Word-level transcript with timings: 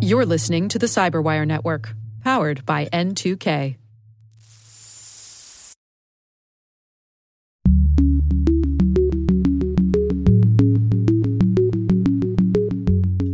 You're 0.00 0.26
listening 0.26 0.68
to 0.68 0.78
the 0.78 0.86
Cyberwire 0.86 1.46
Network, 1.46 1.94
powered 2.22 2.66
by 2.66 2.86
N2K. 2.86 3.76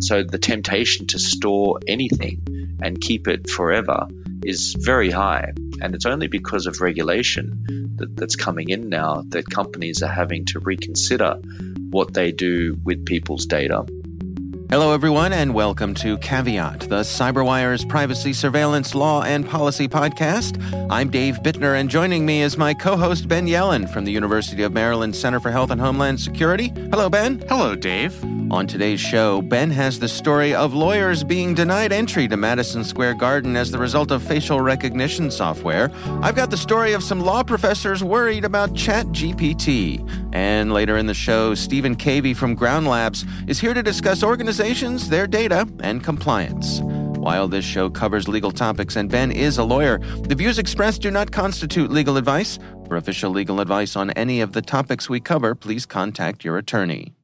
So 0.01 0.23
the 0.23 0.39
temptation 0.39 1.07
to 1.09 1.19
store 1.19 1.81
anything 1.87 2.79
and 2.81 3.01
keep 3.01 3.29
it 3.29 3.51
forever 3.51 4.09
is 4.43 4.75
very 4.79 5.11
high. 5.11 5.53
And 5.83 5.95
it's 5.95 6.07
only 6.07 6.29
because 6.29 6.67
of 6.67 6.81
regulation 6.81 7.95
that, 7.97 8.17
that's 8.17 8.37
coming 8.37 8.71
in 8.71 8.89
now 8.89 9.25
that 9.29 9.51
companies 9.51 10.03
are 10.03 10.13
having 10.13 10.47
to 10.47 10.61
reconsider 10.61 11.41
what 11.91 12.15
they 12.15 12.33
do 12.33 12.79
with 12.83 13.05
people's 13.05 13.47
data. 13.47 13.85
Hello, 14.71 14.93
everyone, 14.93 15.33
and 15.33 15.55
welcome 15.55 15.95
to 15.95 16.19
Caveat, 16.19 16.91
the 16.91 17.01
CyberWire's 17.01 17.87
privacy, 17.87 18.35
surveillance, 18.35 18.95
law, 18.95 19.23
and 19.23 19.49
policy 19.49 19.89
podcast. 19.89 20.63
I'm 20.91 21.09
Dave 21.09 21.37
Bittner, 21.37 21.81
and 21.81 21.89
joining 21.89 22.27
me 22.27 22.43
is 22.43 22.59
my 22.59 22.75
co 22.75 22.95
host, 22.95 23.29
Ben 23.29 23.47
Yelin 23.47 23.91
from 23.91 24.05
the 24.05 24.13
University 24.13 24.63
of 24.65 24.75
Maryland 24.75 25.17
Center 25.17 25.41
for 25.41 25.51
Health 25.51 25.71
and 25.71 25.81
Homeland 25.81 26.21
Security. 26.21 26.71
Hello, 26.91 27.09
Ben. 27.09 27.43
Hello, 27.49 27.75
Dave. 27.75 28.23
On 28.51 28.67
today's 28.67 29.01
show, 29.01 29.43
Ben 29.43 29.71
has 29.71 29.99
the 29.99 30.09
story 30.09 30.55
of 30.55 30.73
lawyers 30.73 31.23
being 31.23 31.55
denied 31.55 31.93
entry 31.93 32.27
to 32.29 32.37
Madison 32.37 32.83
Square 32.83 33.15
Garden 33.15 33.57
as 33.57 33.71
the 33.71 33.79
result 33.79 34.11
of 34.11 34.23
facial 34.23 34.61
recognition 34.63 35.31
software. 35.31 35.91
I've 36.23 36.35
got 36.35 36.51
the 36.51 36.57
story 36.57 36.95
of 36.95 37.03
some 37.03 37.21
law 37.21 37.43
professors 37.43 38.03
worried 38.03 38.47
about 38.47 38.73
ChatGPT. 38.73 40.28
And 40.33 40.73
later 40.73 40.97
in 40.97 41.07
the 41.07 41.15
show, 41.15 41.55
Stephen 41.55 41.97
Cavey 41.97 42.37
from 42.37 42.55
Ground 42.55 42.87
Labs 42.87 43.25
is 43.47 43.59
here 43.59 43.75
to 43.75 43.83
discuss 43.83 44.23
organizations, 44.23 45.09
their 45.09 45.27
data, 45.27 45.67
and 45.81 46.05
compliance. 46.05 46.81
While 47.19 47.49
this 47.49 47.65
show 47.65 47.91
covers 47.91 48.29
legal 48.29 48.53
topics 48.53 48.97
and 48.97 49.11
Ben 49.11 49.33
is 49.33 49.59
a 49.59 49.65
lawyer, 49.65 49.99
the 49.99 50.35
views 50.35 50.59
expressed 50.59 51.03
do 51.03 51.11
not 51.11 51.33
constitute 51.33 51.91
legal 51.91 52.17
advice. 52.17 52.59
For 52.87 52.97
official 52.97 53.31
legal 53.31 53.61
advice 53.61 53.97
on 53.97 54.11
any 54.13 54.41
of 54.41 54.53
the 54.53 54.63
topics 54.63 55.09
we 55.09 55.21
cover, 55.21 55.55
please 55.55 55.85
contact 55.85 56.45
your 56.45 56.59
attorney. 56.59 57.15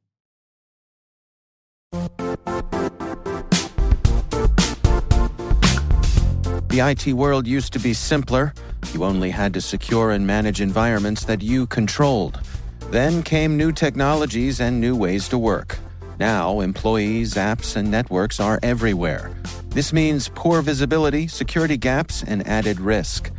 The 6.69 6.81
IT 6.81 7.13
world 7.13 7.47
used 7.47 7.73
to 7.75 7.79
be 7.79 7.95
simpler. 7.95 8.53
You 8.93 9.05
only 9.05 9.31
had 9.31 9.55
to 9.55 9.61
secure 9.61 10.11
and 10.11 10.27
manage 10.27 10.61
environments 10.61 11.25
that 11.25 11.41
you 11.41 11.69
controlled. 11.69 12.41
Then 12.91 13.23
came 13.23 13.57
new 13.57 13.73
technologies 13.73 14.61
and 14.61 14.81
new 14.81 14.97
ways 14.97 15.29
to 15.29 15.39
work. 15.39 15.79
Now, 16.19 16.61
employees, 16.61 17.35
apps, 17.35 17.77
and 17.77 17.91
networks 17.91 18.39
are 18.39 18.61
everywhere. 18.63 19.33
This 19.71 19.93
means 19.93 20.31
poor 20.35 20.63
visibility, 20.63 21.27
security 21.27 21.77
gaps, 21.77 22.23
and 22.23 22.47
added 22.47 22.79
risk. 22.79 23.31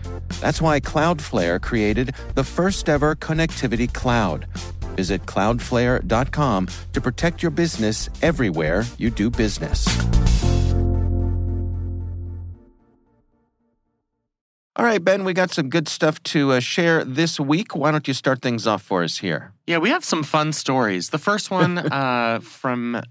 That's 0.41 0.61
why 0.61 0.81
Cloudflare 0.81 1.61
created 1.61 2.13
the 2.33 2.43
first 2.43 2.89
ever 2.89 3.16
connectivity 3.16 3.91
cloud. 3.91 4.45
Visit 4.97 5.25
cloudflare.com 5.25 6.67
to 6.93 7.01
protect 7.01 7.41
your 7.41 7.51
business 7.51 8.09
everywhere 8.21 8.83
you 8.97 9.09
do 9.09 9.29
business. 9.29 9.85
All 14.77 14.83
right, 14.83 15.01
Ben, 15.01 15.23
we 15.23 15.33
got 15.33 15.51
some 15.51 15.69
good 15.69 15.87
stuff 15.87 16.21
to 16.23 16.51
uh, 16.51 16.59
share 16.59 17.05
this 17.05 17.39
week. 17.39 17.77
Why 17.77 17.91
don't 17.91 18.05
you 18.09 18.13
start 18.13 18.41
things 18.41 18.67
off 18.67 18.81
for 18.81 19.05
us 19.05 19.19
here? 19.19 19.53
Yeah, 19.65 19.77
we 19.77 19.89
have 19.89 20.03
some 20.03 20.21
fun 20.21 20.51
stories. 20.51 21.11
The 21.11 21.17
first 21.17 21.49
one 21.49 21.77
uh, 21.93 22.41
from 22.41 23.01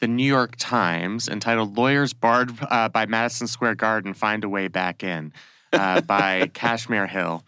the 0.00 0.08
New 0.08 0.24
York 0.24 0.54
Times 0.56 1.28
entitled 1.28 1.76
Lawyers 1.76 2.14
Barred 2.14 2.52
uh, 2.62 2.88
by 2.88 3.04
Madison 3.04 3.46
Square 3.46 3.74
Garden 3.74 4.14
Find 4.14 4.44
a 4.44 4.48
Way 4.48 4.68
Back 4.68 5.04
In 5.04 5.34
uh, 5.74 6.00
by 6.00 6.46
Kashmir 6.54 7.06
Hill. 7.06 7.44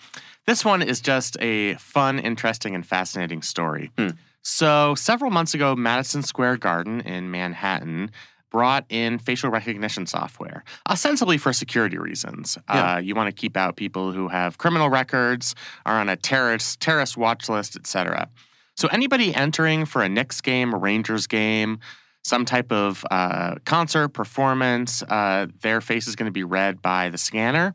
This 0.47 0.67
one 0.67 0.83
is 0.83 1.01
just 1.01 1.39
a 1.41 1.77
fun, 1.77 2.19
interesting, 2.19 2.75
and 2.75 2.87
fascinating 2.87 3.41
story. 3.41 3.91
Hmm. 3.97 4.09
So, 4.43 4.95
several 4.97 5.31
months 5.31 5.55
ago, 5.55 5.75
Madison 5.75 6.23
Square 6.23 6.59
Garden 6.59 7.01
in 7.01 7.31
Manhattan 7.31 8.11
brought 8.53 8.85
in 8.91 9.19
facial 9.19 9.51
recognition 9.51 10.07
software, 10.07 10.63
ostensibly 10.89 11.39
for 11.39 11.53
security 11.53 11.99
reasons. 11.99 12.59
Yeah. 12.69 12.95
Uh, 12.95 12.99
you 12.99 13.15
want 13.15 13.29
to 13.29 13.33
keep 13.33 13.57
out 13.57 13.77
people 13.77 14.13
who 14.13 14.29
have 14.29 14.59
criminal 14.59 14.91
records, 14.91 15.55
are 15.87 15.99
on 15.99 16.09
a 16.09 16.17
terrorist 16.17 16.79
terrorist 16.79 17.17
watch 17.17 17.49
list, 17.49 17.75
etc. 17.75 18.29
So 18.77 18.89
anybody 18.89 19.35
entering 19.35 19.87
for 19.87 20.03
a 20.03 20.09
Knicks 20.09 20.41
game, 20.41 20.73
a 20.75 20.77
Rangers 20.77 21.27
game, 21.27 21.81
some 22.23 22.45
type 22.45 22.71
of 22.71 23.05
uh, 23.11 23.57
concert 23.65 24.11
performance, 24.11 25.03
uh, 25.03 25.47
their 25.63 25.81
face 25.81 26.07
is 26.07 26.15
going 26.15 26.29
to 26.29 26.33
be 26.33 26.45
read 26.45 26.81
by 26.81 27.09
the 27.09 27.19
scanner. 27.19 27.75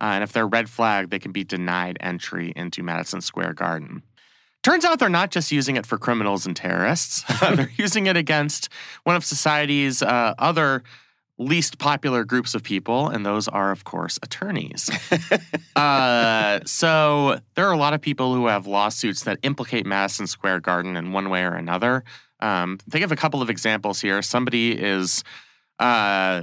Uh, 0.00 0.04
and 0.04 0.22
if 0.22 0.32
they're 0.32 0.46
red 0.46 0.70
flag, 0.70 1.10
they 1.10 1.18
can 1.18 1.32
be 1.32 1.42
denied 1.42 1.96
entry 2.00 2.52
into 2.54 2.82
Madison 2.82 3.20
Square 3.20 3.54
Garden. 3.54 4.02
Turns 4.62 4.84
out 4.84 4.98
they're 4.98 5.08
not 5.08 5.30
just 5.30 5.52
using 5.52 5.76
it 5.76 5.86
for 5.86 5.98
criminals 5.98 6.46
and 6.46 6.56
terrorists. 6.56 7.24
they're 7.40 7.70
using 7.76 8.06
it 8.06 8.16
against 8.16 8.68
one 9.04 9.16
of 9.16 9.24
society's 9.24 10.02
uh, 10.02 10.34
other 10.38 10.82
least 11.38 11.78
popular 11.78 12.24
groups 12.24 12.54
of 12.54 12.64
people, 12.64 13.08
and 13.08 13.24
those 13.24 13.46
are, 13.46 13.70
of 13.70 13.84
course, 13.84 14.18
attorneys. 14.22 14.90
uh, 15.76 16.60
so 16.66 17.38
there 17.54 17.68
are 17.68 17.72
a 17.72 17.76
lot 17.76 17.94
of 17.94 18.00
people 18.00 18.34
who 18.34 18.48
have 18.48 18.66
lawsuits 18.66 19.22
that 19.22 19.38
implicate 19.44 19.86
Madison 19.86 20.26
Square 20.26 20.60
Garden 20.60 20.96
in 20.96 21.12
one 21.12 21.30
way 21.30 21.44
or 21.44 21.54
another. 21.54 22.02
Um, 22.40 22.78
think 22.90 23.04
of 23.04 23.12
a 23.12 23.16
couple 23.16 23.40
of 23.40 23.50
examples 23.50 24.00
here. 24.00 24.20
Somebody 24.20 24.72
is 24.72 25.22
uh, 25.78 26.42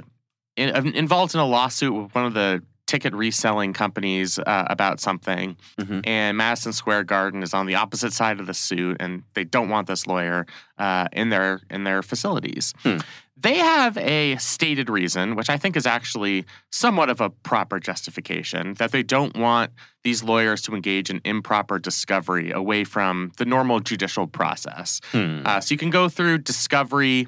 in, 0.55 0.95
involved 0.95 1.33
in 1.33 1.41
a 1.41 1.45
lawsuit 1.45 1.93
with 1.93 2.15
one 2.15 2.25
of 2.25 2.33
the 2.33 2.63
ticket 2.87 3.13
reselling 3.13 3.73
companies 3.73 4.37
uh, 4.39 4.65
about 4.69 4.99
something, 4.99 5.57
Mhm. 5.79 6.01
and 6.05 6.37
Madison 6.37 6.73
Square 6.73 7.05
Garden 7.05 7.43
is 7.43 7.53
on 7.53 7.65
the 7.65 7.75
opposite 7.75 8.13
side 8.13 8.39
of 8.39 8.45
the 8.47 8.53
suit, 8.53 8.97
and 8.99 9.23
they 9.33 9.43
don't 9.43 9.69
want 9.69 9.87
this 9.87 10.05
lawyer 10.07 10.45
uh, 10.77 11.07
in 11.13 11.29
their 11.29 11.61
in 11.69 11.83
their 11.83 12.01
facilities. 12.03 12.73
Hmm. 12.83 12.97
They 13.37 13.57
have 13.57 13.97
a 13.97 14.37
stated 14.37 14.89
reason, 14.89 15.35
which 15.35 15.49
I 15.49 15.57
think 15.57 15.75
is 15.75 15.85
actually 15.85 16.45
somewhat 16.71 17.09
of 17.09 17.19
a 17.19 17.29
proper 17.29 17.79
justification, 17.79 18.75
that 18.75 18.91
they 18.91 19.03
don't 19.03 19.35
want 19.35 19.71
these 20.03 20.23
lawyers 20.23 20.61
to 20.63 20.75
engage 20.75 21.09
in 21.09 21.19
improper 21.25 21.77
discovery 21.79 22.51
away 22.51 22.83
from 22.85 23.31
the 23.37 23.45
normal 23.45 23.79
judicial 23.81 24.27
process. 24.27 25.01
Hmm. 25.11 25.41
Uh, 25.45 25.59
so 25.59 25.73
you 25.73 25.77
can 25.77 25.89
go 25.89 26.07
through 26.09 26.39
discovery. 26.39 27.27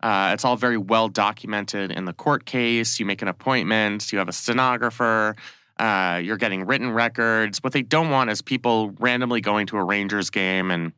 Uh, 0.00 0.30
it's 0.32 0.44
all 0.44 0.56
very 0.56 0.76
well 0.76 1.08
documented 1.08 1.90
in 1.90 2.04
the 2.04 2.12
court 2.12 2.44
case. 2.44 3.00
You 3.00 3.06
make 3.06 3.22
an 3.22 3.28
appointment, 3.28 4.12
you 4.12 4.18
have 4.18 4.28
a 4.28 4.32
stenographer, 4.32 5.34
uh, 5.78 6.20
you're 6.22 6.36
getting 6.36 6.66
written 6.66 6.90
records. 6.90 7.62
What 7.62 7.72
they 7.72 7.82
don't 7.82 8.10
want 8.10 8.30
is 8.30 8.42
people 8.42 8.90
randomly 8.98 9.40
going 9.40 9.66
to 9.68 9.76
a 9.76 9.84
Rangers 9.84 10.30
game 10.30 10.70
and 10.70 10.92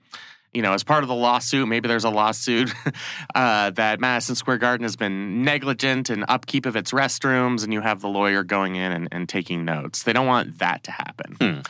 you 0.53 0.62
know, 0.62 0.72
as 0.72 0.83
part 0.83 1.05
of 1.05 1.09
the 1.09 1.15
lawsuit, 1.15 1.69
maybe 1.69 1.87
there's 1.87 2.05
a 2.05 2.11
lawsuit 2.11 2.72
uh, 3.34 3.71
that 3.71 4.00
Madison 4.00 4.34
Square 4.34 4.59
Garden 4.59 4.83
has 4.83 4.97
been 4.97 5.44
negligent 5.44 6.11
in 6.11 6.25
upkeep 6.28 6.67
of 6.67 6.75
its 6.77 6.91
restrooms, 6.91 7.62
and 7.62 7.72
you 7.72 7.81
have 7.81 8.00
the 8.00 8.09
lawyer 8.09 8.43
going 8.43 8.75
in 8.75 8.91
and, 8.91 9.09
and 9.12 9.28
taking 9.28 9.65
notes. 9.65 10.03
They 10.03 10.12
don't 10.12 10.27
want 10.27 10.59
that 10.59 10.82
to 10.84 10.91
happen. 10.91 11.37
Hmm. 11.41 11.61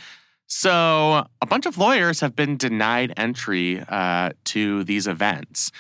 So, 0.47 1.26
a 1.41 1.47
bunch 1.47 1.66
of 1.66 1.78
lawyers 1.78 2.20
have 2.20 2.34
been 2.34 2.56
denied 2.56 3.12
entry 3.16 3.84
uh, 3.88 4.30
to 4.47 4.82
these 4.84 5.06
events. 5.06 5.70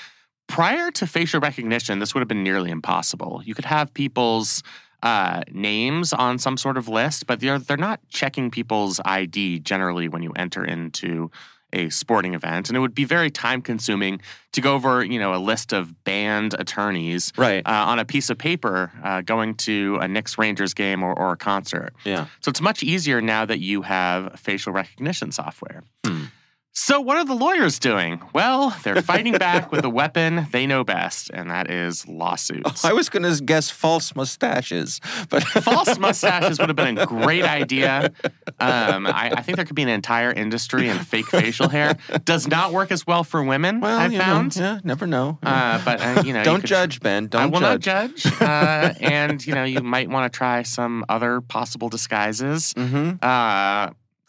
Prior 0.50 0.90
to 0.92 1.06
facial 1.06 1.40
recognition, 1.40 1.98
this 2.00 2.12
would 2.14 2.20
have 2.20 2.28
been 2.28 2.42
nearly 2.42 2.70
impossible. 2.70 3.40
You 3.44 3.54
could 3.54 3.64
have 3.66 3.94
people's 3.94 4.62
uh, 5.02 5.42
names 5.50 6.12
on 6.12 6.38
some 6.38 6.56
sort 6.56 6.76
of 6.76 6.88
list, 6.88 7.26
but 7.26 7.40
they're 7.40 7.58
they're 7.58 7.76
not 7.76 8.00
checking 8.10 8.50
people's 8.50 9.00
ID 9.04 9.60
generally 9.60 10.08
when 10.08 10.22
you 10.22 10.32
enter 10.36 10.64
into 10.64 11.30
a 11.72 11.88
sporting 11.88 12.34
event, 12.34 12.68
and 12.68 12.76
it 12.76 12.80
would 12.80 12.96
be 12.96 13.04
very 13.04 13.30
time 13.30 13.62
consuming 13.62 14.20
to 14.52 14.60
go 14.60 14.74
over 14.74 15.04
you 15.04 15.20
know 15.20 15.32
a 15.34 15.38
list 15.38 15.72
of 15.72 16.02
banned 16.04 16.52
attorneys 16.58 17.32
Right. 17.36 17.64
uh, 17.64 17.70
on 17.86 18.00
a 18.00 18.04
piece 18.04 18.28
of 18.28 18.36
paper 18.38 18.90
uh, 19.04 19.20
going 19.20 19.54
to 19.68 19.98
a 20.02 20.08
Knicks 20.08 20.36
Rangers 20.36 20.74
game 20.74 21.04
or, 21.04 21.16
or 21.16 21.30
a 21.32 21.36
concert. 21.36 21.94
yeah. 22.04 22.26
So 22.40 22.48
it's 22.50 22.60
much 22.60 22.82
easier 22.82 23.20
now 23.22 23.46
that 23.46 23.60
you 23.60 23.82
have 23.82 24.38
facial 24.40 24.72
recognition 24.72 25.30
software. 25.30 25.84
Hmm. 26.04 26.24
So, 26.72 27.00
what 27.00 27.16
are 27.16 27.24
the 27.24 27.34
lawyers 27.34 27.80
doing? 27.80 28.22
Well, 28.32 28.74
they're 28.84 29.02
fighting 29.02 29.32
back 29.36 29.72
with 29.72 29.84
a 29.84 29.90
weapon 29.90 30.46
they 30.52 30.68
know 30.68 30.84
best, 30.84 31.28
and 31.28 31.50
that 31.50 31.68
is 31.68 32.06
lawsuits. 32.06 32.84
I 32.84 32.92
was 32.92 33.08
going 33.08 33.24
to 33.24 33.42
guess 33.42 33.70
false 33.70 34.14
mustaches, 34.14 35.00
but 35.30 35.42
False 35.64 35.98
mustaches 35.98 36.60
would 36.60 36.68
have 36.68 36.76
been 36.76 36.96
a 36.96 37.06
great 37.06 37.42
idea. 37.44 38.12
Um, 38.60 39.06
I, 39.08 39.32
I 39.36 39.42
think 39.42 39.56
there 39.56 39.64
could 39.64 39.74
be 39.74 39.82
an 39.82 39.88
entire 39.88 40.30
industry 40.32 40.88
in 40.88 40.96
fake 40.98 41.26
facial 41.26 41.68
hair. 41.68 41.96
Does 42.24 42.46
not 42.46 42.72
work 42.72 42.92
as 42.92 43.04
well 43.04 43.24
for 43.24 43.42
women, 43.42 43.80
well, 43.80 43.98
I've 43.98 44.12
you 44.12 44.18
know, 44.18 44.24
found. 44.24 44.54
yeah, 44.56 44.78
never 44.84 45.08
know. 45.08 45.38
Uh, 45.42 45.84
but 45.84 46.00
uh, 46.00 46.22
you 46.24 46.32
know, 46.32 46.44
Don't 46.44 46.60
could- 46.60 46.68
judge, 46.68 47.00
Ben. 47.00 47.26
Don't 47.26 47.42
I 47.42 47.46
will 47.46 47.60
judge. 47.60 47.84
not 47.86 48.12
judge. 48.14 48.40
Uh, 48.40 48.94
and 49.00 49.44
you 49.44 49.54
know, 49.56 49.64
you 49.64 49.80
might 49.80 50.08
want 50.08 50.32
to 50.32 50.36
try 50.36 50.62
some 50.62 51.04
other 51.08 51.40
possible 51.40 51.88
disguises. 51.88 52.72
Mm-hmm. 52.74 53.24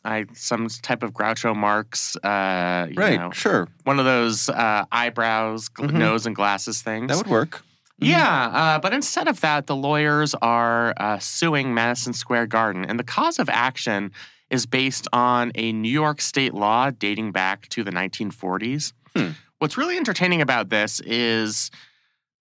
I 0.04 0.26
some 0.34 0.68
type 0.68 1.04
of 1.04 1.14
Groucho 1.14 1.56
Marx. 1.56 2.16
Uh, 2.18 2.88
you 2.90 2.96
Right. 2.96 3.20
know, 3.20 3.32
Sure. 3.32 3.68
one 3.84 4.00
of 4.00 4.06
those 4.06 4.50
uh, 4.50 4.86
eyebrows, 4.92 5.70
Mhm. 5.70 5.94
nose, 5.94 6.26
and 6.26 6.36
glasses 6.36 6.82
things. 6.82 7.08
That 7.10 7.18
would 7.18 7.28
work. 7.28 7.62
Yeah, 8.00 8.46
uh, 8.48 8.80
but 8.80 8.94
instead 8.94 9.28
of 9.28 9.42
that, 9.42 9.68
the 9.68 9.76
lawyers 9.76 10.34
are 10.42 10.94
uh, 10.98 11.20
suing 11.20 11.74
Madison 11.76 12.14
Square 12.14 12.48
Garden. 12.48 12.84
And 12.84 12.98
the 13.00 13.04
cause 13.04 13.38
of 13.38 13.48
action 13.48 14.12
is 14.50 14.66
based 14.66 15.08
on 15.14 15.52
a 15.54 15.72
New 15.72 15.92
York 15.92 16.20
state 16.20 16.54
law 16.56 16.90
dating 16.90 17.32
back 17.32 17.70
to 17.70 17.84
the 17.84 17.92
1940s. 17.92 18.94
Hmm. 19.16 19.30
What's 19.60 19.78
really 19.78 19.98
entertaining 19.98 20.42
about 20.42 20.70
this 20.70 21.00
is 21.02 21.70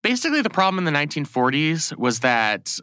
basically 0.03 0.41
the 0.41 0.51
problem 0.51 0.79
in 0.79 0.85
the 0.85 0.97
1940s 0.97 1.97
was 1.99 2.21
that 2.21 2.79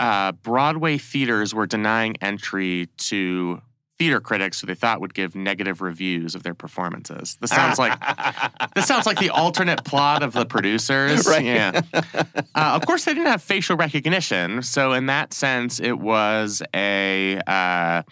uh, 0.00 0.32
Broadway 0.32 0.98
theaters 0.98 1.54
were 1.54 1.66
denying 1.66 2.16
entry 2.20 2.88
to 2.96 3.62
theater 4.00 4.18
critics 4.18 4.62
who 4.62 4.66
they 4.66 4.74
thought 4.74 4.98
would 4.98 5.12
give 5.12 5.36
negative 5.36 5.82
reviews 5.82 6.34
of 6.34 6.42
their 6.42 6.54
performances. 6.54 7.36
This 7.38 7.50
sounds 7.50 7.78
like 7.78 8.00
this 8.74 8.86
sounds 8.86 9.04
like 9.04 9.18
the 9.18 9.28
alternate 9.28 9.84
plot 9.84 10.22
of 10.22 10.32
the 10.32 10.46
producers. 10.46 11.26
Right. 11.26 11.44
Yeah. 11.44 11.82
Uh, 11.92 12.32
of 12.54 12.86
course, 12.86 13.04
they 13.04 13.12
didn't 13.12 13.26
have 13.26 13.42
facial 13.42 13.76
recognition, 13.76 14.62
so 14.62 14.94
in 14.94 15.04
that 15.06 15.34
sense, 15.34 15.80
it 15.80 15.98
was 15.98 16.62
a 16.74 17.42
uh, 17.46 18.02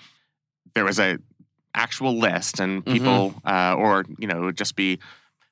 there 0.75 0.85
was 0.85 1.01
a 1.01 1.19
actual 1.75 2.19
list, 2.19 2.61
and 2.61 2.85
people, 2.85 3.35
uh, 3.47 3.75
or 3.79 4.05
you 4.19 4.29
know, 4.29 4.43
it 4.43 4.45
would 4.45 4.59
just 4.59 4.77
be 4.77 4.99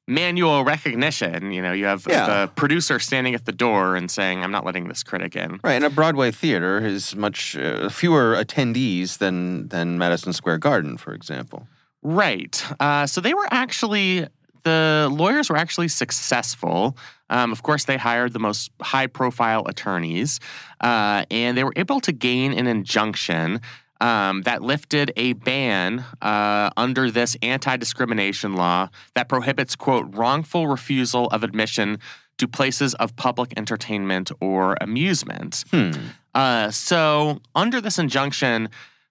manual 0.07 0.65
recognition. 0.65 1.51
You 1.51 1.63
know, 1.63 1.73
you 1.73 1.87
have 1.87 2.07
Yeah. 2.09 2.27
the 2.27 2.47
producer 2.49 2.99
standing 2.99 3.35
at 3.35 3.45
the 3.45 3.53
door 3.53 3.97
and 3.97 4.11
saying, 4.11 4.43
"I'm 4.45 4.53
not 4.53 4.65
letting 4.65 4.89
this 4.89 5.03
critic 5.03 5.35
in." 5.37 5.61
Right, 5.65 5.75
and 5.75 5.85
a 5.85 5.91
Broadway 5.91 6.31
theater 6.31 6.79
is 6.79 7.17
much 7.17 7.57
uh, 7.57 7.89
fewer 7.89 8.37
attendees 8.37 9.19
than 9.19 9.69
than 9.69 9.99
Madison 9.99 10.33
Square 10.33 10.59
Garden, 10.59 10.97
for 10.97 11.13
example. 11.13 11.67
Right. 12.03 12.65
Uh, 12.79 13.07
so 13.07 13.21
they 13.21 13.35
were 13.35 13.49
actually, 13.51 14.29
the 14.63 15.09
lawyers 15.11 15.51
were 15.51 15.57
actually 15.57 15.89
successful. 15.89 16.97
Um, 17.31 17.51
of 17.51 17.65
course, 17.65 17.85
they 17.85 17.97
hired 17.97 18.33
the 18.33 18.39
most 18.39 18.71
high 18.81 19.09
profile 19.09 19.65
attorneys, 19.67 20.39
uh, 20.81 21.25
and 21.33 21.57
they 21.59 21.65
were 21.65 21.73
able 21.75 22.01
to 22.03 22.13
gain 22.13 22.53
an 22.53 22.69
injunction. 22.69 23.61
Um, 23.99 24.43
that 24.43 24.61
lifted 24.61 25.11
a 25.17 25.33
ban 25.33 26.05
uh, 26.21 26.71
under 26.77 27.11
this 27.11 27.35
anti 27.41 27.77
discrimination 27.79 28.55
law 28.55 28.91
that 29.15 29.29
prohibits, 29.29 29.75
quote, 29.75 30.15
wrongful 30.15 30.67
refusal 30.67 31.29
of 31.29 31.43
admission 31.43 31.99
to 32.39 32.47
places 32.47 32.95
of 32.95 33.17
public 33.17 33.55
entertainment 33.57 34.31
or 34.41 34.77
amusement. 34.81 35.65
Hmm. 35.71 35.93
Uh, 36.35 36.71
so, 36.71 37.41
under 37.55 37.81
this 37.81 37.99
injunction, 37.99 38.69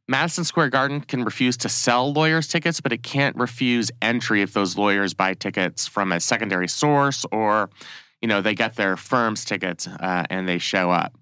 Madison 0.08 0.44
Square 0.44 0.70
Garden 0.70 1.02
can 1.02 1.24
refuse 1.24 1.58
to 1.58 1.70
sell 1.70 2.14
lawyers 2.14 2.48
tickets, 2.48 2.80
but 2.80 2.94
it 2.94 3.02
can't 3.02 3.36
refuse 3.36 3.90
entry 4.02 4.44
if 4.44 4.54
those 4.54 4.78
lawyers 4.78 5.16
buy 5.16 5.34
tickets 5.34 5.88
from 5.88 6.12
a 6.12 6.20
secondary 6.20 6.68
source 6.68 7.26
or, 7.32 7.72
you 8.22 8.28
know, 8.28 8.42
they 8.42 8.54
get 8.54 8.76
their 8.76 8.96
firm's 8.96 9.44
tickets 9.44 9.88
uh, 9.88 10.24
and 10.30 10.48
they 10.48 10.60
show 10.60 10.92
up. 10.92 11.18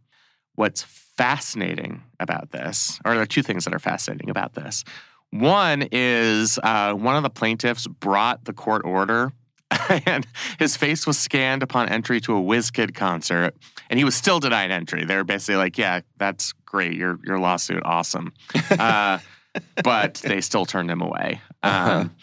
What's 0.56 0.82
fascinating 1.18 2.04
about 2.20 2.52
this, 2.52 3.00
or 3.06 3.14
there 3.14 3.22
are 3.22 3.28
two 3.28 3.44
things 3.44 3.66
that 3.66 3.74
are 3.74 3.80
fascinating 3.80 4.30
about 4.30 4.54
this. 4.54 4.84
One 5.32 5.88
is 5.92 6.60
uh, 6.62 6.94
one 6.94 7.16
of 7.16 7.24
the 7.24 7.30
plaintiffs 7.30 7.88
brought 7.88 8.46
the 8.46 8.54
court 8.54 8.84
order, 8.86 9.32
and 10.06 10.28
his 10.60 10.78
face 10.78 11.08
was 11.08 11.18
scanned 11.18 11.64
upon 11.64 11.90
entry 11.90 12.22
to 12.22 12.38
a 12.38 12.42
WizKid 12.42 12.94
concert, 12.94 13.56
and 13.90 13.98
he 13.98 14.06
was 14.06 14.16
still 14.16 14.40
denied 14.40 14.72
entry. 14.72 15.06
They 15.06 15.16
were 15.16 15.24
basically 15.24 15.56
like, 15.56 15.78
"Yeah, 15.78 16.02
that's 16.18 16.54
great, 16.66 16.94
your 16.94 17.20
your 17.24 17.40
lawsuit, 17.40 17.82
awesome," 17.84 18.34
uh, 18.72 19.20
but 19.84 20.16
they 20.16 20.42
still 20.42 20.66
turned 20.66 20.92
him 20.92 21.02
away. 21.02 21.42
Um, 21.64 22.16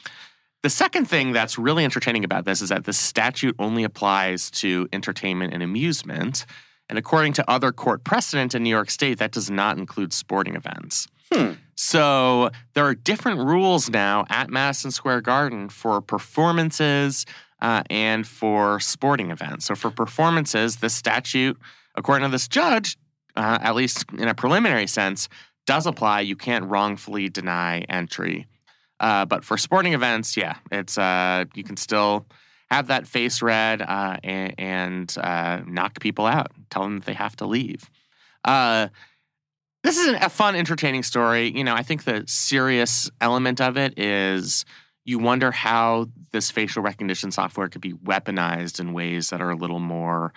the 0.62 0.70
second 0.70 1.06
thing 1.06 1.32
that's 1.32 1.58
really 1.58 1.84
entertaining 1.84 2.24
about 2.24 2.44
this 2.44 2.60
is 2.60 2.68
that 2.68 2.84
the 2.84 2.92
statute 2.92 3.56
only 3.58 3.84
applies 3.84 4.50
to 4.52 4.88
entertainment 4.92 5.54
and 5.54 5.62
amusement. 5.62 6.44
And 6.90 6.98
according 6.98 7.32
to 7.34 7.48
other 7.48 7.70
court 7.70 8.02
precedent 8.02 8.54
in 8.54 8.64
New 8.64 8.70
York 8.70 8.90
State, 8.90 9.18
that 9.18 9.30
does 9.30 9.48
not 9.48 9.78
include 9.78 10.12
sporting 10.12 10.56
events. 10.56 11.06
Hmm. 11.32 11.52
So 11.76 12.50
there 12.74 12.84
are 12.84 12.96
different 12.96 13.38
rules 13.38 13.88
now 13.88 14.26
at 14.28 14.50
Madison 14.50 14.90
Square 14.90 15.20
Garden 15.20 15.68
for 15.68 16.00
performances 16.02 17.26
uh, 17.62 17.84
and 17.88 18.26
for 18.26 18.80
sporting 18.80 19.30
events. 19.30 19.66
So 19.66 19.76
for 19.76 19.92
performances, 19.92 20.78
the 20.78 20.90
statute, 20.90 21.56
according 21.94 22.28
to 22.28 22.32
this 22.32 22.48
judge, 22.48 22.98
uh, 23.36 23.58
at 23.62 23.76
least 23.76 24.04
in 24.18 24.26
a 24.26 24.34
preliminary 24.34 24.88
sense, 24.88 25.28
does 25.66 25.86
apply. 25.86 26.22
You 26.22 26.34
can't 26.34 26.64
wrongfully 26.64 27.28
deny 27.28 27.84
entry. 27.88 28.48
Uh, 28.98 29.24
but 29.24 29.44
for 29.44 29.56
sporting 29.56 29.94
events, 29.94 30.36
yeah, 30.36 30.56
it's 30.72 30.98
uh, 30.98 31.44
you 31.54 31.62
can 31.62 31.76
still 31.76 32.26
have 32.70 32.86
that 32.86 33.06
face 33.06 33.42
read 33.42 33.82
uh, 33.82 34.16
and, 34.22 34.54
and 34.58 35.16
uh, 35.18 35.60
knock 35.66 35.98
people 36.00 36.26
out, 36.26 36.52
tell 36.70 36.82
them 36.82 36.98
that 37.00 37.06
they 37.06 37.14
have 37.14 37.34
to 37.36 37.46
leave. 37.46 37.90
Uh, 38.44 38.88
this 39.82 39.98
is 39.98 40.14
a 40.20 40.28
fun, 40.28 40.54
entertaining 40.54 41.02
story. 41.02 41.50
You 41.56 41.64
know, 41.64 41.74
I 41.74 41.82
think 41.82 42.04
the 42.04 42.24
serious 42.26 43.10
element 43.20 43.60
of 43.60 43.76
it 43.76 43.98
is 43.98 44.64
you 45.04 45.18
wonder 45.18 45.50
how 45.50 46.06
this 46.32 46.50
facial 46.50 46.82
recognition 46.82 47.30
software 47.32 47.68
could 47.68 47.80
be 47.80 47.94
weaponized 47.94 48.78
in 48.78 48.92
ways 48.92 49.30
that 49.30 49.40
are 49.40 49.50
a 49.50 49.56
little 49.56 49.78
more 49.80 50.32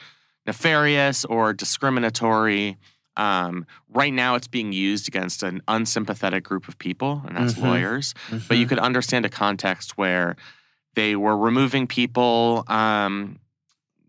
nefarious 0.47 1.25
or 1.25 1.53
discriminatory. 1.53 2.77
Um, 3.15 3.67
right 3.89 4.13
now, 4.13 4.35
it's 4.35 4.47
being 4.47 4.73
used 4.73 5.07
against 5.07 5.43
an 5.43 5.61
unsympathetic 5.67 6.43
group 6.43 6.67
of 6.67 6.79
people, 6.79 7.21
and 7.27 7.37
that's 7.37 7.53
Mhm. 7.53 7.63
lawyers. 7.63 8.13
But 8.47 8.57
you 8.57 8.65
could 8.65 8.79
understand 8.79 9.25
a 9.25 9.29
context 9.29 9.97
where 9.97 10.35
they 10.95 11.15
were 11.15 11.37
removing 11.37 11.87
people, 11.87 12.63
um, 12.67 13.39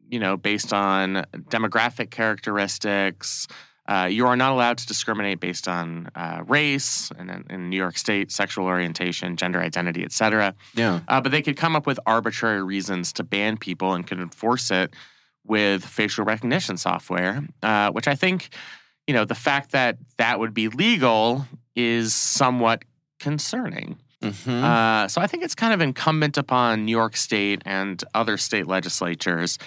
you 0.08 0.18
know, 0.18 0.36
based 0.36 0.72
on 0.72 1.24
demographic 1.48 2.10
characteristics. 2.10 3.48
Uh, 3.86 4.08
you 4.10 4.26
are 4.26 4.36
not 4.36 4.52
allowed 4.52 4.78
to 4.78 4.86
discriminate 4.86 5.40
based 5.40 5.68
on 5.68 6.08
uh, 6.14 6.42
race 6.46 7.10
and 7.18 7.44
in, 7.50 7.68
New 7.68 7.76
York 7.76 7.98
State, 7.98 8.32
sexual 8.32 8.64
orientation, 8.64 9.36
gender 9.36 9.60
identity, 9.60 10.02
et 10.04 10.12
cetera. 10.12 10.54
Yeah. 10.74 11.00
Uh, 11.06 11.20
but 11.20 11.32
they 11.32 11.42
could 11.42 11.56
come 11.56 11.76
up 11.76 11.86
with 11.86 12.00
arbitrary 12.06 12.62
reasons 12.62 13.12
to 13.14 13.24
ban 13.24 13.58
people 13.58 13.92
and 13.92 14.06
could 14.06 14.20
enforce 14.20 14.70
it 14.70 14.94
with 15.46 15.84
facial 15.84 16.24
recognition 16.24 16.78
software, 16.78 17.44
uh, 17.62 17.90
which 17.90 18.08
I 18.08 18.14
think, 18.14 18.48
you 19.06 19.12
know, 19.12 19.26
the 19.26 19.34
fact 19.34 19.72
that 19.72 19.98
that 20.16 20.40
would 20.40 20.54
be 20.54 20.68
legal 20.68 21.46
is 21.76 22.14
somewhat 22.14 22.84
concerning. 23.20 23.98
Mhm. 24.24 24.62
Uh, 24.62 25.08
so 25.08 25.20
I 25.20 25.26
think 25.26 25.42
it's 25.44 25.54
kind 25.54 25.72
of 25.72 25.80
incumbent 25.80 26.36
upon 26.38 26.84
New 26.84 26.92
York 26.92 27.16
State 27.16 27.62
and 27.64 28.02
other 28.14 28.36
state 28.36 28.66
legislatures 28.66 29.58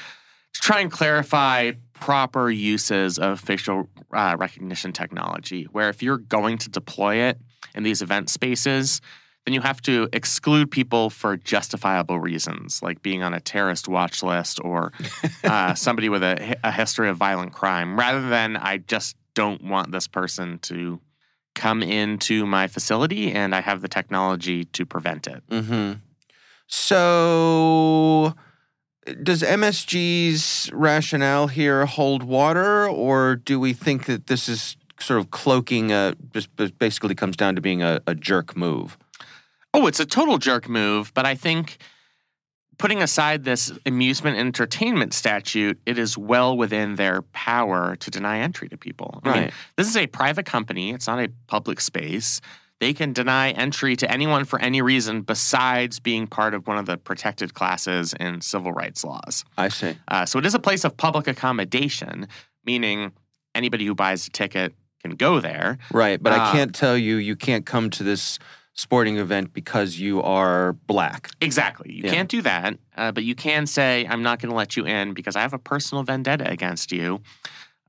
to 0.53 0.61
try 0.61 0.79
and 0.79 0.91
clarify 0.91 1.71
proper 1.93 2.49
uses 2.49 3.17
of 3.19 3.39
facial 3.39 3.89
uh, 4.13 4.35
recognition 4.39 4.91
technology. 4.93 5.63
Where 5.65 5.89
if 5.89 6.01
you're 6.01 6.17
going 6.17 6.57
to 6.59 6.69
deploy 6.69 7.17
it 7.17 7.39
in 7.75 7.83
these 7.83 8.01
event 8.01 8.29
spaces, 8.29 9.01
then 9.45 9.53
you 9.53 9.61
have 9.61 9.81
to 9.83 10.09
exclude 10.11 10.69
people 10.71 11.09
for 11.09 11.37
justifiable 11.37 12.19
reasons, 12.19 12.81
like 12.83 13.01
being 13.01 13.23
on 13.23 13.33
a 13.33 13.39
terrorist 13.39 13.87
watch 13.87 14.21
list 14.21 14.59
or 14.63 14.91
uh, 15.43 15.73
somebody 15.85 16.09
with 16.09 16.21
a, 16.23 16.57
a 16.63 16.71
history 16.71 17.07
of 17.09 17.17
violent 17.17 17.53
crime, 17.53 17.97
rather 17.97 18.27
than 18.27 18.57
I 18.57 18.77
just 18.77 19.15
don't 19.35 19.63
want 19.63 19.91
this 19.91 20.07
person 20.07 20.59
to 20.63 20.99
come 21.57 21.83
into 21.83 22.45
my 22.45 22.67
facility 22.67 23.31
and 23.33 23.53
I 23.53 23.61
have 23.61 23.81
the 23.81 23.87
technology 23.89 24.63
to 24.63 24.85
prevent 24.85 25.27
it. 25.27 25.43
hmm 25.49 25.93
So, 26.67 28.33
does 29.23 29.41
MSG's 29.41 30.69
rationale 30.73 31.47
here 31.47 31.85
hold 31.85 32.23
water, 32.23 32.87
or 32.87 33.35
do 33.35 33.59
we 33.59 33.73
think 33.73 34.05
that 34.05 34.27
this 34.27 34.47
is 34.47 34.77
sort 34.99 35.19
of 35.19 35.31
cloaking 35.31 35.91
a 35.91 36.15
just 36.33 36.49
just 36.57 36.77
basically 36.79 37.15
comes 37.15 37.35
down 37.35 37.55
to 37.55 37.61
being 37.61 37.81
a, 37.81 38.01
a 38.07 38.13
jerk 38.15 38.55
move? 38.55 38.97
Oh, 39.73 39.87
it's 39.87 39.99
a 39.99 40.05
total 40.05 40.37
jerk 40.37 40.69
move, 40.69 41.11
but 41.13 41.25
I 41.25 41.35
think 41.35 41.77
putting 42.77 43.01
aside 43.01 43.43
this 43.43 43.71
amusement 43.85 44.37
and 44.37 44.47
entertainment 44.47 45.13
statute, 45.13 45.79
it 45.85 45.97
is 45.97 46.17
well 46.17 46.55
within 46.55 46.95
their 46.95 47.21
power 47.33 47.95
to 47.97 48.11
deny 48.11 48.39
entry 48.39 48.69
to 48.69 48.77
people. 48.77 49.19
I 49.23 49.29
mean, 49.33 49.41
Right. 49.43 49.53
this 49.77 49.87
is 49.87 49.97
a 49.97 50.07
private 50.07 50.45
company, 50.45 50.91
it's 50.91 51.07
not 51.07 51.19
a 51.19 51.29
public 51.47 51.81
space. 51.81 52.39
They 52.79 52.93
can 52.93 53.11
deny 53.11 53.49
entry 53.51 53.95
to 53.95 54.11
anyone 54.11 54.45
for 54.45 54.59
any 54.61 54.83
reason 54.83 55.21
besides 55.23 55.99
being 55.99 56.27
part 56.27 56.53
of 56.53 56.67
one 56.67 56.77
of 56.77 56.85
the 56.85 56.95
protected 56.97 57.55
classes 57.55 58.13
in 58.19 58.41
civil 58.41 58.71
rights 58.71 59.03
laws. 59.03 59.43
I 59.57 59.69
see. 59.69 59.97
Uh, 60.07 60.27
so 60.27 60.37
it 60.37 60.45
is 60.45 60.53
a 60.53 60.59
place 60.59 60.83
of 60.83 60.95
public 60.95 61.27
accommodation, 61.27 62.27
meaning 62.65 63.13
anybody 63.55 63.85
who 63.87 63.95
buys 63.95 64.27
a 64.27 64.29
ticket 64.29 64.75
can 65.01 65.15
go 65.15 65.39
there. 65.39 65.79
Right, 65.91 66.21
but 66.21 66.33
I 66.33 66.49
Uh, 66.49 66.51
can't 66.51 66.75
tell 66.75 66.95
you 66.95 67.15
you 67.15 67.35
can't 67.35 67.65
come 67.65 67.89
to 67.91 68.03
this 68.03 68.37
sporting 68.77 69.17
event 69.17 69.53
because 69.53 69.99
you 69.99 70.21
are 70.21 70.73
black. 70.85 71.31
Exactly. 71.41 71.91
You 71.91 72.03
Yeah. 72.05 72.11
can't 72.11 72.29
do 72.29 72.41
that, 72.43 72.77
uh, 72.95 73.11
but 73.11 73.23
you 73.23 73.33
can 73.35 73.65
say, 73.65 74.05
I'm 74.07 74.21
not 74.21 74.39
going 74.39 74.51
to 74.51 74.55
let 74.55 74.77
you 74.77 74.85
in 74.85 75.13
because 75.13 75.35
I 75.35 75.41
have 75.41 75.53
a 75.53 75.59
personal 75.59 76.03
vendetta 76.03 76.49
against 76.49 76.91
you. 76.91 77.21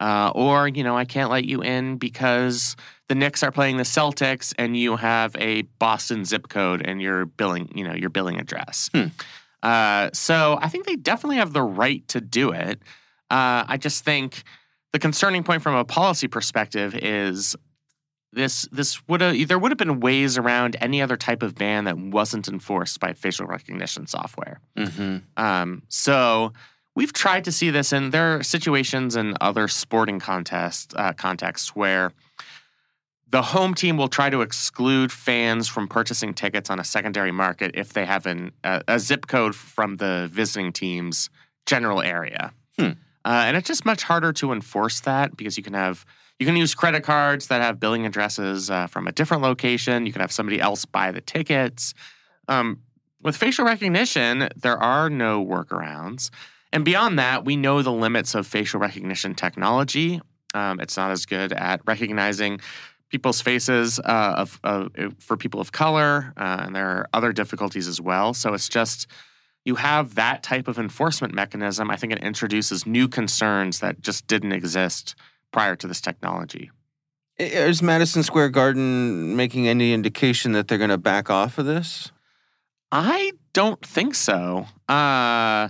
Uh, 0.01 0.31
or, 0.35 0.69
you 0.69 0.83
know, 0.85 0.97
I 0.97 1.05
can't 1.05 1.29
let 1.31 1.45
you 1.45 1.61
in 1.61 1.97
because 1.99 2.77
the 3.09 3.15
Knicks 3.17 3.43
are 3.43 3.51
playing 3.51 3.77
the 3.79 3.83
Celtics 3.83 4.55
and 4.57 4.77
you 4.77 4.97
have 4.97 5.35
a 5.37 5.63
Boston 5.81 6.25
zip 6.25 6.49
code 6.49 6.83
and 6.87 7.03
your 7.03 7.27
billing, 7.27 7.71
you 7.75 7.85
know, 7.85 7.95
your 7.95 8.09
billing 8.09 8.39
address. 8.39 8.89
Hmm. 8.95 9.07
Uh, 9.63 10.09
so 10.13 10.57
I 10.63 10.69
think 10.69 10.87
they 10.87 10.95
definitely 10.97 11.37
have 11.37 11.53
the 11.53 11.63
right 11.63 12.07
to 12.09 12.21
do 12.21 12.51
it. 12.53 12.81
Uh, 13.31 13.65
I 13.67 13.77
just 13.77 14.05
think 14.05 14.45
the 14.93 15.01
concerning 15.01 15.43
point 15.43 15.63
from 15.63 15.75
a 15.75 15.85
policy 15.85 16.29
perspective 16.29 16.95
is 16.95 17.57
this 18.33 18.69
this 18.71 19.07
would 19.09 19.21
have 19.21 19.49
there 19.49 19.59
would 19.59 19.71
have 19.71 19.79
been 19.79 20.01
ways 20.01 20.37
around 20.37 20.77
any 20.81 21.01
other 21.01 21.17
type 21.17 21.43
of 21.43 21.55
ban 21.55 21.85
that 21.85 21.99
wasn't 21.99 22.49
enforced 22.49 23.01
by 23.01 23.13
facial 23.13 23.47
recognition 23.47 24.07
software. 24.07 24.61
Mm-hmm. 24.77 25.19
Um, 25.43 25.83
so 25.89 26.53
we've 26.95 27.13
tried 27.13 27.45
to 27.45 27.53
see 27.53 27.71
this, 27.71 27.93
and 27.93 28.13
there 28.13 28.37
are 28.37 28.43
situations 28.43 29.17
in 29.17 29.35
other 29.41 29.69
sporting 29.69 30.21
contests 30.21 30.95
uh, 30.97 31.13
contexts 31.15 31.75
where 31.75 32.13
the 33.31 33.43
home 33.43 33.75
team 33.75 33.97
will 33.97 34.09
try 34.09 34.31
to 34.31 34.41
exclude 34.41 35.13
fans 35.13 35.69
from 35.69 35.87
purchasing 35.87 36.33
tickets 36.33 36.71
on 36.71 36.81
a 36.81 36.85
secondary 36.85 37.33
market 37.33 37.73
if 37.75 37.93
they 37.93 38.07
have 38.07 38.25
an, 38.27 38.53
a, 38.65 38.83
a 38.89 38.99
zip 38.99 39.27
code 39.27 39.55
from 39.55 39.97
the 39.97 40.29
visiting 40.33 40.73
team's 40.73 41.29
general 41.67 42.01
area. 42.01 42.53
Hmm. 42.79 42.93
Uh, 43.25 43.45
and 43.47 43.57
it's 43.57 43.69
just 43.69 43.85
much 43.85 44.03
harder 44.03 44.33
to 44.33 44.53
enforce 44.53 45.01
that 45.01 45.37
because 45.37 45.59
you 45.59 45.63
can 45.63 45.75
have 45.75 46.07
you 46.39 46.47
can 46.47 46.57
use 46.57 46.75
credit 46.75 47.03
cards 47.03 47.49
that 47.49 47.63
have 47.63 47.81
billing 47.81 48.07
addresses 48.07 48.71
uh, 48.71 48.87
from 48.87 49.09
a 49.09 49.13
different 49.13 49.43
location. 49.43 50.07
You 50.07 50.13
can 50.13 50.21
have 50.21 50.33
somebody 50.33 50.61
else 50.61 50.85
buy 50.85 51.11
the 51.11 51.21
tickets. 51.21 51.95
Um, 52.47 52.81
with 53.23 53.37
facial 53.37 53.65
recognition, 53.65 54.49
there 54.57 54.79
are 54.79 55.11
no 55.11 55.45
workarounds. 55.45 56.31
And 56.73 56.85
beyond 56.85 57.19
that, 57.19 57.45
we 57.45 57.57
know 57.57 57.83
the 57.83 57.93
limits 57.93 58.35
of 58.35 58.47
facial 58.47 58.79
recognition 58.79 59.35
technology. 59.35 60.21
Um, 60.55 60.81
it's 60.81 60.97
not 60.97 61.11
as 61.11 61.27
good 61.27 61.53
at 61.53 61.81
recognizing 61.87 62.61
people's 63.11 63.41
faces 63.41 63.99
uh, 63.99 64.35
of, 64.37 64.61
uh, 64.63 64.89
for 65.19 65.37
people 65.37 65.61
of 65.61 65.73
color, 65.73 66.33
uh, 66.37 66.59
and 66.61 66.77
there 66.77 66.87
are 66.87 67.09
other 67.13 67.33
difficulties 67.33 67.89
as 67.89 68.01
well. 68.01 68.35
So 68.35 68.55
it's 68.55 68.69
just 68.69 69.07
you 69.65 69.75
have 69.77 70.15
that 70.15 70.43
type 70.43 70.69
of 70.69 70.79
enforcement 70.79 71.35
mechanism. 71.35 71.91
I 71.91 71.97
think 71.97 72.13
it 72.13 72.23
introduces 72.23 72.87
new 72.87 73.09
concerns 73.09 73.81
that 73.81 74.01
just 74.01 74.27
didn't 74.27 74.53
exist 74.53 75.15
prior 75.53 75.77
to 75.77 75.87
this 75.87 76.01
technology. 76.01 76.71
Is 77.39 77.83
Madison 77.83 78.23
Square 78.23 78.51
Garden 78.51 79.37
making 79.37 79.69
any 79.69 79.93
indication 79.93 80.53
that 80.53 80.67
they're 80.67 80.79
going 80.79 80.91
to 80.91 80.99
back 80.99 81.31
off 81.31 81.59
of 81.59 81.67
this? 81.67 82.11
I 82.91 83.33
don't 83.53 83.85
think 83.85 84.15
so. 84.15 84.67
Uh, 84.89 85.69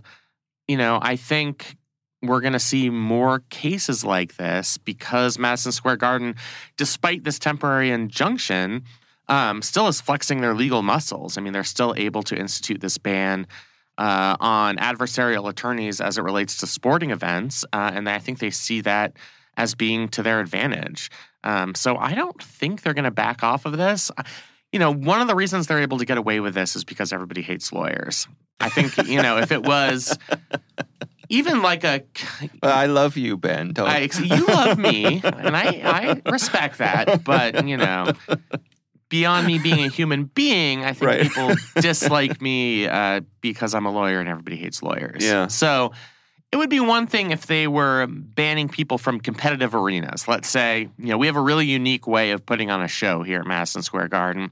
you 0.67 0.77
know, 0.77 0.99
I 1.03 1.17
think 1.17 1.77
we're 2.23 2.41
going 2.41 2.53
to 2.55 2.59
see 2.59 2.91
more 2.91 3.41
cases 3.51 4.05
like 4.05 4.37
this 4.37 4.79
because 4.79 5.39
Madison 5.39 5.73
Square 5.73 5.97
Garden, 5.97 6.37
despite 6.77 7.25
this 7.25 7.39
temporary 7.39 7.91
injunction, 7.91 8.85
um, 9.29 9.61
still 9.63 9.89
is 9.89 10.01
flexing 10.01 10.41
their 10.41 10.55
legal 10.55 10.83
muscles. 10.83 11.37
I 11.37 11.43
mean, 11.43 11.53
they're 11.53 11.65
still 11.65 11.95
able 11.97 12.23
to 12.25 12.37
institute 12.37 12.81
this 12.81 12.99
ban 12.99 13.47
uh, 13.99 14.37
on 14.41 14.77
adversarial 14.79 15.49
attorneys 15.49 16.01
as 16.01 16.19
it 16.19 16.23
relates 16.23 16.57
to 16.59 16.67
sporting 16.67 17.11
events, 17.11 17.65
uh, 17.73 17.91
and 17.93 18.09
I 18.09 18.21
think 18.21 18.39
they 18.39 18.51
see 18.51 18.81
that 18.83 19.13
as 19.59 19.75
being 19.75 20.09
to 20.09 20.23
their 20.23 20.41
advantage. 20.41 21.11
Um, 21.45 21.75
so 21.75 21.97
I 21.99 22.15
don't 22.15 22.43
think 22.43 22.81
they're 22.83 22.95
going 22.95 23.05
to 23.05 23.11
back 23.11 23.43
off 23.43 23.67
of 23.67 23.77
this. 23.77 24.11
You 24.73 24.79
know, 24.79 24.93
one 24.93 25.21
of 25.21 25.29
the 25.29 25.35
reasons 25.35 25.67
they're 25.67 25.81
able 25.81 25.99
to 25.99 26.05
get 26.07 26.17
away 26.17 26.41
with 26.41 26.55
this 26.55 26.77
is 26.77 26.85
because 26.85 27.13
everybody 27.13 27.43
hates 27.43 27.73
lawyers. 27.73 28.27
I 28.61 28.69
think, 28.71 28.97
you 29.09 29.21
know, 29.23 29.39
if 29.39 29.53
it 29.53 29.63
was 29.63 30.17
even 31.29 31.63
like 31.63 31.85
a. 31.85 32.03
I 32.63 32.87
love 32.87 33.17
you, 33.17 33.37
Ben. 33.37 33.73
Don't. 33.73 33.89
I, 33.89 34.09
you 34.23 34.47
love 34.47 34.79
me, 34.79 35.21
and 35.23 35.57
I, 35.57 36.21
I 36.25 36.31
respect 36.31 36.79
that. 36.79 37.25
But, 37.25 37.67
you 37.67 37.77
know, 37.77 38.13
beyond 39.09 39.47
me 39.47 39.59
being 39.59 39.85
a 39.85 39.89
human 39.89 40.25
being, 40.25 40.85
I 40.85 40.93
think 40.93 41.07
Right. 41.07 41.23
people 41.23 41.55
dislike 41.81 42.41
me 42.43 42.87
uh, 42.87 43.21
because 43.41 43.75
I'm 43.75 43.87
a 43.87 43.91
lawyer 43.93 44.21
and 44.21 44.29
everybody 44.29 44.57
hates 44.57 44.83
lawyers. 44.83 45.25
Yeah. 45.25 45.47
So 45.49 45.93
it 46.51 46.57
would 46.57 46.71
be 46.71 46.81
one 46.81 47.07
thing 47.07 47.31
if 47.31 47.47
they 47.47 47.69
were 47.69 48.07
banning 48.09 48.69
people 48.69 48.97
from 48.97 49.21
competitive 49.21 49.75
arenas. 49.75 50.27
Let's 50.27 50.49
say, 50.49 50.89
you 50.99 51.07
know, 51.07 51.19
we 51.19 51.27
have 51.27 51.37
a 51.37 51.43
really 51.43 51.67
unique 51.67 52.07
way 52.07 52.31
of 52.31 52.47
putting 52.47 52.71
on 52.71 52.83
a 52.83 52.89
show 52.89 53.23
here 53.23 53.41
at 53.41 53.47
Madison 53.47 53.83
Square 53.83 54.09
Garden. 54.09 54.51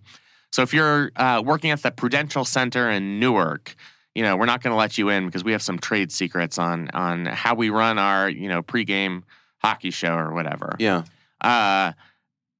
So 0.52 0.62
if 0.62 0.74
you're 0.74 1.10
uh, 1.16 1.42
working 1.44 1.70
at 1.70 1.82
the 1.82 1.90
Prudential 1.90 2.44
Center 2.44 2.90
in 2.90 3.18
Newark, 3.18 3.74
you 4.14 4.22
know, 4.22 4.36
we're 4.36 4.46
not 4.46 4.62
going 4.62 4.72
to 4.72 4.76
let 4.78 4.98
you 4.98 5.08
in 5.08 5.26
because 5.26 5.44
we 5.44 5.52
have 5.52 5.62
some 5.62 5.78
trade 5.78 6.10
secrets 6.12 6.58
on 6.58 6.90
on 6.94 7.26
how 7.26 7.54
we 7.54 7.70
run 7.70 7.98
our, 7.98 8.28
you 8.28 8.48
know, 8.48 8.62
pregame 8.62 9.22
hockey 9.62 9.90
show 9.90 10.14
or 10.14 10.32
whatever 10.32 10.76
yeah. 10.78 11.02
uh, 11.40 11.92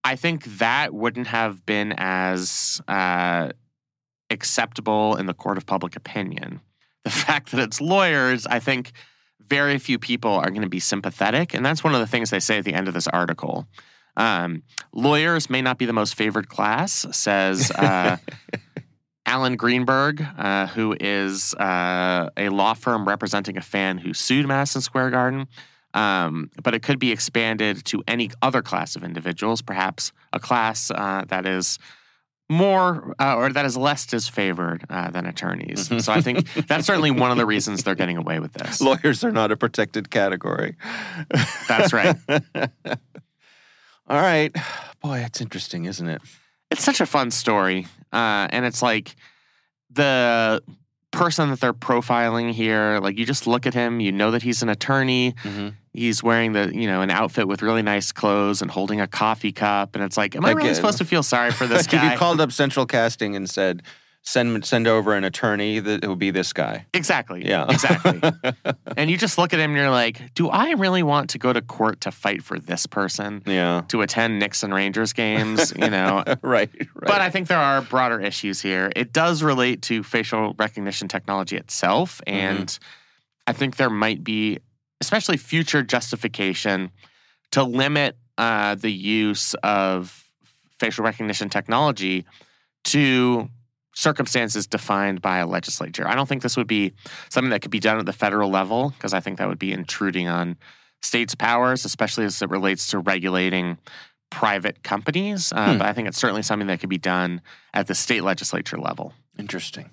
I 0.07 0.17
think 0.17 0.45
that 0.59 0.95
wouldn't 0.95 1.27
have 1.27 1.67
been 1.67 1.95
as 1.97 2.81
uh, 2.87 3.51
acceptable 4.31 5.17
in 5.17 5.27
the 5.27 5.35
court 5.35 5.59
of 5.59 5.67
public 5.67 5.97
opinion. 5.97 6.61
The 7.05 7.11
fact 7.27 7.51
that 7.51 7.61
it's 7.61 7.81
lawyers, 7.81 8.47
I 8.47 8.61
think 8.61 8.93
very 9.49 9.79
few 9.79 9.99
people 9.99 10.33
are 10.33 10.51
going 10.51 10.63
to 10.63 10.69
be 10.69 10.81
sympathetic. 10.81 11.55
And 11.55 11.65
that's 11.65 11.85
one 11.85 11.95
of 11.95 12.01
the 12.01 12.07
things 12.07 12.31
they 12.31 12.41
say 12.41 12.59
at 12.59 12.65
the 12.65 12.75
end 12.75 12.89
of 12.89 12.95
this 12.95 13.09
article. 13.09 13.67
Um, 14.17 14.63
lawyers 14.93 15.51
may 15.51 15.63
not 15.63 15.79
be 15.79 15.85
the 15.85 15.93
most 15.93 16.15
favored 16.15 16.49
class, 16.49 17.07
says 17.13 17.71
uh, 17.73 18.17
Alan 19.27 19.57
Greenberg, 19.57 20.25
uh, 20.39 20.69
who 20.69 20.97
is 20.99 21.55
uh, 21.55 22.31
a 22.37 22.49
law 22.49 22.75
firm 22.75 23.07
representing 23.07 23.57
a 23.57 23.63
fan 23.63 23.99
who 23.99 24.15
sued 24.15 24.47
Madison 24.47 24.81
Square 24.81 25.11
Garden. 25.11 25.49
Um, 25.93 26.51
but 26.63 26.75
it 26.75 26.83
could 26.83 26.99
be 26.99 27.11
expanded 27.11 27.85
to 27.87 28.03
any 28.07 28.31
other 28.43 28.61
class 28.61 28.97
of 28.97 29.05
individuals, 29.05 29.63
perhaps 29.63 30.13
a 30.33 30.39
class 30.39 30.91
uh, 30.91 31.25
that 31.29 31.47
is 31.47 31.79
more 32.49 33.15
uh, 33.19 33.37
or 33.37 33.53
that 33.53 33.65
is 33.65 33.77
less 33.77 34.07
disfavored 34.07 34.85
uh, 34.89 35.11
than 35.11 35.27
attorneys. 35.27 35.89
so 36.05 36.13
I 36.13 36.21
think 36.21 36.53
that's 36.67 36.87
certainly 36.87 37.11
one 37.11 37.31
of 37.31 37.37
the 37.37 37.47
reasons 37.47 37.83
they're 37.83 37.95
getting 37.95 38.17
away 38.17 38.39
with 38.39 38.53
this. 38.53 38.81
Lawyers 38.81 39.25
are 39.25 39.33
not 39.33 39.51
a 39.53 39.57
protected 39.57 40.11
category. 40.11 40.77
That's 41.69 41.93
right. 41.93 42.17
All 44.09 44.21
right. 44.21 44.55
Boy, 45.03 45.19
it's 45.19 45.41
interesting, 45.41 45.87
isn't 45.87 46.09
it? 46.09 46.23
It's 46.71 46.85
such 46.85 47.01
a 47.01 47.07
fun 47.07 47.31
story. 47.31 47.87
Uh, 48.13 48.47
and 48.51 48.65
it's 48.65 48.83
like 48.83 49.17
the 49.91 50.63
person 51.11 51.51
that 51.51 51.61
they're 51.61 51.73
profiling 51.73 52.53
here, 52.53 53.01
like 53.03 53.19
you 53.19 53.27
just 53.27 53.47
look 53.47 53.67
at 53.67 53.75
him, 53.75 54.01
you 54.01 54.13
know 54.13 54.31
that 54.31 54.43
he's 54.43 54.63
an 54.63 54.69
attorney. 54.69 55.33
Mm-hmm. 55.43 55.69
He's 55.97 56.23
wearing 56.23 56.53
the, 56.53 56.71
you 56.75 56.87
know, 56.87 57.01
an 57.01 57.11
outfit 57.11 57.49
with 57.49 57.63
really 57.63 57.83
nice 57.83 58.13
clothes 58.13 58.63
and 58.63 58.71
holding 58.71 59.01
a 59.01 59.07
coffee 59.07 59.53
cup. 59.53 59.95
And 59.95 60.05
it's 60.05 60.17
like, 60.17 60.37
am 60.37 60.45
I 60.45 60.53
really 60.53 60.75
supposed 60.75 60.99
to 60.99 61.05
feel 61.05 61.23
sorry 61.23 61.51
for 61.51 61.67
this 61.67 61.87
guy? 61.89 62.07
if 62.07 62.13
you 62.13 62.19
called 62.19 62.41
up 62.41 62.53
Central 62.53 62.87
Casting 62.87 63.35
and 63.35 63.49
said, 63.49 63.83
"Send 64.23 64.65
send 64.65 64.87
over 64.89 65.15
an 65.15 65.25
attorney," 65.25 65.79
that 65.79 66.05
it 66.05 66.09
would 66.09 66.19
be 66.19 66.31
this 66.31 66.53
guy. 66.53 66.85
Exactly. 66.93 67.47
Yeah. 67.47 67.67
Exactly. 67.71 68.21
and 68.97 69.11
you 69.11 69.17
just 69.17 69.39
look 69.39 69.55
at 69.55 69.61
him 69.61 69.71
and 69.71 69.79
you're 69.79 69.91
like, 69.91 70.35
do 70.35 70.49
I 70.49 70.73
really 70.73 71.03
want 71.03 71.31
to 71.31 71.39
go 71.39 71.53
to 71.53 71.63
court 71.63 72.01
to 72.03 72.11
fight 72.11 72.43
for 72.43 72.59
this 72.59 72.87
person? 72.87 73.43
Yeah. 73.47 73.83
To 73.89 74.03
attend 74.03 74.39
Knicks 74.39 74.63
and 74.63 74.75
Rangers 74.75 75.13
games, 75.13 75.73
you 75.79 75.91
know? 75.91 76.25
right. 76.27 76.37
Right. 76.43 76.89
But 77.01 77.21
I 77.21 77.31
think 77.31 77.49
there 77.49 77.59
are 77.59 77.81
broader 77.83 78.21
issues 78.21 78.61
here. 78.61 78.93
It 78.97 79.13
does 79.13 79.43
relate 79.43 79.83
to 79.83 80.03
facial 80.03 80.55
recognition 80.59 81.09
technology 81.09 81.57
itself. 81.57 82.21
Mm-hmm. 82.27 82.39
And 82.39 82.79
I 83.47 83.53
think 83.53 83.77
there 83.77 83.91
might 83.91 84.25
be, 84.25 84.59
especially 85.01 85.37
future 85.37 85.83
justification, 85.83 86.91
to 87.53 87.63
limit 87.63 88.17
uh, 88.39 88.75
the 88.75 88.91
use 88.93 89.55
of 89.63 90.25
facial 90.79 91.05
recognition 91.05 91.49
technology 91.49 92.25
to 92.85 93.49
circumstances 93.95 94.67
defined 94.67 95.23
by 95.23 95.39
a 95.39 95.47
legislature. 95.47 96.07
I 96.07 96.15
don't 96.15 96.29
think 96.29 96.43
this 96.43 96.57
would 96.57 96.67
be 96.67 96.93
something 97.31 97.51
that 97.51 97.63
could 97.63 97.71
be 97.71 97.81
done 97.81 97.99
at 97.99 98.05
the 98.05 98.13
federal 98.13 98.51
level 98.51 98.91
because 98.91 99.15
I 99.15 99.21
think 99.21 99.39
that 99.39 99.49
would 99.49 99.59
be 99.59 99.73
intruding 99.73 100.29
on 100.29 100.57
states' 101.03 101.35
powers, 101.35 101.85
especially 101.85 102.27
as 102.27 102.43
it 102.43 102.51
relates 102.51 102.89
to 102.89 102.99
regulating 102.99 103.79
private 104.31 104.83
companies. 104.83 105.53
Uh, 105.53 105.73
Hmm. 105.73 105.79
But 105.79 105.87
I 105.87 105.93
think 105.95 106.09
it's 106.09 106.19
certainly 106.19 106.43
something 106.43 106.69
that 106.69 106.81
could 106.81 106.91
be 106.91 106.99
done 106.99 107.41
at 107.73 107.87
the 107.87 107.95
state 107.95 108.23
legislature 108.23 108.79
level. 108.79 109.15
Interesting. 109.39 109.91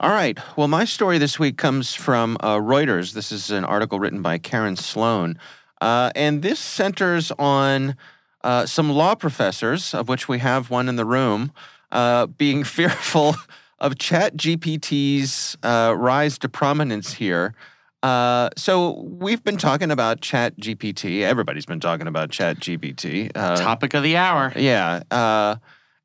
All 0.00 0.10
right. 0.10 0.38
Well, 0.56 0.66
my 0.66 0.84
story 0.84 1.18
this 1.18 1.38
week 1.38 1.56
comes 1.56 1.94
from 1.94 2.36
uh, 2.40 2.56
Reuters. 2.56 3.12
This 3.12 3.30
is 3.30 3.50
an 3.50 3.64
article 3.64 4.00
written 4.00 4.22
by 4.22 4.38
Karen 4.38 4.76
Sloan. 4.76 5.38
Uh, 5.80 6.10
and 6.16 6.42
this 6.42 6.58
centers 6.58 7.30
on 7.38 7.94
uh, 8.42 8.66
some 8.66 8.90
law 8.90 9.14
professors, 9.14 9.94
of 9.94 10.08
which 10.08 10.28
we 10.28 10.40
have 10.40 10.68
one 10.68 10.88
in 10.88 10.96
the 10.96 11.04
room, 11.04 11.52
uh, 11.92 12.26
being 12.26 12.64
fearful 12.64 13.36
of 13.78 13.96
Chat 13.96 14.36
GPT's 14.36 15.56
uh, 15.62 15.94
rise 15.96 16.38
to 16.38 16.48
prominence 16.48 17.14
here. 17.14 17.54
Uh, 18.02 18.50
so 18.56 19.00
we've 19.00 19.44
been 19.44 19.56
talking 19.56 19.92
about 19.92 20.20
Chat 20.20 20.58
GPT. 20.58 21.22
Everybody's 21.22 21.66
been 21.66 21.80
talking 21.80 22.08
about 22.08 22.30
Chat 22.30 22.58
GPT. 22.58 23.30
Uh, 23.34 23.56
Topic 23.56 23.94
of 23.94 24.02
the 24.02 24.16
hour. 24.16 24.52
yeah. 24.56 25.02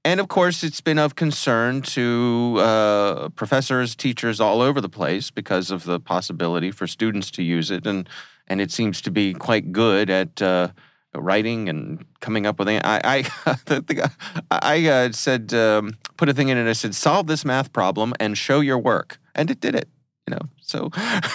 And 0.06 0.20
of 0.20 0.28
course, 0.30 0.64
it's 0.64 0.82
been 0.82 0.98
of 0.98 1.16
concern 1.16 1.82
to 1.82 2.56
uh, 2.60 3.30
professors, 3.30 3.96
teachers 3.96 4.40
all 4.40 4.62
over 4.62 4.80
the 4.80 4.90
place 4.90 5.30
because 5.30 5.72
of 5.72 5.84
the 5.84 6.00
possibility 6.00 6.72
for 6.72 6.88
students 6.88 7.30
to 7.32 7.44
use 7.44 7.70
it. 7.70 7.86
And, 7.86 8.08
and 8.48 8.62
it 8.62 8.72
seems 8.72 9.02
to 9.02 9.12
be 9.12 9.34
quite 9.34 9.74
good 9.74 10.10
at 10.10 10.42
uh, 10.42 10.70
writing 11.14 11.68
and 11.68 12.06
coming 12.22 12.46
up 12.46 12.60
with. 12.60 12.70
I, 12.70 12.80
I, 12.86 13.22
the, 13.66 13.82
the, 13.82 14.12
I 14.50 14.88
uh, 14.88 15.12
said, 15.12 15.54
um, 15.54 15.98
put 16.16 16.30
a 16.30 16.34
thing 16.34 16.48
in 16.48 16.58
it. 16.58 16.70
I 16.70 16.74
said, 16.74 16.96
solve 16.96 17.28
this 17.28 17.44
math 17.44 17.74
problem 17.74 18.14
and 18.22 18.38
show 18.38 18.62
your 18.62 18.78
work. 18.80 19.20
And 19.36 19.52
it 19.52 19.60
did 19.60 19.76
it. 19.76 19.90
you 20.28 20.36
know. 20.36 20.42
So 20.62 20.90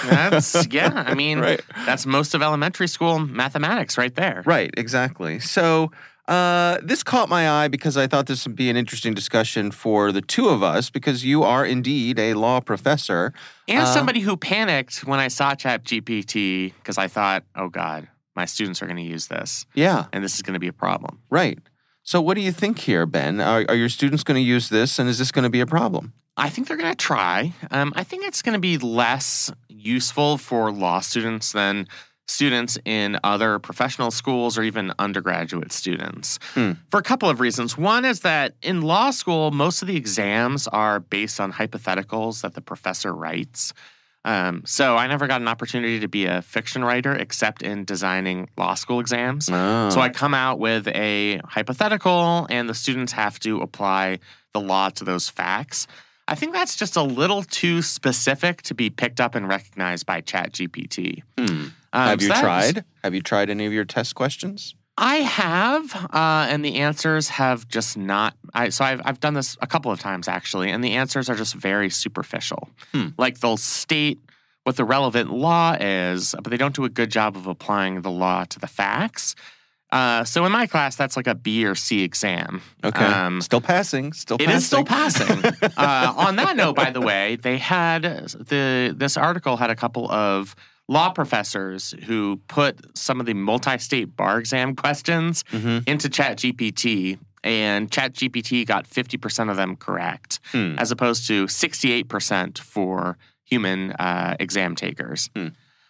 That's 0.07 0.67
yeah. 0.71 1.05
I 1.07 1.15
mean, 1.15 1.39
Right. 1.41 1.61
that's 1.85 2.07
most 2.07 2.35
of 2.35 2.41
elementary 2.41 2.89
school 2.89 3.19
mathematics 3.19 3.99
right 3.99 4.15
there. 4.15 4.43
Right, 4.47 4.71
exactly. 4.77 5.39
So 5.41 5.91
uh, 6.29 6.79
this 6.83 7.03
caught 7.03 7.29
my 7.29 7.51
eye 7.51 7.69
because 7.69 7.97
I 7.97 8.07
thought 8.07 8.27
this 8.27 8.47
would 8.47 8.57
be 8.57 8.71
an 8.71 8.77
interesting 8.77 9.13
discussion 9.15 9.71
for 9.71 10.11
the 10.13 10.23
two 10.23 10.49
of 10.49 10.63
us 10.63 10.89
because 10.91 11.25
you 11.25 11.43
are 11.43 11.67
indeed 11.67 12.19
a 12.19 12.35
law 12.35 12.61
professor. 12.61 13.33
And 13.69 13.83
Uh, 13.83 13.87
somebody 13.87 14.21
who 14.21 14.37
panicked 14.37 15.05
when 15.05 15.21
I 15.21 15.29
saw 15.29 15.55
ChatGPT 15.55 16.73
because 16.79 16.97
I 16.99 17.09
thought, 17.09 17.45
oh 17.55 17.69
God, 17.69 18.09
my 18.37 18.47
students 18.47 18.83
are 18.83 18.87
going 18.87 18.97
to 18.97 19.03
use 19.03 19.27
this, 19.29 19.67
Yeah, 19.75 20.07
and 20.13 20.25
this 20.25 20.35
is 20.35 20.43
going 20.43 20.55
to 20.55 20.61
be 20.61 20.69
a 20.69 20.73
problem. 20.73 21.21
right. 21.31 21.59
So 22.07 22.21
what 22.21 22.35
do 22.35 22.43
you 22.43 22.53
think 22.53 22.81
here, 22.81 23.07
Ben? 23.07 23.41
Are, 23.41 23.65
are 23.67 23.75
your 23.75 23.89
students 23.89 24.25
going 24.25 24.35
to 24.37 24.43
use 24.47 24.69
this, 24.69 24.99
and 24.99 25.09
is 25.09 25.17
this 25.17 25.33
going 25.33 25.45
to 25.45 25.49
be 25.51 25.61
a 25.61 25.67
problem? 25.67 26.13
I 26.37 26.51
think 26.51 26.69
they're 26.69 26.77
going 26.77 26.93
to 26.93 26.97
try. 26.97 27.55
Um, 27.71 27.95
I 27.97 28.05
think 28.05 28.27
it's 28.27 28.43
going 28.43 28.53
to 28.53 28.59
be 28.61 28.77
less 28.77 29.51
useful 29.69 30.37
for 30.37 30.71
law 30.71 31.01
students 31.01 31.53
than 31.53 31.87
students 32.27 32.79
in 32.85 33.19
other 33.23 33.59
professional 33.59 34.11
schools 34.11 34.57
or 34.57 34.63
even 34.63 34.93
undergraduate 34.99 35.73
students 35.73 36.39
Hmm. 36.55 36.73
for 36.91 36.99
a 36.99 37.03
couple 37.03 37.29
of 37.29 37.39
reasons. 37.41 37.77
One 37.77 38.05
is 38.05 38.21
that 38.21 38.55
in 38.63 38.81
law 38.83 39.11
school, 39.11 39.51
most 39.51 39.83
of 39.83 39.89
the 39.89 39.97
exams 39.97 40.67
are 40.69 41.01
based 41.01 41.39
on 41.41 41.53
hypotheticals 41.53 42.41
that 42.43 42.55
the 42.55 42.63
professor 42.63 43.13
writes. 43.13 43.73
Um, 44.27 44.63
so 44.65 44.97
I 44.97 45.07
never 45.07 45.27
got 45.27 45.43
an 45.43 45.49
opportunity 45.49 46.01
to 46.01 46.09
be 46.09 46.25
a 46.25 46.41
fiction 46.41 46.83
writer 46.83 47.13
except 47.15 47.61
in 47.61 47.85
designing 47.85 48.49
law 48.57 48.73
school 48.73 48.99
exams. 49.01 49.51
Oh. 49.53 49.91
So 49.91 50.01
I 50.01 50.09
come 50.09 50.33
out 50.33 50.59
with 50.59 50.89
a 50.89 51.43
hypothetical, 51.47 52.47
and 52.49 52.67
the 52.67 52.75
students 52.75 53.13
have 53.13 53.39
to 53.41 53.61
apply 53.61 54.21
the 54.55 54.61
law 54.61 54.89
to 54.89 55.05
those 55.05 55.29
facts. 55.29 55.87
I 56.27 56.35
think 56.35 56.53
that's 56.53 56.77
just 56.77 56.97
a 56.97 57.03
little 57.03 57.43
too 57.43 57.83
specific 57.83 58.63
to 58.63 58.75
be 58.75 58.89
picked 58.91 59.21
up 59.21 59.35
and 59.35 59.47
recognized 59.49 60.07
by 60.07 60.21
ChatGPT. 60.23 61.23
Hmm. 61.39 61.45
Um, 61.47 61.73
Have 61.93 62.23
you 62.23 62.29
so 62.29 62.35
that 62.35 62.43
was- 62.45 62.73
tried? 62.73 62.85
Have 63.03 63.15
you 63.15 63.21
tried 63.23 63.51
any 63.51 63.67
of 63.67 63.73
your 63.73 63.85
test 63.85 64.15
questions? 64.15 64.75
I 64.97 65.17
have, 65.17 65.93
uh, 66.13 66.47
and 66.49 66.65
the 66.65 66.77
answers 66.77 67.29
have 67.31 67.67
just 67.67 67.97
not. 67.99 68.35
I, 68.55 68.69
so 68.69 68.85
I've 68.85 69.01
I've 69.05 69.19
done 69.19 69.35
this 69.35 69.57
a 69.61 69.67
couple 69.67 69.91
of 69.91 69.99
times 69.99 70.29
actually, 70.29 70.71
and 70.71 70.85
the 70.85 70.93
answers 70.93 71.29
are 71.29 71.35
just 71.35 71.55
very 71.55 71.91
superficial. 71.91 72.69
Hmm. 72.93 73.09
Like 73.19 73.41
they'll 73.41 73.57
state 73.57 74.21
what 74.63 74.77
the 74.77 74.85
relevant 74.85 75.33
law 75.33 75.77
is, 75.81 76.35
but 76.43 76.49
they 76.51 76.57
don't 76.57 76.75
do 76.77 76.85
a 76.85 76.89
good 76.89 77.11
job 77.11 77.37
of 77.37 77.49
applying 77.49 78.03
the 78.03 78.11
law 78.11 78.45
to 78.45 78.59
the 78.61 78.69
facts. 78.69 79.35
Uh, 79.95 80.25
so 80.25 80.45
in 80.45 80.51
my 80.51 80.67
class, 80.67 80.97
that's 80.97 81.17
like 81.17 81.29
a 81.29 81.37
B 81.37 81.65
or 81.65 81.75
C 81.77 82.03
exam. 82.03 82.61
Okay. 82.83 83.05
Um, 83.05 83.41
still 83.41 83.61
passing. 83.61 84.13
Still 84.13 84.37
it 84.37 84.47
passing. 84.47 84.57
is 84.57 84.67
still 84.67 84.85
passing. 84.85 85.45
uh, 85.77 86.13
on 86.17 86.35
that 86.37 86.57
note, 86.57 86.75
by 86.75 86.91
the 86.91 87.01
way, 87.01 87.37
they 87.37 87.59
had 87.59 88.03
the 88.03 88.93
this 88.97 89.17
article 89.17 89.57
had 89.57 89.71
a 89.71 89.77
couple 89.77 90.11
of 90.11 90.57
law 90.89 91.11
professors 91.11 91.95
who 92.07 92.41
put 92.49 92.81
some 92.99 93.21
of 93.21 93.27
the 93.27 93.35
multi-state 93.35 94.17
bar 94.17 94.39
exam 94.39 94.75
questions 94.75 95.45
Mhm. 95.53 95.89
into 95.89 96.09
ChatGPT, 96.11 97.19
and 97.45 97.89
ChatGPT 97.91 98.67
got 98.67 98.87
fifty 98.89 99.17
percent 99.17 99.49
of 99.49 99.57
them 99.57 99.77
correct, 99.77 100.41
Hmm. 100.53 100.75
as 100.77 100.91
opposed 100.91 101.27
to 101.29 101.47
sixty-eight 101.47 102.09
percent 102.09 102.59
for 102.59 103.17
human 103.45 103.93
uh, 103.93 104.35
exam 104.41 104.75
takers. 104.75 105.31
Hmm. 105.37 105.49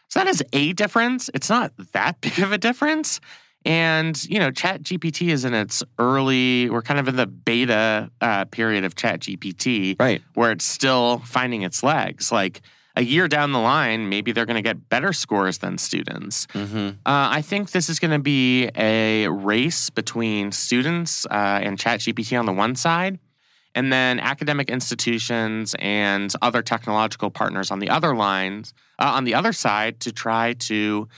So 0.08 0.20
that 0.20 0.28
is 0.28 0.44
a 0.52 0.72
difference. 0.74 1.30
It's 1.34 1.48
not 1.48 1.72
that 1.92 2.20
big 2.20 2.38
of 2.40 2.52
a 2.52 2.58
difference. 2.58 3.18
And, 3.64 4.22
you 4.24 4.38
know, 4.38 4.50
ChatGPT 4.50 5.30
is 5.30 5.44
in 5.44 5.54
its 5.54 5.82
early, 5.98 6.68
we're 6.68 6.82
kind 6.82 7.00
of 7.00 7.08
in 7.08 7.16
the 7.16 7.26
beta 7.26 8.10
uh, 8.20 8.44
period 8.46 8.84
of 8.84 8.94
ChatGPT 8.94 9.96
Right. 9.98 10.22
where 10.34 10.52
it's 10.52 10.66
still 10.66 11.20
finding 11.20 11.62
its 11.62 11.82
legs. 11.82 12.30
Like 12.30 12.60
a 12.96 13.02
year 13.02 13.26
down 13.26 13.52
the 13.52 13.58
line, 13.58 14.08
maybe 14.08 14.32
they're 14.32 14.46
going 14.46 14.56
to 14.56 14.62
get 14.62 14.88
better 14.88 15.12
scores 15.12 15.58
than 15.58 15.78
students. 15.78 16.46
Mm-hmm. 16.48 16.88
Uh, 16.88 16.92
I 17.06 17.42
think 17.42 17.70
this 17.72 17.88
is 17.88 17.98
going 17.98 18.12
to 18.12 18.18
be 18.18 18.70
a 18.76 19.28
race 19.28 19.90
between 19.90 20.52
students 20.52 21.26
uh, 21.26 21.60
and 21.62 21.78
ChatGPT 21.78 22.38
on 22.38 22.46
the 22.46 22.52
one 22.52 22.76
side, 22.76 23.18
and 23.74 23.92
then 23.92 24.20
academic 24.20 24.70
institutions 24.70 25.74
and 25.80 26.32
other 26.40 26.62
technological 26.62 27.30
partners 27.30 27.70
on 27.72 27.80
the 27.80 27.88
other 27.88 28.14
lines, 28.14 28.72
uh, 29.00 29.10
on 29.14 29.24
the 29.24 29.34
other 29.34 29.52
side, 29.52 29.98
to 30.00 30.12
try 30.12 30.52
to 30.52 31.08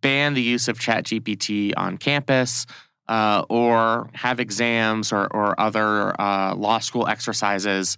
ban 0.00 0.34
the 0.34 0.42
use 0.42 0.68
of 0.68 0.78
ChatGPT 0.78 1.72
on 1.76 1.98
campus. 1.98 2.66
Uh, 3.08 3.44
or 3.48 4.10
have 4.14 4.40
exams 4.40 5.12
or, 5.12 5.32
or 5.32 5.54
other 5.60 6.20
uh, 6.20 6.52
law 6.56 6.80
school 6.80 7.06
exercises 7.06 7.96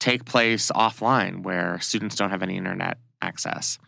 take 0.00 0.26
place 0.26 0.70
offline 0.74 1.42
where 1.42 1.78
students 1.80 2.14
don't 2.14 2.28
have 2.28 2.42
any 2.42 2.58
internet 2.58 2.98
access. 3.22 3.78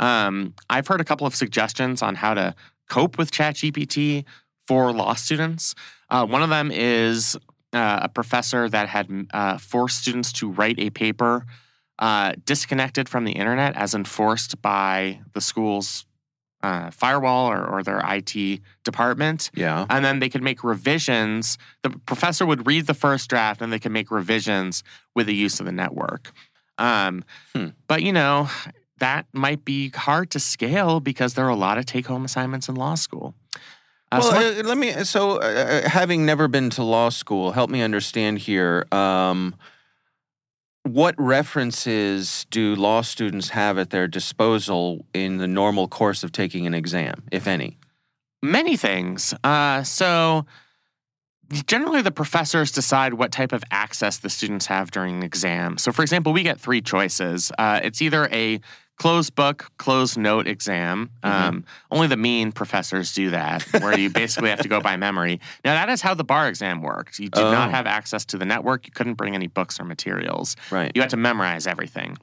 Um, 0.00 0.54
I've 0.68 0.86
heard 0.86 1.00
a 1.00 1.04
couple 1.04 1.26
of 1.26 1.34
suggestions 1.34 2.02
on 2.02 2.14
how 2.14 2.34
to 2.34 2.54
cope 2.88 3.18
with 3.18 3.30
ChatGPT 3.30 4.24
for 4.66 4.92
law 4.92 5.14
students. 5.14 5.74
Uh, 6.10 6.26
one 6.26 6.42
of 6.42 6.50
them 6.50 6.70
is 6.70 7.36
uh, 7.72 8.00
a 8.02 8.08
professor 8.08 8.68
that 8.68 8.88
had 8.88 9.26
uh, 9.32 9.58
forced 9.58 9.98
students 9.98 10.32
to 10.34 10.50
write 10.50 10.78
a 10.78 10.90
paper 10.90 11.46
uh, 11.98 12.34
disconnected 12.44 13.08
from 13.08 13.24
the 13.24 13.32
internet 13.32 13.74
as 13.76 13.94
enforced 13.94 14.60
by 14.60 15.20
the 15.32 15.40
school's 15.40 16.04
uh, 16.62 16.90
firewall 16.90 17.46
or, 17.50 17.64
or 17.64 17.82
their 17.82 18.00
IT 18.06 18.60
department 18.84 19.50
Yeah. 19.54 19.86
and 19.90 20.04
then 20.04 20.18
they 20.18 20.28
could 20.28 20.42
make 20.42 20.64
revisions. 20.64 21.58
The 21.82 21.90
professor 21.90 22.44
would 22.46 22.66
read 22.66 22.86
the 22.86 22.94
first 22.94 23.28
draft, 23.30 23.60
and 23.62 23.72
they 23.72 23.78
could 23.78 23.92
make 23.92 24.10
revisions 24.10 24.82
with 25.14 25.26
the 25.26 25.34
use 25.34 25.60
of 25.60 25.66
the 25.66 25.72
network. 25.72 26.32
Um, 26.78 27.24
Hmm. 27.54 27.68
But 27.88 28.02
you 28.02 28.12
know, 28.12 28.48
that 28.98 29.26
might 29.32 29.64
be 29.64 29.90
hard 29.90 30.30
to 30.30 30.40
scale 30.40 31.00
because 31.00 31.34
there 31.34 31.44
are 31.44 31.50
a 31.50 31.56
lot 31.56 31.78
of 31.78 31.86
take-home 31.86 32.24
assignments 32.24 32.68
in 32.68 32.74
law 32.74 32.94
school. 32.96 33.34
Uh, 34.12 34.20
well, 34.22 34.30
so 34.32 34.60
uh, 34.60 34.62
let 34.64 34.78
me. 34.78 34.92
So, 35.04 35.38
uh, 35.38 35.88
having 35.88 36.24
never 36.24 36.48
been 36.48 36.70
to 36.70 36.82
law 36.82 37.08
school, 37.10 37.52
help 37.52 37.70
me 37.70 37.82
understand 37.82 38.38
here. 38.38 38.86
Um, 38.92 39.54
what 40.86 41.14
references 41.18 42.46
do 42.50 42.74
law 42.74 43.02
students 43.02 43.50
have 43.50 43.78
at 43.78 43.90
their 43.90 44.06
disposal 44.08 45.04
in 45.12 45.38
the 45.38 45.46
normal 45.46 45.88
course 45.88 46.22
of 46.24 46.32
taking 46.32 46.66
an 46.66 46.74
exam, 46.74 47.24
if 47.30 47.46
any? 47.46 47.78
many 48.42 48.76
things. 48.76 49.34
Uh, 49.44 49.82
so 49.82 50.46
generally, 51.66 52.02
the 52.02 52.10
professors 52.10 52.72
decide 52.72 53.14
what 53.14 53.32
type 53.32 53.52
of 53.52 53.62
access 53.70 54.18
the 54.18 54.30
students 54.30 54.66
have 54.66 54.90
during 54.90 55.20
the 55.20 55.26
exam. 55.26 55.78
So, 55.78 55.92
for 55.92 56.02
example, 56.02 56.32
we 56.32 56.42
get 56.42 56.60
three 56.60 56.80
choices. 56.80 57.52
Uh, 57.58 57.80
it's 57.82 58.00
either 58.00 58.28
a 58.32 58.60
closed 58.96 59.34
book, 59.34 59.70
closed 59.78 60.16
note 60.18 60.46
exam. 60.46 61.10
Um, 61.22 61.64
only 61.90 62.06
the 62.06 62.16
mean 62.16 62.52
professors 62.52 63.12
do 63.12 63.30
that, 63.30 63.62
where 63.80 63.98
you 63.98 64.10
basically 64.10 64.50
have 64.50 64.60
to 64.60 64.68
go 64.68 64.80
by 64.80 64.96
memory. 64.96 65.40
Now, 65.64 65.74
that 65.74 65.88
is 65.90 66.00
how 66.02 66.14
the 66.14 66.24
bar 66.24 66.48
exam 66.48 66.80
worked. 66.82 67.18
You 67.18 67.28
did 67.28 67.40
not 67.42 67.68
Oh. 67.68 67.70
have 67.72 67.86
access 67.86 68.24
to 68.26 68.38
the 68.38 68.44
network. 68.46 68.86
You 68.86 68.92
couldn't 68.92 69.14
bring 69.14 69.34
any 69.34 69.46
books 69.46 69.78
or 69.78 69.84
materials. 69.84 70.56
Right. 70.70 70.92
You 70.94 71.02
had 71.02 71.10
to 71.10 71.16
memorize 71.16 71.66
everything. 71.66 72.16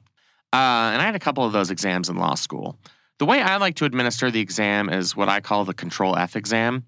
Uh, 0.52 0.90
and 0.92 1.02
I 1.02 1.04
had 1.04 1.14
a 1.16 1.20
couple 1.20 1.44
of 1.44 1.52
those 1.52 1.70
exams 1.70 2.08
in 2.08 2.16
law 2.16 2.34
school. 2.34 2.76
The 3.18 3.24
way 3.26 3.40
I 3.40 3.56
like 3.56 3.76
to 3.76 3.84
administer 3.84 4.30
the 4.30 4.40
exam 4.40 4.88
is 4.88 5.14
what 5.16 5.28
I 5.28 5.40
call 5.40 5.64
the 5.64 5.74
Control 5.74 6.16
F 6.16 6.34
exam, 6.36 6.84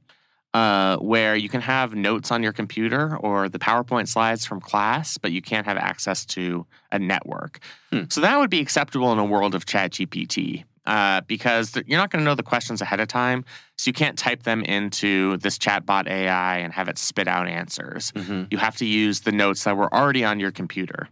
uh, 0.57 0.97
where 1.01 1.37
you 1.37 1.51
can 1.51 1.61
have 1.61 1.95
notes 1.95 2.31
on 2.31 2.43
your 2.43 2.53
computer 2.53 3.15
or 3.19 3.47
the 3.47 3.59
PowerPoint 3.59 4.09
slides 4.09 4.47
from 4.47 4.59
class, 4.59 5.19
but 5.19 5.31
you 5.31 5.43
can't 5.43 5.67
have 5.67 5.77
access 5.77 6.25
to 6.25 6.65
a 6.91 6.99
network. 6.99 7.59
Hmm. 7.93 8.05
So 8.09 8.23
that 8.23 8.39
would 8.39 8.49
be 8.49 8.61
acceptable 8.61 9.13
in 9.13 9.19
a 9.19 9.25
world 9.25 9.55
of 9.55 9.67
ChatGPT. 9.67 10.65
Uh, 10.87 11.21
because 11.27 11.73
th- 11.73 11.85
you're 11.87 11.99
not 11.99 12.11
going 12.11 12.21
to 12.21 12.25
know 12.25 12.35
the 12.35 12.45
questions 12.45 12.81
ahead 12.81 13.01
of 13.01 13.09
time, 13.09 13.45
so 13.77 13.89
you 13.89 13.93
can't 13.93 14.17
type 14.17 14.45
them 14.45 14.63
into 14.63 15.37
this 15.39 15.59
chatbot 15.59 16.07
AI 16.07 16.59
and 16.59 16.73
have 16.73 16.89
it 16.89 16.97
spit 16.97 17.29
out 17.29 17.49
answers. 17.49 18.13
Mm-hmm. 18.13 18.45
You 18.51 18.57
have 18.57 18.77
to 18.77 18.87
use 18.87 19.23
the 19.23 19.33
notes 19.33 19.65
that 19.65 19.77
were 19.77 19.93
already 19.93 20.25
on 20.25 20.41
your 20.41 20.53
computer. 20.53 21.09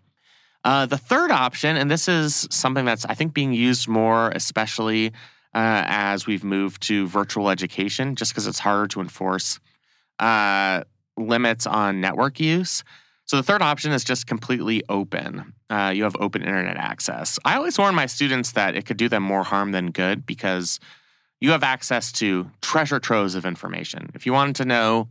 Uh, 0.63 0.87
the 0.87 0.97
third 0.97 1.31
option, 1.31 1.77
and 1.77 1.91
this 1.91 2.09
is 2.09 2.47
something 2.51 2.85
that's 2.85 3.05
I 3.05 3.15
think 3.15 3.35
being 3.35 3.53
used 3.53 3.89
more, 3.89 4.31
especially 4.31 5.13
uh, 5.55 5.83
as 5.87 6.27
we've 6.27 6.45
moved 6.45 6.83
to 6.83 7.07
virtual 7.07 7.49
education, 7.51 8.17
just 8.17 8.33
because 8.33 8.47
it's 8.47 8.59
harder 8.59 8.89
to 8.89 9.01
enforce 9.01 9.61
uh, 10.19 10.83
limits 11.17 11.67
on 11.67 12.01
network 12.01 12.41
use. 12.41 12.83
So 13.27 13.37
the 13.37 13.43
third 13.43 13.63
option 13.63 13.93
is 13.93 14.05
just 14.05 14.27
completely 14.27 14.83
open. 14.89 15.55
Uh, 15.71 15.93
you 15.95 16.05
have 16.05 16.17
open 16.21 16.43
internet 16.43 16.77
access. 16.77 17.39
I 17.45 17.57
always 17.57 17.79
warn 17.79 17.95
my 17.95 18.07
students 18.07 18.53
that 18.53 18.77
it 18.77 18.85
could 18.85 18.99
do 18.99 19.09
them 19.09 19.23
more 19.23 19.45
harm 19.45 19.73
than 19.73 19.91
good 19.91 20.27
because 20.27 20.79
you 21.41 21.51
have 21.51 21.63
access 21.63 22.13
to 22.13 22.51
treasure 22.61 22.99
troves 22.99 23.35
of 23.35 23.47
information. 23.47 24.11
If 24.15 24.27
you 24.27 24.33
wanted 24.33 24.57
to 24.57 24.65
know 24.65 25.09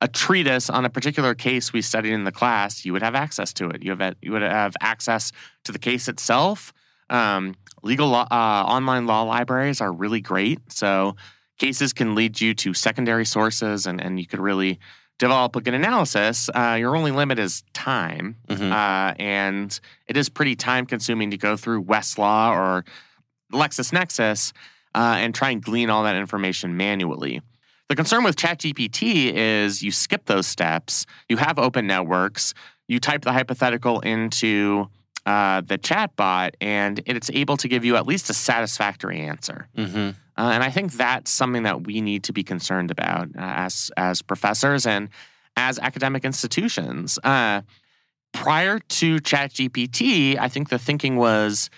a 0.00 0.08
treatise 0.08 0.68
on 0.68 0.84
a 0.84 0.90
particular 0.90 1.34
case 1.34 1.72
we 1.72 1.82
studied 1.82 2.12
in 2.12 2.24
the 2.24 2.32
class, 2.32 2.84
you 2.84 2.92
would 2.92 3.02
have 3.02 3.14
access 3.14 3.52
to 3.54 3.68
it. 3.68 3.82
You 3.82 3.96
have 3.96 4.16
you 4.20 4.32
would 4.32 4.42
have 4.42 4.74
access 4.80 5.32
to 5.64 5.72
the 5.72 5.78
case 5.78 6.08
itself. 6.08 6.72
Um, 7.08 7.54
legal 7.82 8.08
law, 8.08 8.26
uh, 8.30 8.64
online 8.66 9.06
law 9.06 9.22
libraries 9.22 9.80
are 9.80 9.92
really 9.92 10.20
great. 10.20 10.60
So 10.72 11.16
cases 11.58 11.92
can 11.92 12.14
lead 12.14 12.40
you 12.40 12.54
to 12.54 12.74
secondary 12.74 13.24
sources, 13.26 13.86
and, 13.86 14.00
and 14.00 14.18
you 14.18 14.26
could 14.26 14.40
really 14.40 14.78
develop 15.18 15.54
a 15.54 15.60
good 15.60 15.74
analysis, 15.74 16.50
uh, 16.52 16.76
your 16.78 16.96
only 16.96 17.12
limit 17.12 17.38
is 17.38 17.62
time. 17.74 18.36
Mhm. 18.48 18.72
Uh, 18.72 19.14
and 19.20 19.78
it 20.08 20.16
is 20.16 20.28
pretty 20.28 20.56
time 20.56 20.84
consuming 20.84 21.30
to 21.30 21.36
go 21.36 21.56
through 21.56 21.84
Westlaw 21.84 22.50
or 22.50 22.84
LexisNexis 23.52 24.52
uh, 24.94 25.16
and 25.18 25.34
try 25.34 25.50
and 25.50 25.62
glean 25.62 25.90
all 25.90 26.02
that 26.04 26.16
information 26.16 26.76
manually. 26.76 27.40
The 27.88 27.94
concern 27.94 28.24
with 28.24 28.36
ChatGPT 28.36 29.32
is 29.32 29.82
you 29.82 29.92
skip 29.92 30.24
those 30.26 30.46
steps, 30.46 31.06
you 31.28 31.36
have 31.36 31.58
open 31.58 31.86
networks, 31.86 32.54
you 32.88 32.98
type 32.98 33.22
the 33.22 33.32
hypothetical 33.32 34.00
into 34.00 34.88
uh, 35.26 35.60
the 35.60 35.78
chatbot, 35.78 36.50
and 36.60 37.00
it's 37.06 37.30
able 37.30 37.56
to 37.58 37.68
give 37.68 37.84
you 37.84 37.96
at 37.96 38.06
least 38.06 38.30
a 38.30 38.34
satisfactory 38.34 39.20
answer. 39.20 39.68
Mm-hmm. 39.76 40.10
Uh, 40.36 40.50
and 40.50 40.62
I 40.64 40.70
think 40.70 40.92
that's 40.92 41.30
something 41.30 41.62
that 41.64 41.86
we 41.86 42.00
need 42.00 42.24
to 42.24 42.32
be 42.32 42.42
concerned 42.42 42.90
about 42.90 43.28
uh, 43.36 43.40
as 43.40 43.90
as 43.96 44.22
professors 44.22 44.86
and 44.86 45.08
as 45.56 45.78
academic 45.78 46.24
institutions. 46.24 47.18
Uh, 47.22 47.62
prior 48.32 48.78
to 48.78 49.16
ChatGPT, 49.16 50.38
I 50.38 50.48
think 50.48 50.70
the 50.70 50.78
thinking 50.78 51.16
was 51.16 51.70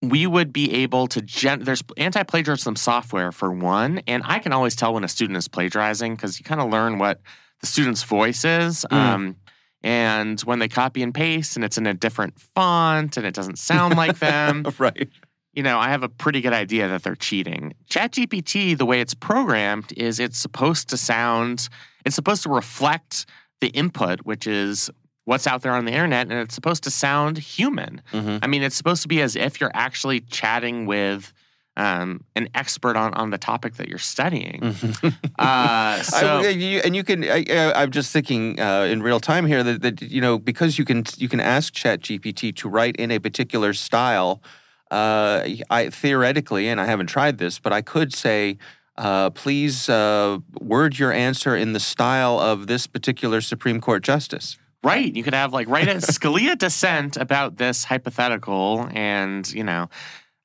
we 0.00 0.26
would 0.26 0.52
be 0.52 0.72
able 0.74 1.08
to 1.08 1.20
gen- 1.20 1.64
there's 1.64 1.82
anti-plagiarism 1.96 2.76
software 2.76 3.32
for 3.32 3.52
one, 3.52 4.00
and 4.06 4.22
I 4.24 4.38
can 4.38 4.52
always 4.52 4.74
tell 4.74 4.94
when 4.94 5.04
a 5.04 5.08
student 5.08 5.36
is 5.36 5.48
plagiarizing 5.48 6.14
because 6.14 6.38
you 6.38 6.44
kind 6.44 6.60
of 6.60 6.70
learn 6.70 6.98
what 6.98 7.20
the 7.60 7.66
student's 7.66 8.02
voice 8.02 8.44
is. 8.44 8.86
Mm. 8.90 8.96
Um, 8.96 9.36
and 9.82 10.40
when 10.40 10.58
they 10.58 10.68
copy 10.68 11.02
and 11.02 11.14
paste 11.14 11.56
and 11.56 11.64
it's 11.64 11.78
in 11.78 11.86
a 11.86 11.94
different 11.94 12.38
font 12.54 13.16
and 13.16 13.24
it 13.26 13.34
doesn't 13.34 13.58
sound 13.58 13.96
like 13.96 14.18
them, 14.20 14.64
right. 14.78 15.08
you 15.52 15.62
know, 15.62 15.78
I 15.78 15.88
have 15.90 16.02
a 16.02 16.08
pretty 16.08 16.40
good 16.40 16.52
idea 16.52 16.88
that 16.88 17.02
they're 17.02 17.14
cheating. 17.14 17.74
ChatGPT, 17.90 18.76
the 18.76 18.86
way 18.86 19.00
it's 19.00 19.14
programmed, 19.14 19.92
is 19.96 20.18
it's 20.20 20.38
supposed 20.38 20.88
to 20.90 20.96
sound, 20.96 21.68
it's 22.04 22.16
supposed 22.16 22.42
to 22.42 22.48
reflect 22.48 23.26
the 23.60 23.68
input, 23.68 24.20
which 24.20 24.46
is 24.46 24.90
what's 25.24 25.46
out 25.46 25.62
there 25.62 25.72
on 25.72 25.84
the 25.84 25.92
internet, 25.92 26.30
and 26.30 26.38
it's 26.40 26.54
supposed 26.54 26.82
to 26.84 26.90
sound 26.90 27.36
human. 27.38 28.00
Mhm. 28.12 28.38
I 28.42 28.46
mean, 28.46 28.62
it's 28.62 28.76
supposed 28.76 29.02
to 29.02 29.08
be 29.08 29.20
as 29.20 29.36
if 29.36 29.60
you're 29.60 29.70
actually 29.74 30.20
chatting 30.20 30.86
with 30.86 31.32
um, 31.78 32.24
an 32.34 32.48
expert 32.54 32.96
on, 32.96 33.14
on 33.14 33.30
the 33.30 33.38
topic 33.38 33.74
that 33.74 33.88
you're 33.88 33.98
studying. 33.98 34.60
Mhm. 34.60 35.14
Uh, 35.38 36.02
so, 36.02 36.38
I, 36.40 36.48
you, 36.48 36.80
and 36.84 36.96
you 36.96 37.04
can. 37.04 37.22
I, 37.22 37.44
I'm 37.76 37.92
just 37.92 38.12
thinking 38.12 38.58
uh, 38.58 38.82
in 38.90 39.02
real 39.02 39.20
time 39.20 39.46
here 39.46 39.62
that, 39.62 39.82
that 39.82 40.02
you 40.02 40.20
know 40.20 40.36
because 40.36 40.78
you 40.78 40.84
can 40.84 41.04
you 41.16 41.28
can 41.28 41.38
ask 41.38 41.72
ChatGPT 41.72 42.54
to 42.56 42.68
write 42.68 42.96
in 42.96 43.12
a 43.12 43.20
particular 43.20 43.72
style. 43.72 44.42
Uh, 44.90 45.46
I 45.70 45.90
theoretically, 45.90 46.68
and 46.68 46.80
I 46.80 46.86
haven't 46.86 47.06
tried 47.06 47.38
this, 47.38 47.60
but 47.60 47.72
I 47.72 47.82
could 47.82 48.12
say, 48.12 48.58
uh, 48.96 49.30
please 49.30 49.88
uh, 49.88 50.38
word 50.60 50.98
your 50.98 51.12
answer 51.12 51.54
in 51.54 51.72
the 51.72 51.80
style 51.80 52.40
of 52.40 52.66
this 52.66 52.88
particular 52.88 53.40
Supreme 53.40 53.80
Court 53.80 54.02
justice. 54.02 54.58
Right. 54.82 55.14
You 55.14 55.22
could 55.22 55.34
have 55.34 55.52
like 55.52 55.68
write 55.68 55.88
a 55.88 55.94
Scalia 55.96 56.58
dissent 56.58 57.16
about 57.16 57.58
this 57.58 57.84
hypothetical, 57.84 58.88
and 58.92 59.48
you 59.52 59.62
know, 59.62 59.88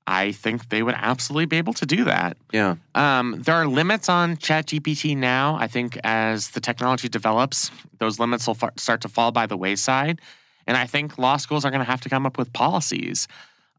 I 0.06 0.34
think 0.34 0.70
they 0.70 0.84
would 0.84 0.96
absolutely 0.98 1.46
be 1.46 1.58
able 1.58 1.74
to 1.74 1.86
do 1.86 2.04
that. 2.04 2.36
Yeah. 2.52 2.76
Um, 2.94 3.42
there 3.42 3.56
are 3.56 3.68
limits 3.68 4.10
on 4.10 4.36
ChatGPT 4.36 5.16
now. 5.16 5.56
I 5.60 5.68
think 5.68 5.98
as 6.04 6.50
the 6.52 6.60
technology 6.60 7.08
develops, 7.08 7.72
those 8.00 8.20
limits 8.20 8.46
will 8.46 8.58
start 8.76 9.02
to 9.02 9.08
fall 9.08 9.32
by 9.32 9.46
the 9.46 9.56
wayside, 9.56 10.20
and 10.68 10.76
I 10.76 10.86
think 10.88 11.18
law 11.18 11.38
schools 11.38 11.64
are 11.64 11.72
going 11.72 11.86
to 11.86 11.90
have 11.90 12.02
to 12.02 12.10
come 12.10 12.26
up 12.26 12.38
with 12.38 12.52
policies. 12.52 13.28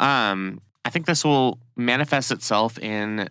Um, 0.00 0.60
I 0.84 0.90
think 0.90 1.06
this 1.06 1.24
will 1.24 1.58
manifest 1.76 2.30
itself 2.30 2.78
in, 2.78 3.28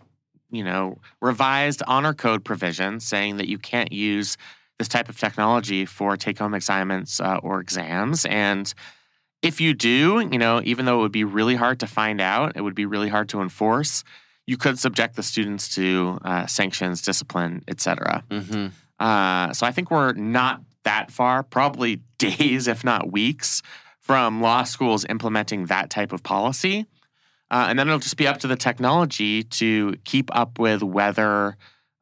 you 0.50 0.64
know, 0.64 0.98
revised 1.20 1.82
honor 1.86 2.14
code 2.14 2.44
provisions 2.44 3.04
saying 3.04 3.38
that 3.38 3.48
you 3.48 3.58
can't 3.58 3.92
use 3.92 4.36
this 4.78 4.88
type 4.88 5.08
of 5.08 5.18
technology 5.18 5.84
for 5.84 6.16
take-home 6.16 6.54
assignments 6.54 7.20
uh, 7.20 7.38
or 7.42 7.60
exams, 7.60 8.24
and 8.24 8.72
if 9.44 9.60
you 9.60 9.74
do, 9.74 10.26
you 10.32 10.38
know, 10.38 10.62
even 10.64 10.86
though 10.86 10.98
it 10.98 11.02
would 11.02 11.12
be 11.12 11.22
really 11.22 11.54
hard 11.54 11.80
to 11.80 11.86
find 11.86 12.20
out, 12.20 12.56
it 12.56 12.62
would 12.62 12.74
be 12.74 12.86
really 12.86 13.10
hard 13.10 13.28
to 13.28 13.42
enforce. 13.42 14.02
You 14.46 14.56
could 14.56 14.78
subject 14.78 15.16
the 15.16 15.22
students 15.22 15.74
to 15.74 16.18
uh, 16.24 16.46
sanctions, 16.46 17.02
discipline, 17.02 17.62
etc. 17.68 18.24
Mm-hmm. 18.30 18.68
Uh, 18.98 19.52
so 19.52 19.66
I 19.66 19.70
think 19.70 19.90
we're 19.90 20.14
not 20.14 20.62
that 20.84 21.10
far, 21.10 21.42
probably 21.42 21.96
days, 22.18 22.66
if 22.66 22.84
not 22.84 23.12
weeks, 23.12 23.62
from 24.00 24.40
law 24.40 24.64
schools 24.64 25.04
implementing 25.10 25.66
that 25.66 25.90
type 25.90 26.12
of 26.12 26.22
policy. 26.22 26.86
Uh, 27.50 27.66
and 27.68 27.78
then 27.78 27.86
it'll 27.86 28.00
just 28.00 28.16
be 28.16 28.26
up 28.26 28.38
to 28.38 28.46
the 28.46 28.56
technology 28.56 29.42
to 29.42 29.94
keep 30.04 30.34
up 30.34 30.58
with 30.58 30.82
whether 30.82 31.56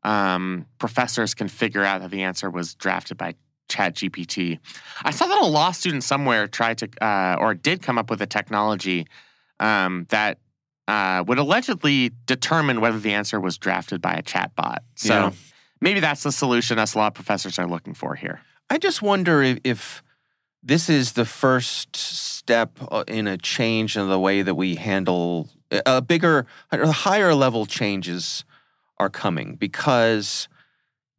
um, 0.05 0.67
professors 0.79 1.35
can 1.35 1.49
figure 1.49 1.85
out 1.85 2.03
that 2.03 2.13
the 2.13 2.23
answer 2.23 2.49
was 2.49 2.75
drafted 2.75 3.17
by 3.17 3.35
ChatGPT. 3.73 4.59
I 5.03 5.11
saw 5.11 5.27
that 5.27 5.41
a 5.41 5.47
law 5.47 5.73
student 5.73 6.05
somewhere 6.05 6.47
tried 6.47 6.79
to, 6.79 6.89
uh, 7.01 7.37
or 7.39 7.55
did 7.55 7.83
come 7.83 7.99
up 7.99 8.11
with 8.11 8.21
a 8.23 8.27
technology 8.27 9.07
um, 9.61 10.07
that 10.11 10.39
uh, 10.89 11.25
would 11.27 11.39
allegedly 11.39 12.11
determine 12.27 12.81
whether 12.81 12.99
the 12.99 13.13
answer 13.13 13.41
was 13.41 13.57
drafted 13.59 14.01
by 14.01 14.15
a 14.15 14.23
chatbot. 14.23 14.79
So 14.97 15.15
Yeah. 15.15 15.33
maybe 15.81 16.01
that's 16.01 16.23
the 16.23 16.33
solution 16.33 16.79
us 16.79 16.95
law 16.97 17.11
professors 17.11 17.59
are 17.59 17.67
looking 17.67 17.95
for 17.95 18.15
here. 18.15 18.41
I 18.69 18.79
just 18.79 19.03
wonder 19.03 19.43
if, 19.43 19.59
if 19.65 20.03
this 20.63 20.89
is 20.89 21.13
the 21.13 21.25
first 21.25 21.97
step 21.97 22.79
uh, 22.91 23.05
in 23.09 23.27
a 23.27 23.37
change 23.37 23.97
in 23.97 24.09
the 24.09 24.19
way 24.19 24.43
that 24.43 24.55
we 24.55 24.77
handle 24.77 25.49
a 25.71 26.03
bigger, 26.03 26.47
a 26.71 26.93
higher 26.93 27.35
level 27.35 27.67
changes 27.67 28.45
are 28.99 29.11
coming 29.11 29.57
because 29.57 30.49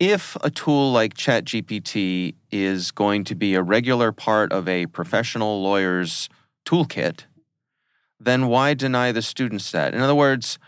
if 0.03 0.35
a 0.41 0.49
tool 0.49 0.91
like 0.91 1.13
ChatGPT 1.13 2.35
is 2.51 2.91
going 2.91 3.23
to 3.23 3.35
be 3.35 3.55
a 3.55 3.61
regular 3.61 4.11
part 4.11 4.51
of 4.51 4.67
a 4.67 4.85
professional 4.87 5.63
lawyer's 5.63 6.27
toolkit, 6.65 7.21
then 8.19 8.47
why 8.47 8.73
deny 8.73 9.13
the 9.13 9.21
students 9.21 9.71
that? 9.71 9.93
In 9.93 10.01
other 10.01 10.15
words, 10.15 10.59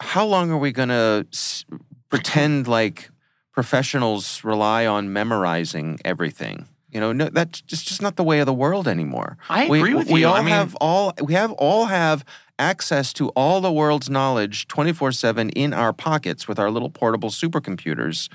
how 0.00 0.26
long 0.26 0.50
are 0.50 0.58
we 0.58 0.72
going 0.72 0.88
to 0.88 1.26
s- 1.32 1.64
pretend 2.08 2.66
like 2.66 3.10
professionals 3.52 4.42
rely 4.42 4.86
on 4.86 5.12
memorizing 5.12 6.00
everything? 6.04 6.66
You 6.90 6.98
know, 6.98 7.12
no, 7.12 7.28
that's 7.28 7.60
just, 7.60 7.86
just 7.86 8.02
not 8.02 8.16
the 8.16 8.24
way 8.24 8.40
of 8.40 8.46
the 8.46 8.54
world 8.54 8.88
anymore. 8.88 9.38
I 9.48 9.68
we, 9.68 9.78
agree 9.78 9.94
with 9.94 10.10
we 10.10 10.20
you. 10.20 10.26
all 10.26 10.34
I 10.34 10.40
mean, 10.40 10.48
have 10.48 10.74
all 10.80 11.12
we 11.22 11.34
have 11.34 11.52
all 11.52 11.86
have 11.86 12.24
access 12.58 13.12
to 13.14 13.28
all 13.30 13.60
the 13.60 13.72
world's 13.72 14.08
knowledge 14.08 14.66
24/7 14.68 15.50
in 15.50 15.72
our 15.74 15.92
pockets 15.92 16.48
with 16.48 16.58
our 16.58 16.70
little 16.70 16.90
portable 16.90 17.30
supercomputers 17.30 18.28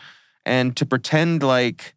and 0.46 0.76
to 0.78 0.86
pretend 0.86 1.42
like 1.44 1.96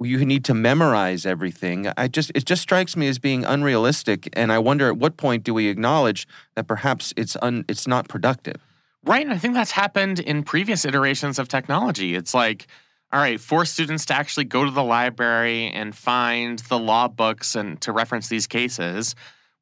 you 0.00 0.24
need 0.24 0.44
to 0.44 0.54
memorize 0.54 1.24
everything 1.24 1.86
I 1.96 2.08
just 2.08 2.32
it 2.34 2.44
just 2.44 2.62
strikes 2.62 2.96
me 2.96 3.06
as 3.06 3.18
being 3.18 3.44
unrealistic 3.44 4.28
and 4.32 4.50
I 4.50 4.58
wonder 4.58 4.88
at 4.88 4.96
what 4.96 5.16
point 5.16 5.44
do 5.44 5.54
we 5.54 5.68
acknowledge 5.68 6.26
that 6.56 6.66
perhaps 6.66 7.12
it's 7.16 7.36
un, 7.40 7.64
it's 7.68 7.86
not 7.86 8.08
productive 8.08 8.60
Right. 9.04 9.24
And 9.24 9.34
I 9.34 9.38
think 9.38 9.54
that's 9.54 9.72
happened 9.72 10.20
in 10.20 10.44
previous 10.44 10.84
iterations 10.84 11.38
of 11.38 11.48
technology. 11.48 12.14
It's 12.14 12.34
like, 12.34 12.66
all 13.12 13.20
right, 13.20 13.40
force 13.40 13.70
students 13.70 14.04
to 14.06 14.14
actually 14.14 14.44
go 14.44 14.64
to 14.64 14.70
the 14.70 14.82
library 14.82 15.70
and 15.70 15.94
find 15.94 16.60
the 16.60 16.78
law 16.78 17.08
books 17.08 17.56
and 17.56 17.80
to 17.80 17.92
reference 17.92 18.28
these 18.28 18.46
cases. 18.46 19.14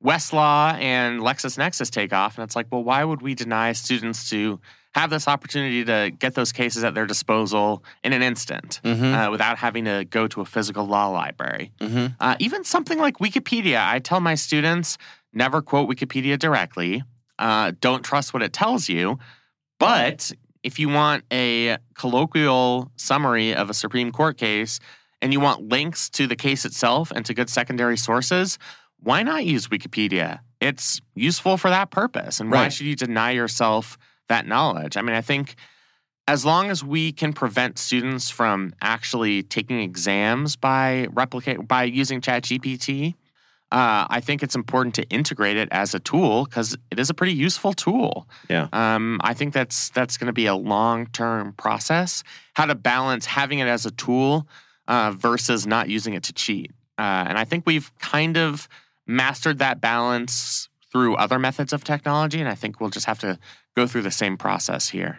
Westlaw 0.05 0.75
and 0.81 1.21
LexisNexis 1.21 1.91
take 1.91 2.13
off. 2.13 2.39
And 2.39 2.45
it's 2.45 2.57
like, 2.57 2.67
well, 2.71 2.83
why 2.83 3.05
would 3.05 3.21
we 3.23 3.35
deny 3.35 3.73
students 3.73 4.31
to 4.31 4.61
have 4.95 5.11
this 5.11 5.29
opportunity 5.29 5.85
to 5.85 6.11
get 6.19 6.35
those 6.35 6.53
cases 6.53 6.83
at 6.83 6.95
their 6.95 7.07
disposal 7.07 7.85
in 8.03 8.13
an 8.13 8.23
instant 8.23 8.81
Mhm. 8.83 9.29
uh, 9.29 9.31
without 9.31 9.59
having 9.59 9.85
to 9.85 10.05
go 10.11 10.27
to 10.27 10.41
a 10.41 10.45
physical 10.45 10.85
law 10.87 11.09
library? 11.09 11.71
Mhm. 11.81 12.17
Uh, 12.19 12.35
even 12.41 12.65
something 12.65 12.99
like 12.99 13.19
Wikipedia, 13.19 13.87
I 13.87 13.99
tell 14.01 14.21
my 14.21 14.35
students 14.35 14.99
never 15.33 15.63
quote 15.63 15.89
Wikipedia 15.89 16.39
directly. 16.39 17.05
Uh, 17.39 17.73
don't 17.81 18.03
trust 18.05 18.35
what 18.35 18.43
it 18.43 18.53
tells 18.53 18.89
you. 18.89 19.19
But 19.79 20.33
if 20.63 20.79
you 20.79 20.89
want 20.89 21.25
a 21.33 21.77
colloquial 21.95 22.91
summary 22.97 23.55
of 23.55 23.71
a 23.71 23.75
Supreme 23.75 24.11
Court 24.13 24.37
case 24.37 24.81
and 25.23 25.33
you 25.33 25.41
want 25.41 25.63
links 25.69 26.11
to 26.11 26.27
the 26.27 26.37
case 26.37 26.65
itself 26.65 27.13
and 27.15 27.25
to 27.27 27.33
good 27.33 27.49
secondary 27.49 27.97
sources, 27.97 28.59
why 29.03 29.23
not 29.23 29.45
use 29.45 29.69
Wikipedia? 29.69 30.41
It's 30.61 31.01
useful 31.15 31.57
for 31.57 31.71
that 31.71 31.91
purpose. 31.91 32.41
And 32.41 32.51
why 32.51 32.63
Right. 32.65 32.73
should 32.73 32.87
you 32.87 32.97
deny 32.97 33.31
yourself 33.31 33.97
that 34.29 34.47
knowledge? 34.47 34.97
I 34.97 35.03
mean, 35.03 35.17
I 35.17 35.21
think 35.23 35.55
as 36.29 36.45
long 36.45 36.71
as 36.71 36.85
we 36.85 37.13
can 37.13 37.33
prevent 37.33 37.79
students 37.79 38.31
from 38.31 38.73
actually 38.83 39.43
taking 39.43 39.81
exams 39.81 40.57
by 40.57 41.07
replicate 41.13 41.67
by 41.67 41.85
using 41.85 42.21
ChatGPT, 42.21 43.15
uh, 43.73 44.07
I 44.11 44.21
think 44.21 44.43
it's 44.43 44.55
important 44.55 44.95
to 44.97 45.05
integrate 45.09 45.57
it 45.57 45.69
as 45.73 45.95
a 45.95 46.01
tool 46.01 46.45
because 46.45 46.77
it 46.91 46.99
is 46.99 47.09
a 47.09 47.15
pretty 47.15 47.33
useful 47.35 47.73
tool. 47.73 48.29
Yeah. 48.49 48.69
Um, 48.73 49.21
I 49.23 49.33
think 49.35 49.55
that's 49.55 49.89
that's 49.91 50.19
going 50.19 50.27
to 50.27 50.33
be 50.33 50.47
a 50.47 50.55
long 50.55 51.07
term 51.07 51.53
process. 51.55 52.23
How 52.55 52.67
to 52.67 52.75
balance 52.75 53.27
having 53.27 53.61
it 53.61 53.67
as 53.69 53.87
a 53.87 53.91
tool 53.93 54.47
uh, 54.89 55.13
versus 55.17 55.67
not 55.67 55.89
using 55.89 56.15
it 56.15 56.25
to 56.25 56.33
cheat. 56.33 56.73
Uh, 56.99 57.25
and 57.29 57.39
I 57.39 57.45
think 57.45 57.65
we've 57.65 57.97
kind 57.99 58.37
of 58.37 58.69
mastered 59.11 59.59
that 59.59 59.81
balance 59.81 60.69
through 60.91 61.17
other 61.17 61.39
methods 61.39 61.73
of 61.73 61.85
technology, 61.85 62.41
and 62.41 62.49
I 62.49 62.55
think 62.55 62.81
we'll 62.81 62.91
just 62.91 63.07
have 63.07 63.19
to 63.21 63.39
go 63.77 63.87
through 63.87 64.03
the 64.03 64.11
same 64.11 64.37
process 64.37 64.89
here. 64.89 65.19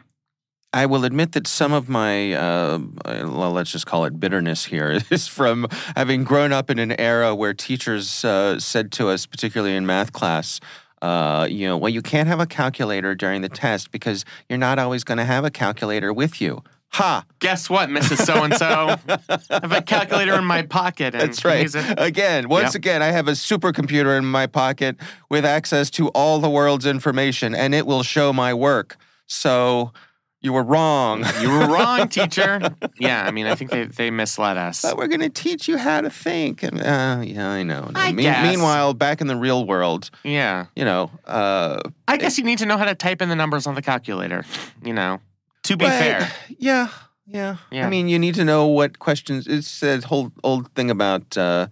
I 0.73 0.85
will 0.85 1.03
admit 1.03 1.33
that 1.33 1.47
some 1.47 1.73
of 1.73 1.89
my, 1.89 2.31
uh, 2.33 2.79
well, 3.05 3.51
let's 3.51 3.71
just 3.71 3.85
call 3.85 4.05
it 4.05 4.19
bitterness 4.19 4.65
here, 4.65 4.99
is 5.09 5.27
from 5.27 5.67
having 5.95 6.23
grown 6.23 6.53
up 6.53 6.69
in 6.69 6.79
an 6.79 6.99
era 6.99 7.35
where 7.35 7.53
teachers 7.53 8.23
uh, 8.23 8.59
said 8.59 8.91
to 8.93 9.09
us, 9.09 9.25
particularly 9.25 9.75
in 9.75 9.85
math 9.85 10.13
class, 10.13 10.61
uh, 11.01 11.47
you 11.49 11.67
know, 11.67 11.77
well, 11.77 11.89
you 11.89 12.01
can't 12.01 12.27
have 12.27 12.39
a 12.39 12.45
calculator 12.45 13.15
during 13.15 13.41
the 13.41 13.49
test 13.49 13.91
because 13.91 14.23
you're 14.47 14.59
not 14.59 14.79
always 14.79 15.03
going 15.03 15.17
to 15.17 15.25
have 15.25 15.43
a 15.43 15.51
calculator 15.51 16.13
with 16.13 16.39
you. 16.39 16.63
Ha! 16.93 17.23
Guess 17.39 17.69
what, 17.69 17.89
Mrs. 17.89 18.25
So 18.25 18.43
and 18.43 18.53
So? 18.55 18.95
I 19.07 19.37
have 19.49 19.71
a 19.71 19.81
calculator 19.81 20.33
in 20.35 20.43
my 20.43 20.61
pocket. 20.63 21.13
And 21.15 21.21
That's 21.21 21.45
right. 21.45 21.73
Again, 21.97 22.49
once 22.49 22.73
Yep. 22.73 22.75
again, 22.75 23.01
I 23.01 23.07
have 23.11 23.27
a 23.29 23.31
supercomputer 23.31 24.17
in 24.17 24.25
my 24.25 24.45
pocket 24.45 24.97
with 25.29 25.45
access 25.45 25.89
to 25.91 26.09
all 26.09 26.39
the 26.39 26.49
world's 26.49 26.85
information, 26.85 27.55
and 27.55 27.73
it 27.73 27.85
will 27.87 28.03
show 28.03 28.33
my 28.33 28.53
work. 28.53 28.97
So 29.27 29.93
you 30.41 30.51
were 30.51 30.63
wrong. 30.63 31.23
You 31.39 31.49
were 31.51 31.67
wrong, 31.67 32.09
teacher. 32.09 32.59
Yeah, 32.99 33.23
I 33.25 33.31
mean, 33.31 33.45
I 33.45 33.55
think 33.55 33.71
they, 33.71 33.85
they 33.85 34.11
misled 34.11 34.57
us. 34.57 34.81
But 34.81 34.97
we're 34.97 35.07
going 35.07 35.21
to 35.21 35.29
teach 35.29 35.69
you 35.69 35.77
how 35.77 36.01
to 36.01 36.09
think. 36.09 36.61
And, 36.61 36.81
uh, 36.81 37.21
yeah, 37.23 37.47
I 37.49 37.63
know. 37.63 37.89
I 37.95 38.11
Me- 38.11 38.23
guess. 38.23 38.43
Meanwhile, 38.51 38.95
back 38.95 39.21
in 39.21 39.27
the 39.27 39.35
real 39.37 39.65
world, 39.65 40.09
Yeah. 40.23 40.65
you 40.75 40.83
know, 40.83 41.09
uh, 41.25 41.79
I 42.07 42.17
guess 42.17 42.37
you 42.37 42.43
need 42.43 42.57
to 42.57 42.65
know 42.65 42.77
how 42.77 42.85
to 42.85 42.95
type 42.95 43.21
in 43.21 43.29
the 43.29 43.35
numbers 43.35 43.65
on 43.65 43.75
the 43.75 43.81
calculator, 43.81 44.43
you 44.83 44.93
know, 44.93 45.21
to 45.63 45.77
be 45.77 45.85
But, 45.85 45.91
fair. 45.99 46.31
Yeah, 46.57 46.89
yeah, 47.25 47.57
Yeah. 47.71 47.85
I 47.85 47.89
mean, 47.89 48.07
you 48.07 48.19
need 48.19 48.35
to 48.35 48.43
know 48.45 48.67
what 48.67 48.99
questions. 48.99 49.47
It's 49.47 49.79
that 49.79 50.03
whole 50.05 50.31
old 50.43 50.71
thing 50.73 50.89
about 50.89 51.37
uh, 51.37 51.67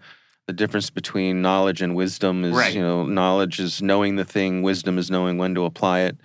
the 0.47 0.54
difference 0.54 0.89
between 0.89 1.41
knowledge 1.41 1.82
and 1.82 1.95
wisdom. 1.95 2.43
Is 2.45 2.54
Right. 2.56 2.73
you 2.73 2.82
know, 2.82 3.06
knowledge 3.06 3.60
is 3.60 3.82
knowing 3.82 4.15
the 4.15 4.25
thing, 4.25 4.62
wisdom 4.62 4.97
is 4.97 5.10
knowing 5.12 5.38
when 5.38 5.56
to 5.56 5.65
apply 5.65 6.02
it. 6.02 6.17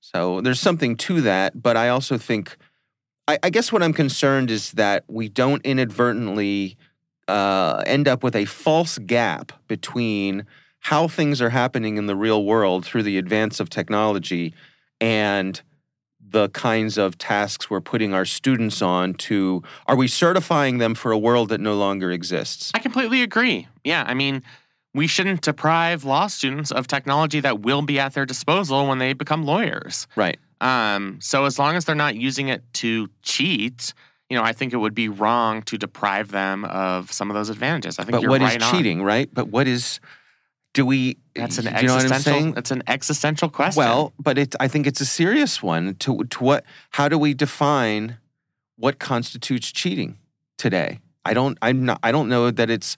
So 0.00 0.40
there's 0.40 0.60
something 0.60 0.96
to 0.96 1.20
that. 1.22 1.62
But 1.62 1.76
I 1.76 1.88
also 1.88 2.16
think, 2.18 2.56
I, 3.28 3.38
I 3.42 3.50
guess, 3.50 3.70
what 3.72 3.82
I'm 3.82 3.92
concerned 3.92 4.50
is 4.50 4.72
that 4.72 5.04
we 5.08 5.28
don't 5.28 5.64
inadvertently 5.64 6.76
uh, 7.28 7.82
end 7.86 8.08
up 8.08 8.22
with 8.24 8.34
a 8.34 8.44
false 8.46 8.98
gap 8.98 9.52
between 9.68 10.46
how 10.80 11.06
things 11.06 11.40
are 11.42 11.50
happening 11.50 11.96
in 11.98 12.06
the 12.06 12.16
real 12.16 12.44
world 12.44 12.84
through 12.84 13.02
the 13.02 13.18
advance 13.18 13.60
of 13.60 13.68
technology 13.68 14.54
and 15.00 15.60
the 16.30 16.48
kinds 16.50 16.96
of 16.98 17.18
tasks 17.18 17.68
we're 17.68 17.80
putting 17.80 18.14
our 18.14 18.24
students 18.24 18.80
on 18.82 19.14
to 19.14 19.62
are 19.86 19.96
we 19.96 20.08
certifying 20.08 20.78
them 20.78 20.94
for 20.94 21.12
a 21.12 21.18
world 21.18 21.48
that 21.48 21.60
no 21.60 21.74
longer 21.74 22.10
exists 22.10 22.70
I 22.74 22.78
completely 22.78 23.22
agree. 23.22 23.68
Yeah, 23.84 24.04
I 24.06 24.14
mean, 24.14 24.42
we 24.94 25.06
shouldn't 25.06 25.42
deprive 25.42 26.04
law 26.04 26.26
students 26.26 26.70
of 26.70 26.86
technology 26.86 27.40
that 27.40 27.60
will 27.60 27.82
be 27.82 27.98
at 27.98 28.14
their 28.14 28.26
disposal 28.26 28.88
when 28.88 28.98
they 28.98 29.12
become 29.12 29.44
lawyers. 29.44 30.06
right 30.16 30.38
Um, 30.60 31.18
so 31.20 31.44
as 31.44 31.58
long 31.58 31.76
as 31.76 31.84
they're 31.84 31.94
not 31.94 32.16
using 32.16 32.48
it 32.48 32.62
to 32.74 33.08
cheat, 33.22 33.94
you 34.28 34.36
know, 34.36 34.44
I 34.44 34.52
think 34.52 34.72
it 34.72 34.76
would 34.76 34.94
be 34.94 35.08
wrong 35.08 35.62
to 35.62 35.78
deprive 35.78 36.30
them 36.30 36.64
of 36.64 37.12
some 37.12 37.30
of 37.30 37.34
those 37.34 37.50
advantages. 37.50 37.98
I 37.98 38.04
think 38.04 38.12
but 38.12 38.22
you're 38.22 38.30
what 38.30 38.40
right 38.40 38.52
on. 38.52 38.58
But 38.58 38.66
what 38.66 38.72
is 38.72 38.78
cheating 38.78 39.02
right 39.02 39.28
but 39.32 39.48
what 39.48 39.66
is 39.66 40.00
do 40.72 40.86
we 40.86 41.16
That's 41.34 41.58
an 41.58 41.64
you 41.80 41.88
know 41.88 41.96
existential. 41.96 42.52
That's 42.52 42.70
an 42.70 42.82
existential 42.86 43.48
question. 43.48 43.78
well 43.80 44.12
but 44.18 44.38
it 44.38 44.54
i 44.60 44.68
think 44.68 44.86
it's 44.86 45.00
a 45.00 45.06
serious 45.06 45.62
one 45.62 45.94
to 45.96 46.24
to 46.24 46.44
what 46.44 46.64
how 46.90 47.08
do 47.08 47.18
we 47.18 47.34
define 47.34 48.18
what 48.76 48.98
constitutes 48.98 49.72
cheating 49.72 50.16
today 50.58 51.00
i 51.24 51.34
don't 51.34 51.58
i'm 51.62 51.84
not 51.84 51.98
i 52.02 52.12
don't 52.12 52.28
know 52.28 52.50
that 52.50 52.70
it's 52.70 52.96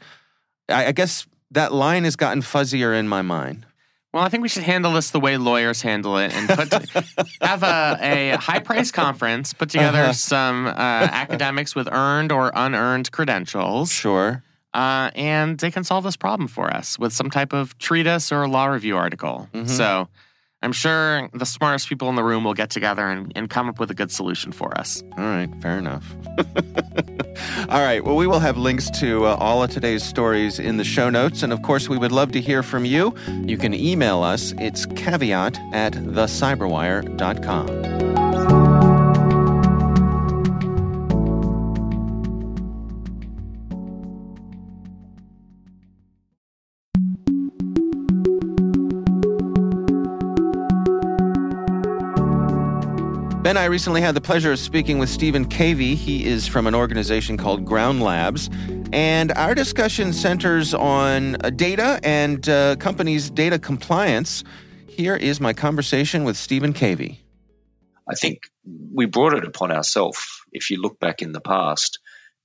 i, 0.69 0.87
I 0.87 0.93
guess 0.93 1.27
that 1.51 1.73
line 1.73 2.05
has 2.05 2.17
gotten 2.17 2.43
fuzzier 2.43 2.99
in 2.99 3.09
my 3.09 3.23
mind 3.23 3.67
Well, 4.13 4.23
I 4.23 4.29
think 4.29 4.43
we 4.43 4.49
should 4.51 4.65
handle 4.65 4.93
this 4.93 5.11
the 5.11 5.21
way 5.21 5.39
lawyers 5.39 5.81
handle 5.83 6.19
it 6.19 6.33
and 6.37 6.47
put 6.49 6.69
have 7.41 7.63
a, 7.63 7.97
a 8.33 8.37
high 8.37 8.59
price 8.61 8.91
conference, 8.93 9.55
put 9.55 9.71
together 9.71 10.01
Uh-huh. 10.03 10.13
some 10.13 10.67
uh, 10.67 10.71
academics 11.25 11.75
with 11.75 11.89
earned 11.91 12.31
or 12.31 12.53
unearned 12.55 13.11
credentials, 13.11 13.91
sure 13.91 14.43
uh, 14.75 15.11
and 15.15 15.59
they 15.59 15.71
can 15.71 15.85
solve 15.85 16.05
this 16.05 16.17
problem 16.17 16.49
for 16.49 16.73
us 16.73 16.99
with 16.99 17.13
some 17.13 17.29
type 17.31 17.53
of 17.53 17.77
treatise 17.79 18.33
or 18.33 18.49
law 18.49 18.67
review 18.67 18.97
article. 18.97 19.49
Mhm. 19.53 19.69
So 19.69 20.09
I'm 20.65 20.73
sure 20.73 21.29
the 21.35 21.45
smartest 21.45 21.89
people 21.89 22.09
in 22.09 22.15
the 22.15 22.23
room 22.23 22.45
will 22.45 22.55
get 22.55 22.71
together 22.71 23.09
and, 23.09 23.33
and 23.35 23.51
come 23.51 23.69
up 23.69 23.81
with 23.81 23.91
a 23.91 23.95
good 23.95 24.13
solution 24.13 24.53
for 24.53 24.79
us. 24.79 25.03
All 25.19 25.25
right, 25.25 25.49
fair 25.61 25.77
enough. 25.79 26.05
all 27.69 27.81
right, 27.81 28.05
well, 28.05 28.15
we 28.15 28.29
will 28.29 28.39
have 28.39 28.57
links 28.57 28.89
to 29.01 29.27
uh, 29.27 29.35
all 29.41 29.65
of 29.65 29.71
today's 29.71 30.05
stories 30.05 30.61
in 30.61 30.77
the 30.77 30.85
show 30.85 31.11
notes. 31.11 31.43
And 31.43 31.53
of 31.53 31.63
course, 31.63 31.89
we 31.89 31.99
would 31.99 32.13
love 32.13 32.31
to 32.33 32.41
hear 32.41 32.63
from 32.63 32.85
you. 32.85 33.13
You 33.45 33.59
can 33.59 33.75
email 33.75 34.23
us. 34.23 34.55
It's 34.59 34.87
caveat 34.87 35.59
at 35.73 35.95
thecyberwire.com. 35.95 38.12
Ben, 53.43 53.57
I 53.57 53.65
recently 53.65 54.01
had 54.01 54.15
the 54.15 54.21
pleasure 54.21 54.53
of 54.53 54.61
speaking 54.61 55.01
with 55.01 55.09
Stephen 55.09 55.47
Cavey. 55.47 55.97
He 55.97 56.25
is 56.25 56.47
from 56.47 56.69
an 56.69 56.77
organization 56.77 57.37
called 57.37 57.65
Ground 57.65 58.01
Labs. 58.01 58.49
And 58.93 59.33
our 59.33 59.53
discussion 59.53 60.13
centers 60.13 60.73
on 60.75 61.35
uh, 61.45 61.51
data 61.51 61.99
and 62.05 62.49
uh, 62.49 62.77
companies' 62.77 63.31
data 63.31 63.59
compliance. 63.59 64.45
Here 64.87 65.17
is 65.17 65.41
my 65.41 65.55
conversation 65.55 66.23
with 66.23 66.37
Stephen 66.37 66.73
Cavey. 66.73 67.19
I 68.09 68.15
think 68.15 68.49
we 68.95 69.07
brought 69.07 69.35
it 69.35 69.43
upon 69.43 69.73
ourselves. 69.73 70.25
If 70.53 70.71
you 70.71 70.81
look 70.81 71.01
back 71.01 71.21
in 71.21 71.33
the 71.33 71.41
past, 71.41 71.99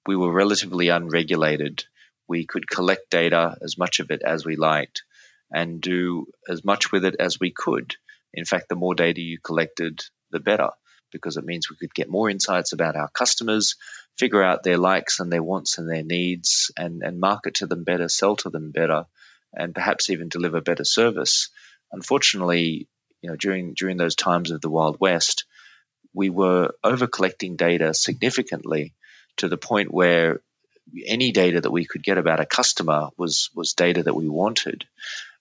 we 0.08 0.16
were 0.16 0.34
relatively 0.34 0.90
unregulated. 0.90 1.86
We 2.28 2.48
could 2.48 2.68
collect 2.68 3.12
data, 3.12 3.56
as 3.62 3.78
much 3.78 4.00
of 4.00 4.10
it 4.10 4.24
as 4.24 4.48
we 4.48 4.56
liked, 4.56 5.04
and 5.54 5.80
do 5.80 6.26
as 6.50 6.66
much 6.66 6.92
with 6.92 7.06
it 7.06 7.18
as 7.20 7.40
we 7.40 7.52
could. 7.52 7.96
In 8.34 8.46
fact, 8.46 8.68
the 8.68 8.76
more 8.76 8.96
data 8.96 9.22
you 9.22 9.38
collected, 9.38 10.04
the 10.32 10.40
better, 10.40 10.72
because 11.18 11.38
it 11.38 11.46
means 11.46 11.70
we 11.70 11.76
could 11.76 11.94
get 11.94 12.10
more 12.10 12.30
insights 12.30 12.74
about 12.74 12.96
our 12.96 13.10
customers, 13.10 13.76
figure 14.18 14.44
out 14.44 14.64
their 14.64 14.78
likes 14.78 15.20
and 15.20 15.32
their 15.32 15.44
wants 15.44 15.78
and 15.78 15.90
their 15.90 16.04
needs, 16.04 16.72
and, 16.78 17.04
and 17.04 17.20
market 17.20 17.56
to 17.56 17.68
them 17.68 17.84
better, 17.84 18.08
sell 18.08 18.36
to 18.38 18.50
them 18.50 18.72
better, 18.72 19.06
and 19.54 19.76
perhaps 19.76 20.10
even 20.10 20.30
deliver 20.30 20.62
better 20.62 20.84
service. 20.84 21.50
Unfortunately, 21.92 22.88
you 23.22 23.30
know, 23.30 23.36
during 23.36 23.74
during 23.74 23.98
those 23.98 24.16
times 24.16 24.52
of 24.52 24.62
the 24.62 24.70
Wild 24.70 24.98
West, 25.00 25.46
we 26.14 26.30
were 26.30 26.72
over 26.84 27.08
collecting 27.08 27.56
data 27.56 27.94
significantly 27.94 28.94
to 29.38 29.48
the 29.48 29.58
point 29.58 29.94
where 29.94 30.42
any 31.06 31.32
data 31.32 31.62
that 31.62 31.72
we 31.72 31.86
could 31.86 32.04
get 32.04 32.18
about 32.18 32.40
a 32.40 32.46
customer 32.46 33.10
was 33.18 33.50
was 33.56 33.74
data 33.74 34.04
that 34.04 34.16
we 34.16 34.30
wanted 34.30 34.86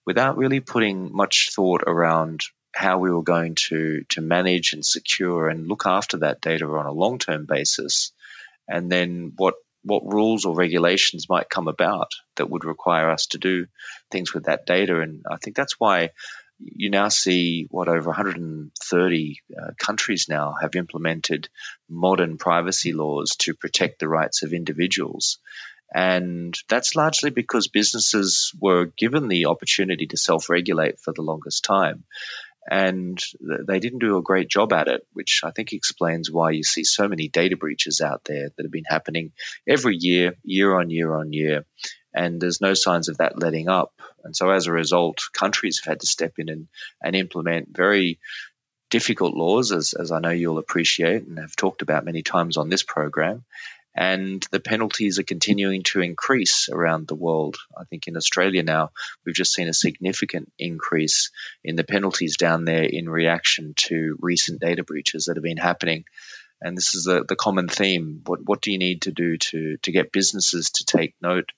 without 0.04 0.36
really 0.36 0.60
putting 0.60 1.12
much 1.12 1.50
thought 1.54 1.82
around 1.86 2.42
how 2.76 2.98
we 2.98 3.10
were 3.10 3.22
going 3.22 3.54
to 3.54 4.04
to 4.10 4.20
manage 4.20 4.72
and 4.74 4.84
secure 4.84 5.48
and 5.48 5.66
look 5.66 5.86
after 5.86 6.18
that 6.18 6.40
data 6.40 6.66
on 6.66 6.86
a 6.86 6.92
long-term 6.92 7.46
basis 7.46 8.12
and 8.68 8.92
then 8.92 9.32
what 9.36 9.54
what 9.82 10.12
rules 10.12 10.44
or 10.44 10.54
regulations 10.54 11.28
might 11.28 11.48
come 11.48 11.68
about 11.68 12.10
that 12.36 12.50
would 12.50 12.64
require 12.64 13.10
us 13.10 13.26
to 13.28 13.38
do 13.38 13.66
things 14.10 14.34
with 14.34 14.44
that 14.44 14.66
data 14.66 15.00
and 15.00 15.24
I 15.30 15.36
think 15.36 15.56
that's 15.56 15.78
why 15.78 16.10
you 16.58 16.90
now 16.90 17.08
see 17.08 17.66
what 17.70 17.88
over 17.88 18.10
130 18.10 19.40
uh, 19.50 19.70
countries 19.78 20.26
now 20.28 20.54
have 20.60 20.74
implemented 20.74 21.48
modern 21.88 22.38
privacy 22.38 22.92
laws 22.92 23.36
to 23.36 23.54
protect 23.54 23.98
the 23.98 24.08
rights 24.08 24.42
of 24.42 24.52
individuals. 24.52 25.38
And 25.94 26.56
that's 26.68 26.96
largely 26.96 27.30
because 27.30 27.68
businesses 27.68 28.52
were 28.60 28.86
given 28.98 29.28
the 29.28 29.46
opportunity 29.46 30.06
to 30.08 30.16
self 30.16 30.50
regulate 30.50 30.98
for 30.98 31.12
the 31.12 31.22
longest 31.22 31.64
time. 31.64 32.04
And 32.68 33.18
they 33.40 33.78
didn't 33.78 34.00
do 34.00 34.16
a 34.16 34.22
great 34.22 34.48
job 34.48 34.72
at 34.72 34.88
it, 34.88 35.06
which 35.12 35.42
I 35.44 35.52
think 35.52 35.72
explains 35.72 36.30
why 36.30 36.50
you 36.50 36.64
see 36.64 36.82
so 36.84 37.06
many 37.06 37.28
data 37.28 37.56
breaches 37.56 38.00
out 38.00 38.22
there 38.24 38.48
that 38.48 38.62
have 38.64 38.72
been 38.72 38.84
happening 38.88 39.32
every 39.68 39.96
year, 39.96 40.34
year 40.42 40.78
on 40.78 40.90
year 40.90 41.14
on 41.14 41.32
year. 41.32 41.64
And 42.12 42.40
there's 42.40 42.60
no 42.60 42.74
signs 42.74 43.08
of 43.08 43.18
that 43.18 43.38
letting 43.38 43.68
up. 43.68 43.92
And 44.24 44.34
so 44.34 44.50
as 44.50 44.66
a 44.66 44.72
result, 44.72 45.20
countries 45.32 45.80
have 45.84 45.92
had 45.92 46.00
to 46.00 46.06
step 46.06 46.32
in 46.38 46.48
and, 46.48 46.68
and 47.00 47.14
implement 47.14 47.68
very 47.76 48.18
difficult 48.90 49.34
laws, 49.34 49.72
as, 49.72 49.94
as 49.94 50.10
I 50.10 50.20
know 50.20 50.30
you'll 50.30 50.58
appreciate 50.58 51.24
and 51.24 51.38
have 51.38 51.54
talked 51.56 51.82
about 51.82 52.04
many 52.04 52.22
times 52.22 52.56
on 52.56 52.68
this 52.68 52.82
program. 52.82 53.44
And 53.98 54.46
the 54.50 54.60
penalties 54.60 55.18
are 55.18 55.24
continuing 55.24 55.82
to 55.84 56.02
increase 56.02 56.68
around 56.68 57.08
the 57.08 57.14
world. 57.14 57.56
I 57.74 57.84
think 57.84 58.06
in 58.06 58.16
Australia 58.18 58.62
now, 58.62 58.90
we've 59.24 59.34
just 59.34 59.54
seen 59.54 59.68
a 59.68 59.72
significant 59.72 60.52
increase 60.58 61.30
in 61.64 61.76
the 61.76 61.84
penalties 61.84 62.36
down 62.36 62.66
there 62.66 62.84
in 62.84 63.08
reaction 63.08 63.72
to 63.88 64.18
recent 64.20 64.60
data 64.60 64.84
breaches 64.84 65.24
that 65.24 65.36
have 65.36 65.42
been 65.42 65.56
happening. 65.56 66.04
And 66.60 66.76
this 66.76 66.94
is 66.94 67.04
the, 67.04 67.24
the 67.24 67.36
common 67.36 67.68
theme. 67.68 68.20
What, 68.26 68.40
what 68.44 68.60
do 68.60 68.70
you 68.70 68.78
need 68.78 69.02
to 69.02 69.12
do 69.12 69.38
to, 69.38 69.78
to 69.78 69.92
get 69.92 70.12
businesses 70.12 70.70
to 70.72 70.84
take 70.84 71.14
note 71.22 71.52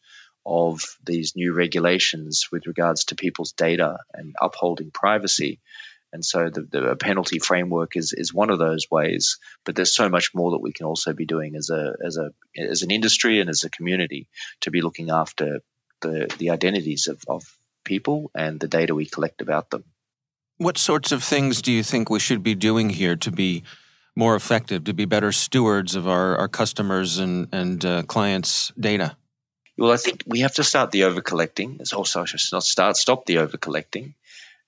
of 0.47 0.81
these 1.05 1.35
new 1.35 1.53
regulations 1.53 2.49
with 2.53 2.69
regards 2.69 3.07
to 3.07 3.17
people's 3.17 3.53
data 3.53 3.99
and 4.15 4.37
upholding 4.41 4.93
privacy? 4.93 5.61
And 6.13 6.25
so 6.25 6.49
the, 6.49 6.63
the 6.63 6.97
penalty 6.97 7.39
framework 7.39 7.97
is, 7.97 8.15
is 8.17 8.33
one 8.33 8.51
of 8.51 8.59
those 8.59 8.87
ways, 8.91 9.39
but 9.65 9.77
there's 9.77 9.95
so 9.95 10.09
much 10.09 10.31
more 10.35 10.53
that 10.53 10.63
we 10.63 10.73
can 10.73 10.87
also 10.87 11.13
be 11.13 11.27
doing 11.27 11.55
as 11.55 11.71
a 11.71 11.95
as 12.05 12.17
a 12.17 12.31
as 12.57 12.83
an 12.83 12.91
industry 12.91 13.41
and 13.41 13.51
as 13.51 13.65
a 13.65 13.71
community 13.71 14.29
to 14.63 14.71
be 14.71 14.81
looking 14.81 15.11
after 15.11 15.61
the 16.01 16.35
the 16.39 16.51
identities 16.51 17.09
of, 17.09 17.23
of 17.29 17.45
people 17.85 18.31
and 18.35 18.61
the 18.61 18.69
data 18.69 18.95
we 18.95 19.07
collect 19.07 19.43
about 19.43 19.71
them. 19.71 19.85
What 20.57 20.79
sorts 20.79 21.13
of 21.13 21.23
things 21.23 21.63
do 21.63 21.71
you 21.71 21.83
think 21.83 22.11
we 22.11 22.19
should 22.19 22.43
be 22.43 22.55
doing 22.55 22.91
here 22.91 23.17
to 23.17 23.31
be 23.31 23.63
more 24.17 24.35
effective, 24.35 24.85
to 24.85 24.93
be 24.93 25.05
better 25.05 25.31
stewards 25.31 25.95
of 25.95 26.09
our, 26.09 26.37
our 26.37 26.49
customers 26.49 27.19
and, 27.19 27.49
and 27.53 27.85
uh, 27.85 28.03
clients' 28.03 28.73
data? 28.79 29.17
Well, 29.77 29.93
I 29.93 29.97
think 29.97 30.25
we 30.27 30.41
have 30.41 30.55
to 30.55 30.65
start 30.65 30.91
the 30.91 31.05
over 31.05 31.21
collecting. 31.21 31.77
It's 31.79 31.93
also 31.93 32.25
not 32.53 32.65
start, 32.65 32.97
stop 32.97 33.27
the 33.27 33.39
over 33.39 33.57
collecting. 33.57 34.15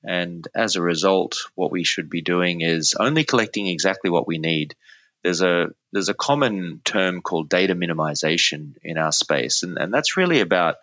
And 0.04 0.46
as 0.54 0.76
a 0.76 0.82
result, 0.82 1.36
what 1.54 1.70
we 1.70 1.84
should 1.84 2.08
be 2.08 2.22
doing 2.22 2.62
is 2.62 2.94
only 2.98 3.24
collecting 3.24 3.66
exactly 3.66 4.10
what 4.10 4.26
we 4.26 4.38
need. 4.38 4.74
There's 5.22 5.42
a 5.42 5.68
there's 5.92 6.08
a 6.08 6.14
common 6.14 6.80
term 6.84 7.20
called 7.20 7.50
data 7.50 7.74
minimization 7.74 8.76
in 8.82 8.96
our 8.96 9.12
space, 9.12 9.62
and, 9.62 9.76
and 9.76 9.92
that's 9.92 10.16
really 10.16 10.40
about 10.40 10.76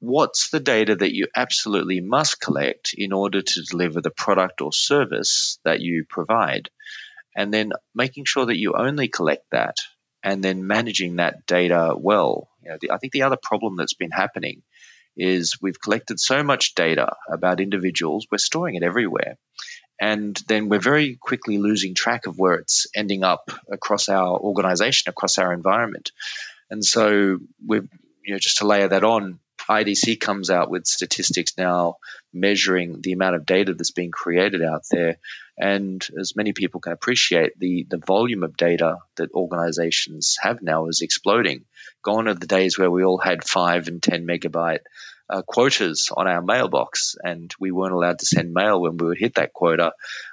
what's 0.00 0.50
the 0.50 0.60
data 0.60 0.94
that 0.96 1.14
you 1.14 1.28
absolutely 1.34 2.00
must 2.00 2.40
collect 2.40 2.94
in 2.96 3.12
order 3.12 3.40
to 3.40 3.62
deliver 3.62 4.02
the 4.02 4.10
product 4.10 4.60
or 4.60 4.72
service 4.72 5.58
that 5.64 5.80
you 5.80 6.04
provide. 6.08 6.68
And 7.34 7.52
then 7.52 7.72
making 7.94 8.26
sure 8.26 8.46
that 8.46 8.58
you 8.58 8.74
only 8.74 9.08
collect 9.08 9.46
that 9.50 9.76
and 10.22 10.44
then 10.44 10.66
managing 10.66 11.16
that 11.16 11.46
data 11.46 11.94
well. 11.96 12.48
You 12.62 12.70
know, 12.70 12.78
the, 12.80 12.90
I 12.90 12.98
think 12.98 13.12
the 13.12 13.22
other 13.22 13.38
problem 13.42 13.76
that's 13.76 13.94
been 13.94 14.10
happening 14.10 14.62
is 15.16 15.58
we've 15.60 15.80
collected 15.80 16.18
so 16.18 16.42
much 16.42 16.74
data 16.74 17.14
about 17.30 17.60
individuals, 17.60 18.26
we're 18.30 18.38
storing 18.38 18.74
it 18.74 18.82
everywhere. 18.82 19.36
And 20.00 20.36
then 20.48 20.68
we're 20.68 20.80
very 20.80 21.16
quickly 21.20 21.58
losing 21.58 21.94
track 21.94 22.26
of 22.26 22.38
where 22.38 22.54
it's 22.54 22.86
ending 22.96 23.22
up 23.22 23.50
across 23.70 24.08
our 24.08 24.38
organization, 24.38 25.10
across 25.10 25.38
our 25.38 25.52
environment. 25.52 26.10
And 26.70 26.84
so 26.84 27.38
we're, 27.64 27.86
you 28.24 28.32
know, 28.34 28.38
just 28.38 28.58
to 28.58 28.66
layer 28.66 28.88
that 28.88 29.04
on, 29.04 29.38
IDC 29.68 30.20
comes 30.20 30.50
out 30.50 30.70
with 30.70 30.86
statistics 30.86 31.52
now 31.56 31.96
measuring 32.32 33.00
the 33.00 33.12
amount 33.12 33.36
of 33.36 33.46
data 33.46 33.74
that's 33.74 33.92
being 33.92 34.10
created 34.10 34.62
out 34.62 34.82
there. 34.90 35.18
And 35.56 36.06
as 36.18 36.34
many 36.34 36.52
people 36.52 36.80
can 36.80 36.92
appreciate, 36.92 37.58
the, 37.58 37.86
the 37.88 38.02
volume 38.04 38.42
of 38.42 38.56
data 38.56 38.98
that 39.16 39.32
organizations 39.32 40.36
have 40.40 40.62
now 40.62 40.88
is 40.88 41.00
exploding. 41.00 41.64
Gone 42.02 42.28
are 42.28 42.34
the 42.34 42.46
days 42.46 42.78
where 42.78 42.90
we 42.90 43.04
all 43.04 43.18
had 43.18 43.44
five 43.44 43.88
and 43.88 44.02
10 44.02 44.26
megabyte 44.26 44.80
uh, 45.28 45.42
quotas 45.42 46.10
on 46.14 46.28
our 46.28 46.42
mailbox, 46.42 47.16
and 47.22 47.54
we 47.58 47.70
weren't 47.70 47.94
allowed 47.94 48.18
to 48.18 48.26
send 48.26 48.52
mail 48.52 48.80
when 48.80 48.96
we 48.96 49.06
would 49.06 49.18
hit 49.18 49.36
that 49.36 49.52
quota. 49.52 49.92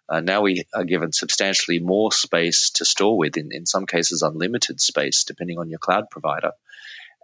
Uh, 0.10 0.20
now 0.20 0.42
we 0.42 0.66
are 0.74 0.84
given 0.84 1.14
substantially 1.14 1.80
more 1.80 2.12
space 2.12 2.72
to 2.72 2.86
store 2.86 3.18
with, 3.18 3.38
in, 3.38 3.50
in 3.52 3.66
some 3.66 3.86
cases, 3.86 4.22
unlimited 4.22 4.82
space, 4.82 5.24
depending 5.24 5.58
on 5.60 5.70
your 5.70 5.80
cloud 5.80 6.10
provider. 6.10 6.52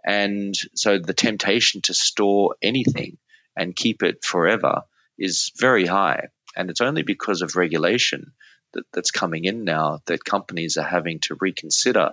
And 0.08 0.54
so 0.74 0.98
the 0.98 1.12
temptation 1.12 1.82
to 1.82 1.92
store 1.92 2.56
anything 2.62 3.18
and 3.54 3.76
keep 3.76 4.02
it 4.02 4.24
forever 4.24 4.84
is 5.18 5.52
very 5.58 5.84
high. 5.84 6.28
And 6.56 6.70
it's 6.70 6.80
only 6.80 7.02
because 7.02 7.42
of 7.42 7.56
regulation 7.56 8.32
that, 8.72 8.84
that's 8.94 9.10
coming 9.10 9.44
in 9.44 9.64
now 9.64 10.00
that 10.06 10.24
companies 10.24 10.78
are 10.78 10.88
having 10.88 11.20
to 11.24 11.36
reconsider 11.38 12.12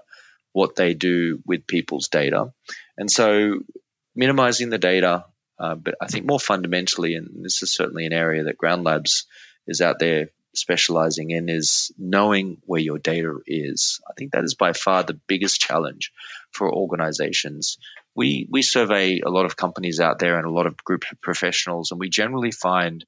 what 0.52 0.76
they 0.76 0.94
do 0.94 1.42
with 1.46 1.68
people's 1.68 2.10
data. 2.10 2.52
And 2.98 3.10
so 3.10 3.62
minimizing 4.14 4.70
the 4.70 4.78
data, 4.78 5.24
uh, 5.58 5.76
but 5.76 5.96
I 6.02 6.08
think 6.08 6.26
more 6.26 6.40
fundamentally, 6.40 7.16
and 7.16 7.46
this 7.46 7.64
is 7.64 7.74
certainly 7.74 8.06
an 8.06 8.12
area 8.14 8.44
that 8.44 8.58
Ground 8.58 8.84
Labs 8.84 9.26
is 9.68 9.80
out 9.80 10.00
there 10.00 10.32
specializing 10.54 11.32
in 11.32 11.48
is 11.48 11.94
knowing 11.98 12.58
where 12.66 12.82
your 12.82 12.98
data 12.98 13.38
is. 13.48 14.02
I 14.10 14.14
think 14.18 14.34
that 14.34 14.44
is 14.44 14.56
by 14.56 14.74
far 14.74 15.04
the 15.04 15.20
biggest 15.28 15.62
challenge 15.62 16.12
for 16.56 16.74
organizations. 16.74 17.78
We 18.16 18.48
we 18.50 18.62
survey 18.62 19.20
a 19.20 19.30
lot 19.30 19.46
of 19.46 19.58
companies 19.58 20.00
out 20.00 20.20
there 20.20 20.38
and 20.38 20.48
a 20.48 20.52
lot 20.52 20.68
of 20.68 20.78
group 20.78 21.04
professionals, 21.22 21.92
and 21.92 22.00
we 22.00 22.10
generally 22.10 22.52
find 22.52 23.06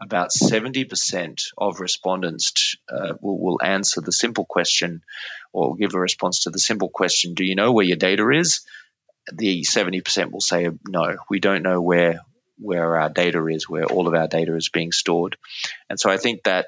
about 0.00 0.30
70% 0.30 1.42
of 1.58 1.80
respondents 1.80 2.76
uh, 2.88 3.14
will, 3.20 3.38
will 3.40 3.60
answer 3.62 4.00
the 4.00 4.12
simple 4.12 4.44
question 4.44 5.02
or 5.52 5.76
give 5.76 5.94
a 5.94 5.98
response 5.98 6.44
to 6.44 6.50
the 6.50 6.58
simple 6.58 6.88
question, 6.88 7.34
Do 7.34 7.44
you 7.44 7.56
know 7.56 7.72
where 7.72 7.84
your 7.84 7.96
data 7.96 8.28
is? 8.30 8.60
The 9.32 9.62
70% 9.62 10.30
will 10.30 10.40
say, 10.40 10.68
No, 10.86 11.16
we 11.28 11.40
don't 11.40 11.62
know 11.62 11.80
where 11.80 12.20
where 12.60 12.96
our 12.96 13.08
data 13.08 13.44
is, 13.46 13.68
where 13.68 13.84
all 13.84 14.08
of 14.08 14.14
our 14.14 14.26
data 14.26 14.56
is 14.56 14.68
being 14.68 14.90
stored. 14.90 15.36
And 15.88 15.98
so 15.98 16.10
I 16.10 16.16
think 16.16 16.42
that 16.42 16.66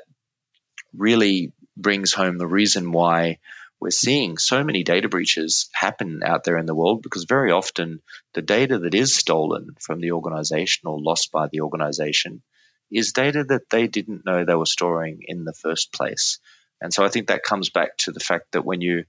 really 0.97 1.53
brings 1.77 2.13
home 2.13 2.39
the 2.39 2.47
reason 2.47 2.93
why 2.93 3.39
we're 3.81 3.91
seeing 3.91 4.37
so 4.37 4.63
many 4.63 4.83
data 4.83 5.09
breaches 5.09 5.71
happen 5.73 6.23
out 6.23 6.45
there 6.45 6.59
in 6.59 6.67
the 6.67 6.75
world 6.75 7.03
because 7.03 7.25
very 7.25 7.51
often 7.51 8.03
the 8.35 8.43
data 8.43 8.79
that 8.79 8.95
is 8.95 9.15
stolen 9.15 9.75
from 9.81 10.01
the 10.01 10.13
organization 10.13 10.87
or 10.87 11.01
lost 11.01 11.33
by 11.33 11.49
the 11.49 11.63
organization 11.63 12.43
is 12.91 13.13
data 13.13 13.45
that 13.45 13.71
they 13.71 13.87
didn't 13.87 14.27
know 14.27 14.45
they 14.45 14.55
were 14.55 14.67
storing 14.67 15.21
in 15.27 15.45
the 15.45 15.55
first 15.55 15.93
place. 15.93 16.41
And 16.81 16.93
so 16.93 17.05
I 17.05 17.09
think 17.09 17.29
that 17.29 17.43
comes 17.43 17.71
back 17.71 17.97
to 17.99 18.13
the 18.13 18.21
fact 18.21 18.53
that 18.53 18.65
when 18.65 18.81
you, 18.81 19.05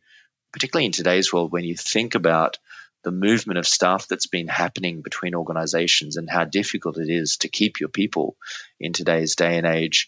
particularly 0.54 0.86
in 0.86 0.92
today's 0.92 1.34
world, 1.34 1.52
when 1.52 1.64
you 1.66 1.76
think 1.76 2.16
about 2.16 2.58
the 3.04 3.12
movement 3.12 3.58
of 3.58 3.68
staff 3.68 4.08
that's 4.08 4.28
been 4.28 4.48
happening 4.48 5.02
between 5.02 5.36
organizations 5.36 6.18
and 6.18 6.30
how 6.30 6.46
difficult 6.46 6.98
it 6.98 7.10
is 7.10 7.38
to 7.38 7.50
keep 7.50 7.80
your 7.80 7.90
people 7.90 8.38
in 8.80 8.94
today's 8.94 9.36
day 9.36 9.58
and 9.58 9.66
age, 9.66 10.08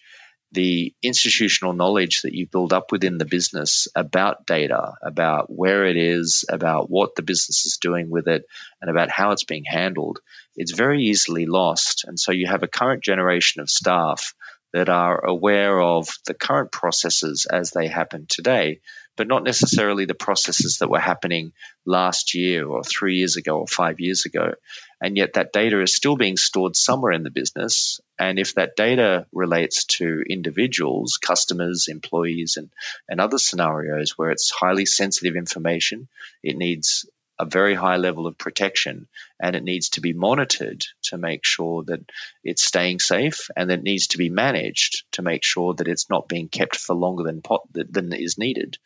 the 0.54 0.94
institutional 1.02 1.74
knowledge 1.74 2.22
that 2.22 2.34
you 2.34 2.46
build 2.46 2.74
up 2.74 2.92
within 2.92 3.18
the 3.18 3.26
business 3.26 3.88
about 3.96 4.46
data, 4.46 4.94
about 5.02 5.52
where 5.52 5.86
it 5.86 5.98
is, 5.98 6.46
about 6.48 6.90
what 6.90 7.16
the 7.16 7.24
business 7.24 7.66
is 7.66 7.78
doing 7.82 8.10
with 8.10 8.28
it, 8.28 8.46
and 8.82 8.90
about 8.90 9.10
how 9.10 9.32
it's 9.32 9.44
being 9.44 9.66
handled, 9.66 10.20
it's 10.56 10.72
very 10.72 11.04
easily 11.06 11.48
lost. 11.48 12.06
And 12.06 12.20
so 12.20 12.32
you 12.32 12.48
have 12.48 12.64
a 12.64 12.68
current 12.68 13.04
generation 13.04 13.62
of 13.62 13.70
staff 13.70 14.36
that 14.74 14.90
are 14.90 15.24
aware 15.24 15.80
of 15.80 16.10
the 16.26 16.34
current 16.34 16.72
processes 16.72 17.46
as 17.46 17.72
they 17.72 17.88
happen 17.88 18.26
today, 18.28 18.82
but 19.16 19.28
not 19.28 19.44
necessarily 19.44 20.06
the 20.06 20.16
processes 20.16 20.80
that 20.80 20.90
were 20.90 21.00
happening 21.00 21.54
last 21.86 22.34
year 22.34 22.68
or 22.68 22.84
three 22.84 23.18
years 23.18 23.38
ago 23.38 23.60
or 23.60 23.68
five 23.68 24.00
years 24.00 24.26
ago. 24.26 24.56
And 25.00 25.16
yet 25.16 25.34
that 25.34 25.54
data 25.54 25.80
is 25.82 25.96
still 25.96 26.16
being 26.16 26.38
stored 26.38 26.76
somewhere 26.76 27.12
in 27.12 27.22
the 27.22 27.30
business. 27.30 28.02
And 28.18 28.40
if 28.40 28.56
that 28.56 28.76
data 28.76 29.28
relates 29.32 29.86
to 29.98 30.24
individuals, 30.28 31.18
customers, 31.18 31.88
employees, 31.88 32.58
and, 32.58 32.70
and 33.08 33.22
other 33.22 33.38
scenarios 33.38 34.18
where 34.18 34.32
it's 34.32 34.50
highly 34.50 34.88
sensitive 34.88 35.36
information, 35.36 36.08
it 36.42 36.58
needs 36.58 37.06
a 37.40 37.46
very 37.46 37.74
high 37.74 37.98
level 37.98 38.28
of 38.28 38.38
protection 38.38 39.08
and 39.40 39.56
it 39.56 39.64
needs 39.64 39.90
to 39.90 40.02
be 40.02 40.14
monitored 40.14 40.86
to 41.02 41.18
make 41.18 41.44
sure 41.44 41.84
that 41.84 42.02
it's 42.44 42.64
staying 42.64 43.00
safe 43.00 43.50
and 43.56 43.72
it 43.72 43.82
needs 43.82 44.08
to 44.08 44.18
be 44.18 44.30
managed 44.30 45.04
to 45.12 45.22
make 45.22 45.44
sure 45.44 45.74
that 45.74 45.88
it's 45.88 46.10
not 46.10 46.28
being 46.28 46.48
kept 46.48 46.76
for 46.76 46.96
longer 46.96 47.24
than 47.24 47.42
pot, 47.42 47.62
than 47.74 48.14
is 48.14 48.38
needed. 48.38 48.78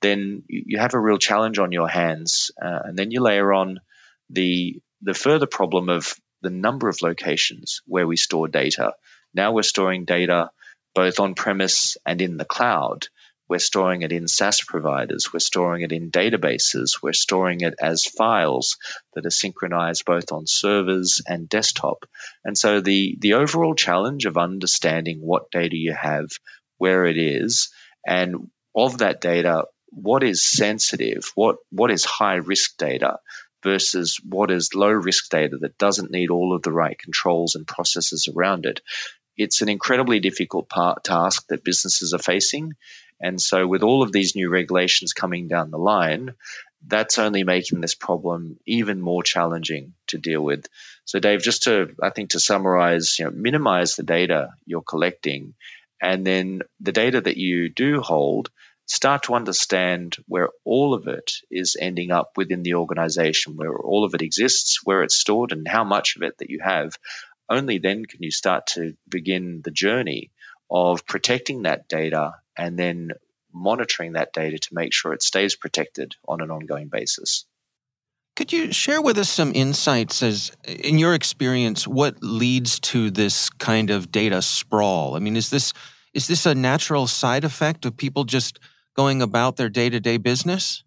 Then 0.00 0.44
you 0.48 0.78
have 0.78 0.94
a 0.94 1.00
real 1.00 1.18
challenge 1.18 1.58
on 1.58 1.72
your 1.72 1.88
hands 1.88 2.50
uh, 2.60 2.80
and 2.84 2.96
then 2.96 3.10
you 3.10 3.20
layer 3.20 3.52
on 3.52 3.80
the 4.30 4.80
the 5.02 5.14
further 5.14 5.46
problem 5.46 5.88
of 5.88 6.14
the 6.42 6.50
number 6.50 6.88
of 6.88 7.02
locations 7.02 7.82
where 7.86 8.06
we 8.06 8.16
store 8.16 8.48
data. 8.48 8.92
Now 9.34 9.52
we're 9.52 9.62
storing 9.62 10.04
data 10.04 10.50
both 10.94 11.20
on 11.20 11.34
premise 11.34 11.96
and 12.06 12.20
in 12.20 12.36
the 12.36 12.44
cloud 12.44 13.06
we're 13.48 13.58
storing 13.58 14.02
it 14.02 14.12
in 14.12 14.28
SaaS 14.28 14.60
providers. 14.62 15.32
We're 15.32 15.38
storing 15.40 15.82
it 15.82 15.92
in 15.92 16.10
databases. 16.10 17.02
We're 17.02 17.12
storing 17.12 17.62
it 17.62 17.74
as 17.80 18.04
files 18.04 18.76
that 19.14 19.26
are 19.26 19.30
synchronized 19.30 20.04
both 20.04 20.32
on 20.32 20.46
servers 20.46 21.22
and 21.26 21.48
desktop. 21.48 22.04
And 22.44 22.56
so 22.56 22.80
the, 22.80 23.16
the 23.18 23.34
overall 23.34 23.74
challenge 23.74 24.26
of 24.26 24.36
understanding 24.36 25.20
what 25.20 25.50
data 25.50 25.76
you 25.76 25.94
have, 25.94 26.28
where 26.76 27.06
it 27.06 27.16
is, 27.16 27.70
and 28.06 28.50
of 28.74 28.98
that 28.98 29.20
data, 29.20 29.64
what 29.90 30.22
is 30.22 30.44
sensitive, 30.44 31.32
what, 31.34 31.56
what 31.70 31.90
is 31.90 32.04
high 32.04 32.36
risk 32.36 32.76
data 32.76 33.18
versus 33.62 34.20
what 34.22 34.50
is 34.50 34.74
low 34.74 34.90
risk 34.90 35.30
data 35.30 35.56
that 35.58 35.78
doesn't 35.78 36.10
need 36.10 36.30
all 36.30 36.54
of 36.54 36.62
the 36.62 36.72
right 36.72 36.98
controls 36.98 37.54
and 37.54 37.66
processes 37.66 38.28
around 38.34 38.66
it. 38.66 38.80
It's 39.38 39.62
an 39.62 39.68
incredibly 39.68 40.20
difficult 40.20 40.68
part, 40.68 41.04
task 41.04 41.46
that 41.48 41.64
businesses 41.64 42.12
are 42.12 42.18
facing. 42.18 42.74
And 43.20 43.40
so, 43.40 43.66
with 43.66 43.82
all 43.82 44.02
of 44.02 44.12
these 44.12 44.36
new 44.36 44.48
regulations 44.50 45.12
coming 45.12 45.48
down 45.48 45.70
the 45.70 45.78
line, 45.78 46.34
that's 46.86 47.18
only 47.18 47.42
making 47.44 47.80
this 47.80 47.94
problem 47.94 48.58
even 48.66 49.00
more 49.00 49.22
challenging 49.22 49.94
to 50.08 50.18
deal 50.18 50.42
with. 50.42 50.66
So, 51.04 51.18
Dave, 51.18 51.40
just 51.42 51.64
to, 51.64 51.94
I 52.02 52.10
think, 52.10 52.30
to 52.30 52.40
summarize, 52.40 53.18
you 53.18 53.24
know, 53.24 53.30
minimize 53.32 53.96
the 53.96 54.04
data 54.04 54.50
you're 54.66 54.82
collecting, 54.82 55.54
and 56.00 56.26
then 56.26 56.62
the 56.80 56.92
data 56.92 57.20
that 57.20 57.36
you 57.36 57.68
do 57.68 58.00
hold, 58.00 58.50
start 58.86 59.24
to 59.24 59.34
understand 59.34 60.16
where 60.26 60.48
all 60.64 60.94
of 60.94 61.08
it 61.08 61.32
is 61.50 61.76
ending 61.78 62.10
up 62.10 62.32
within 62.36 62.62
the 62.62 62.74
organization, 62.74 63.56
where 63.56 63.76
all 63.76 64.04
of 64.04 64.14
it 64.14 64.22
exists, 64.22 64.80
where 64.84 65.02
it's 65.02 65.18
stored, 65.18 65.52
and 65.52 65.68
how 65.68 65.84
much 65.84 66.16
of 66.16 66.22
it 66.22 66.38
that 66.38 66.50
you 66.50 66.60
have. 66.62 66.92
Only 67.48 67.78
then 67.78 68.04
can 68.04 68.22
you 68.22 68.30
start 68.30 68.68
to 68.68 68.94
begin 69.08 69.62
the 69.64 69.70
journey 69.70 70.30
of 70.70 71.06
protecting 71.06 71.62
that 71.62 71.88
data 71.88 72.32
and 72.56 72.78
then 72.78 73.12
monitoring 73.52 74.12
that 74.12 74.32
data 74.32 74.58
to 74.58 74.74
make 74.74 74.92
sure 74.92 75.12
it 75.12 75.22
stays 75.22 75.56
protected 75.56 76.14
on 76.26 76.40
an 76.40 76.50
ongoing 76.50 76.88
basis. 76.88 77.44
Could 78.36 78.52
you 78.52 78.72
share 78.72 79.02
with 79.02 79.18
us 79.18 79.28
some 79.28 79.52
insights 79.54 80.22
as 80.22 80.52
in 80.64 80.98
your 80.98 81.14
experience 81.14 81.88
what 81.88 82.22
leads 82.22 82.78
to 82.80 83.10
this 83.10 83.50
kind 83.50 83.90
of 83.90 84.12
data 84.12 84.42
sprawl? 84.42 85.16
I 85.16 85.18
mean, 85.18 85.36
is 85.36 85.50
this 85.50 85.72
is 86.14 86.26
this 86.26 86.46
a 86.46 86.54
natural 86.54 87.06
side 87.06 87.44
effect 87.44 87.84
of 87.84 87.96
people 87.96 88.24
just 88.24 88.60
going 88.96 89.22
about 89.22 89.56
their 89.56 89.68
day-to-day 89.68 90.16
business? 90.18 90.82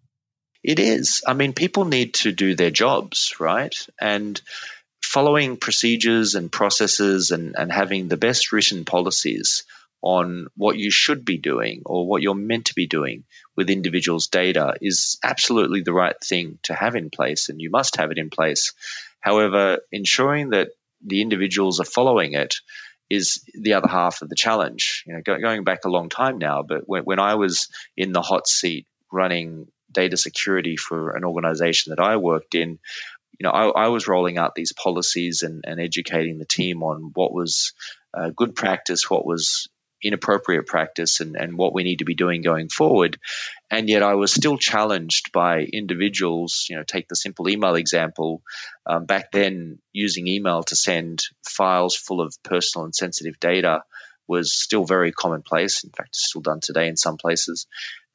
It 0.64 0.78
is. 0.78 1.22
I 1.26 1.34
mean, 1.34 1.52
people 1.52 1.84
need 1.84 2.14
to 2.14 2.32
do 2.32 2.54
their 2.54 2.70
jobs, 2.70 3.34
right? 3.38 3.74
And 4.00 4.40
following 5.02 5.56
procedures 5.56 6.34
and 6.34 6.50
processes 6.50 7.30
and, 7.30 7.54
and 7.58 7.70
having 7.70 8.08
the 8.08 8.16
best 8.16 8.52
written 8.52 8.84
policies 8.84 9.64
on 10.00 10.48
what 10.56 10.76
you 10.76 10.90
should 10.90 11.24
be 11.24 11.38
doing 11.38 11.82
or 11.86 12.06
what 12.06 12.22
you're 12.22 12.34
meant 12.34 12.66
to 12.66 12.74
be 12.74 12.86
doing 12.86 13.24
with 13.56 13.70
individuals' 13.70 14.26
data 14.26 14.74
is 14.80 15.18
absolutely 15.22 15.82
the 15.82 15.92
right 15.92 16.16
thing 16.20 16.58
to 16.64 16.74
have 16.74 16.96
in 16.96 17.08
place, 17.08 17.48
and 17.48 17.60
you 17.60 17.70
must 17.70 17.96
have 17.96 18.10
it 18.10 18.18
in 18.18 18.30
place. 18.30 18.72
However, 19.20 19.78
ensuring 19.92 20.50
that 20.50 20.70
the 21.04 21.22
individuals 21.22 21.78
are 21.78 21.84
following 21.84 22.34
it 22.34 22.56
is 23.08 23.44
the 23.54 23.74
other 23.74 23.88
half 23.88 24.22
of 24.22 24.28
the 24.28 24.34
challenge. 24.34 25.04
You 25.06 25.14
know, 25.14 25.20
go, 25.22 25.38
going 25.38 25.64
back 25.64 25.84
a 25.84 25.90
long 25.90 26.08
time 26.08 26.38
now, 26.38 26.62
but 26.62 26.88
when, 26.88 27.04
when 27.04 27.18
I 27.20 27.36
was 27.36 27.68
in 27.96 28.12
the 28.12 28.22
hot 28.22 28.48
seat 28.48 28.86
running 29.12 29.68
data 29.92 30.16
security 30.16 30.76
for 30.76 31.10
an 31.10 31.24
organization 31.24 31.90
that 31.90 32.02
I 32.02 32.16
worked 32.16 32.54
in, 32.54 32.78
you 33.38 33.44
know, 33.44 33.50
I, 33.50 33.84
I 33.84 33.88
was 33.88 34.08
rolling 34.08 34.38
out 34.38 34.54
these 34.54 34.72
policies 34.72 35.42
and, 35.42 35.64
and, 35.66 35.80
educating 35.80 36.38
the 36.38 36.44
team 36.44 36.82
on 36.82 37.10
what 37.14 37.32
was 37.32 37.72
uh, 38.14 38.30
good 38.36 38.54
practice, 38.54 39.08
what 39.08 39.26
was 39.26 39.68
inappropriate 40.02 40.66
practice 40.66 41.20
and, 41.20 41.36
and 41.36 41.56
what 41.56 41.72
we 41.72 41.84
need 41.84 42.00
to 42.00 42.04
be 42.04 42.14
doing 42.14 42.42
going 42.42 42.68
forward. 42.68 43.18
And 43.70 43.88
yet 43.88 44.02
I 44.02 44.14
was 44.14 44.32
still 44.32 44.58
challenged 44.58 45.32
by 45.32 45.60
individuals, 45.60 46.66
you 46.68 46.76
know, 46.76 46.82
take 46.82 47.08
the 47.08 47.16
simple 47.16 47.48
email 47.48 47.74
example. 47.74 48.42
Um, 48.84 49.06
back 49.06 49.30
then, 49.30 49.78
using 49.92 50.26
email 50.26 50.62
to 50.64 50.76
send 50.76 51.22
files 51.46 51.96
full 51.96 52.20
of 52.20 52.34
personal 52.42 52.84
and 52.84 52.94
sensitive 52.94 53.38
data 53.38 53.84
was 54.32 54.52
still 54.52 54.84
very 54.84 55.12
commonplace. 55.12 55.84
In 55.84 55.90
fact, 55.90 56.10
it's 56.10 56.28
still 56.28 56.40
done 56.40 56.60
today 56.60 56.88
in 56.88 56.96
some 56.96 57.16
places. 57.16 57.66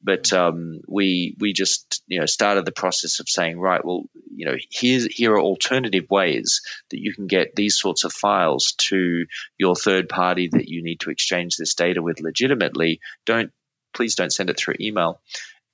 But 0.02 0.32
um, 0.32 0.80
we 0.86 1.34
we 1.40 1.52
just 1.52 2.02
you 2.06 2.20
know 2.20 2.26
started 2.26 2.64
the 2.64 2.80
process 2.82 3.20
of 3.20 3.28
saying, 3.28 3.58
right, 3.58 3.84
well, 3.84 4.04
you 4.34 4.46
know, 4.46 4.56
here's 4.70 5.06
here 5.06 5.32
are 5.32 5.40
alternative 5.40 6.06
ways 6.10 6.60
that 6.90 7.00
you 7.00 7.12
can 7.12 7.26
get 7.26 7.56
these 7.56 7.76
sorts 7.76 8.04
of 8.04 8.12
files 8.12 8.74
to 8.90 9.26
your 9.58 9.74
third 9.74 10.08
party 10.08 10.48
that 10.52 10.68
you 10.68 10.82
need 10.84 11.00
to 11.00 11.10
exchange 11.10 11.56
this 11.56 11.74
data 11.74 12.00
with 12.02 12.20
legitimately. 12.20 13.00
Don't 13.26 13.50
please 13.92 14.14
don't 14.14 14.32
send 14.32 14.50
it 14.50 14.58
through 14.58 14.76
email. 14.80 15.20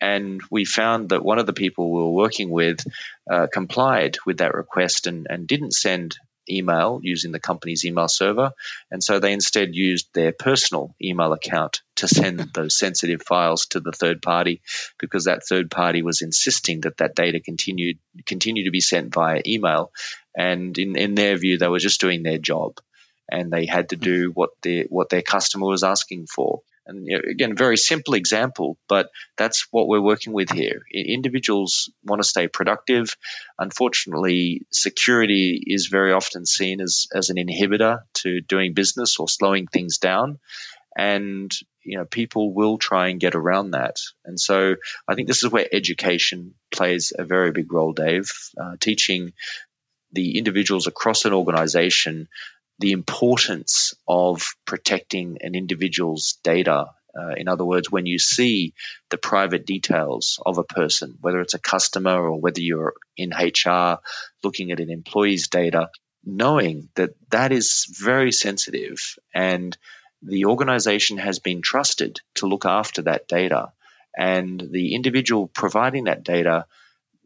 And 0.00 0.42
we 0.50 0.64
found 0.64 1.10
that 1.10 1.24
one 1.24 1.38
of 1.38 1.46
the 1.46 1.52
people 1.52 1.90
we 1.90 2.02
were 2.02 2.10
working 2.10 2.50
with 2.50 2.80
uh, 3.30 3.46
complied 3.52 4.16
with 4.26 4.38
that 4.38 4.54
request 4.54 5.06
and, 5.06 5.26
and 5.30 5.46
didn't 5.46 5.72
send 5.72 6.16
email 6.48 7.00
using 7.02 7.32
the 7.32 7.40
company's 7.40 7.84
email 7.84 8.08
server. 8.08 8.52
And 8.90 9.02
so 9.02 9.18
they 9.18 9.32
instead 9.32 9.74
used 9.74 10.08
their 10.12 10.32
personal 10.32 10.94
email 11.02 11.32
account 11.32 11.80
to 11.96 12.08
send 12.08 12.40
those 12.54 12.76
sensitive 12.76 13.22
files 13.22 13.66
to 13.66 13.80
the 13.80 13.92
third 13.92 14.22
party 14.22 14.62
because 14.98 15.24
that 15.24 15.46
third 15.46 15.70
party 15.70 16.02
was 16.02 16.22
insisting 16.22 16.82
that 16.82 16.98
that 16.98 17.14
data 17.14 17.40
continued 17.40 17.98
continue 18.26 18.64
to 18.64 18.70
be 18.70 18.80
sent 18.80 19.14
via 19.14 19.42
email. 19.46 19.92
And 20.36 20.76
in, 20.78 20.96
in 20.96 21.14
their 21.14 21.36
view, 21.36 21.58
they 21.58 21.68
were 21.68 21.78
just 21.78 22.00
doing 22.00 22.22
their 22.22 22.38
job 22.38 22.80
and 23.30 23.52
they 23.52 23.66
had 23.66 23.90
to 23.90 23.96
do 23.96 24.30
mm. 24.30 24.34
what 24.34 24.50
their 24.62 24.84
what 24.88 25.08
their 25.08 25.22
customer 25.22 25.66
was 25.66 25.82
asking 25.82 26.26
for. 26.26 26.62
And 26.86 27.06
you 27.06 27.16
know, 27.16 27.22
again, 27.30 27.56
very 27.56 27.76
simple 27.76 28.14
example, 28.14 28.76
but 28.88 29.10
that's 29.36 29.66
what 29.70 29.88
we're 29.88 30.00
working 30.00 30.32
with 30.32 30.50
here. 30.50 30.82
Individuals 30.92 31.90
want 32.04 32.22
to 32.22 32.28
stay 32.28 32.48
productive. 32.48 33.16
Unfortunately, 33.58 34.66
security 34.70 35.62
is 35.66 35.86
very 35.86 36.12
often 36.12 36.44
seen 36.46 36.80
as, 36.80 37.06
as 37.14 37.30
an 37.30 37.36
inhibitor 37.36 38.00
to 38.14 38.40
doing 38.40 38.74
business 38.74 39.18
or 39.18 39.28
slowing 39.28 39.66
things 39.66 39.98
down. 39.98 40.38
And 40.96 41.52
you 41.84 41.98
know, 41.98 42.04
people 42.04 42.52
will 42.52 42.78
try 42.78 43.08
and 43.08 43.20
get 43.20 43.34
around 43.34 43.72
that. 43.72 43.96
And 44.24 44.40
so 44.40 44.76
I 45.06 45.14
think 45.14 45.28
this 45.28 45.42
is 45.42 45.50
where 45.50 45.66
education 45.70 46.54
plays 46.72 47.12
a 47.16 47.24
very 47.24 47.52
big 47.52 47.72
role, 47.72 47.92
Dave, 47.92 48.30
uh, 48.60 48.76
teaching 48.80 49.32
the 50.12 50.38
individuals 50.38 50.86
across 50.86 51.24
an 51.24 51.32
organization 51.32 52.28
the 52.78 52.92
importance 52.92 53.94
of 54.08 54.54
protecting 54.64 55.38
an 55.40 55.54
individual's 55.54 56.38
data. 56.42 56.86
Uh, 57.16 57.34
in 57.36 57.46
other 57.46 57.64
words, 57.64 57.90
when 57.90 58.06
you 58.06 58.18
see 58.18 58.74
the 59.10 59.18
private 59.18 59.64
details 59.64 60.40
of 60.44 60.58
a 60.58 60.64
person, 60.64 61.16
whether 61.20 61.40
it's 61.40 61.54
a 61.54 61.60
customer 61.60 62.28
or 62.28 62.40
whether 62.40 62.60
you're 62.60 62.94
in 63.16 63.30
HR 63.30 63.98
looking 64.42 64.72
at 64.72 64.80
an 64.80 64.90
employee's 64.90 65.48
data, 65.48 65.90
knowing 66.24 66.88
that 66.94 67.10
that 67.30 67.52
is 67.52 67.86
very 68.00 68.32
sensitive 68.32 69.16
and 69.32 69.76
the 70.22 70.46
organization 70.46 71.18
has 71.18 71.38
been 71.38 71.60
trusted 71.62 72.20
to 72.36 72.46
look 72.46 72.64
after 72.64 73.02
that 73.02 73.28
data. 73.28 73.72
And 74.16 74.62
the 74.70 74.94
individual 74.94 75.48
providing 75.48 76.04
that 76.04 76.24
data 76.24 76.66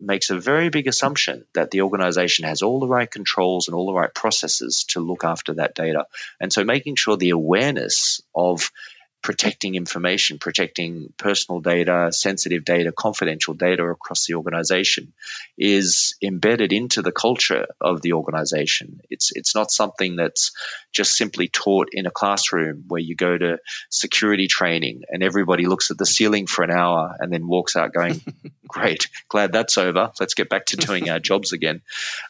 makes 0.01 0.31
a 0.31 0.39
very 0.39 0.69
big 0.69 0.87
assumption 0.87 1.45
that 1.55 1.71
the 1.71 1.83
organization 1.83 2.45
has 2.45 2.63
all 2.63 2.81
the 2.81 2.87
right 2.87 3.11
controls 3.11 3.69
and 3.69 3.75
all 3.75 3.87
the 3.87 3.95
right 3.95 4.15
processes 4.15 4.85
to 4.91 5.01
look 5.01 5.25
after 5.25 5.55
that 5.55 5.75
data. 5.75 6.07
And 6.41 6.53
so 6.53 6.65
making 6.65 6.97
sure 6.97 7.17
the 7.17 7.31
awareness 7.31 8.21
of 8.35 8.71
protecting 9.23 9.75
information, 9.75 10.39
protecting 10.39 11.13
personal 11.19 11.61
data, 11.61 12.11
sensitive 12.13 12.65
data, 12.65 12.93
confidential 12.93 13.53
data 13.55 13.85
across 13.85 14.27
the 14.27 14.35
organization 14.35 15.13
is 15.57 16.15
embedded 16.23 16.73
into 16.73 17.03
the 17.03 17.13
culture 17.13 17.67
of 17.81 18.01
the 18.01 18.13
organization. 18.13 19.01
It's 19.11 19.33
it's 19.35 19.55
not 19.55 19.71
something 19.71 20.17
that's 20.17 20.53
just 20.93 21.17
simply 21.17 21.49
taught 21.49 21.89
in 21.93 22.07
a 22.07 22.11
classroom 22.11 22.85
where 22.89 23.01
you 23.01 23.17
go 23.17 23.37
to 23.37 23.59
security 23.91 24.47
training 24.47 25.03
and 25.09 25.23
everybody 25.23 25.67
looks 25.67 25.91
at 25.91 25.99
the 25.99 26.07
ceiling 26.07 26.47
for 26.47 26.63
an 26.63 26.71
hour 26.71 27.15
and 27.19 27.33
then 27.33 27.47
walks 27.47 27.77
out 27.77 27.93
going, 27.93 28.21
"Great, 28.69 29.09
glad 29.29 29.53
that's 29.53 29.79
over. 29.79 30.13
Let's 30.21 30.35
get 30.35 30.49
back 30.49 30.67
to 30.67 30.77
doing 30.77 31.11
our 31.11 31.19
jobs 31.19 31.53
again." 31.53 31.83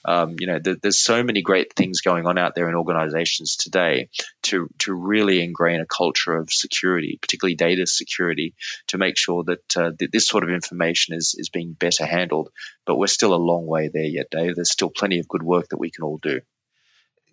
Um, 0.07 0.37
you 0.41 0.47
know, 0.47 0.59
th- 0.59 0.79
there's 0.81 1.03
so 1.03 1.23
many 1.23 1.43
great 1.43 1.75
things 1.75 2.01
going 2.01 2.27
on 2.27 2.39
out 2.39 2.55
there 2.55 2.69
in 2.69 2.75
organizations 2.75 3.57
today 3.57 4.09
to 4.45 4.71
to 4.79 4.95
really 4.95 5.43
ingrain 5.43 5.81
a 5.81 5.87
culture 5.87 6.35
of 6.35 6.51
security 6.51 6.78
security, 6.79 7.19
particularly 7.21 7.57
data 7.57 7.87
security, 7.87 8.55
to 8.89 8.99
make 8.99 9.17
sure 9.17 9.45
that, 9.45 9.77
uh, 9.77 9.91
that 9.99 10.13
this 10.13 10.27
sort 10.27 10.45
of 10.45 10.51
information 10.51 11.15
is, 11.15 11.35
is 11.37 11.49
being 11.49 11.73
better 11.73 12.07
handled. 12.07 12.51
But 12.87 12.97
we're 12.97 13.09
still 13.09 13.35
a 13.35 13.37
long 13.37 13.67
way 13.67 13.91
there 13.93 14.05
yet, 14.05 14.31
Dave. 14.31 14.55
There's 14.55 14.71
still 14.71 14.91
plenty 14.91 15.19
of 15.19 15.29
good 15.29 15.43
work 15.43 15.69
that 15.71 15.79
we 15.79 15.91
can 15.91 16.05
all 16.05 16.19
do. 16.19 16.41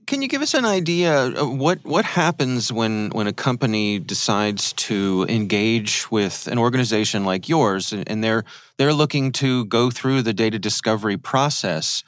Can 0.07 0.21
you 0.21 0.27
give 0.27 0.43
us 0.43 0.53
an 0.53 0.65
idea 0.65 1.31
what, 1.43 1.83
what 1.83 2.05
happens 2.05 2.71
when, 2.71 3.09
when 3.09 3.25
a 3.25 3.33
company 3.33 3.97
decides 3.97 4.73
to 4.73 5.25
engage 5.27 6.11
with 6.11 6.47
an 6.47 6.59
organization 6.59 7.25
like 7.25 7.49
yours 7.49 7.91
and 7.91 8.23
they're, 8.23 8.43
they're 8.77 8.93
looking 8.93 9.31
to 9.33 9.65
go 9.65 9.89
through 9.89 10.21
the 10.21 10.33
data 10.33 10.59
discovery 10.59 11.17
process? 11.17 12.03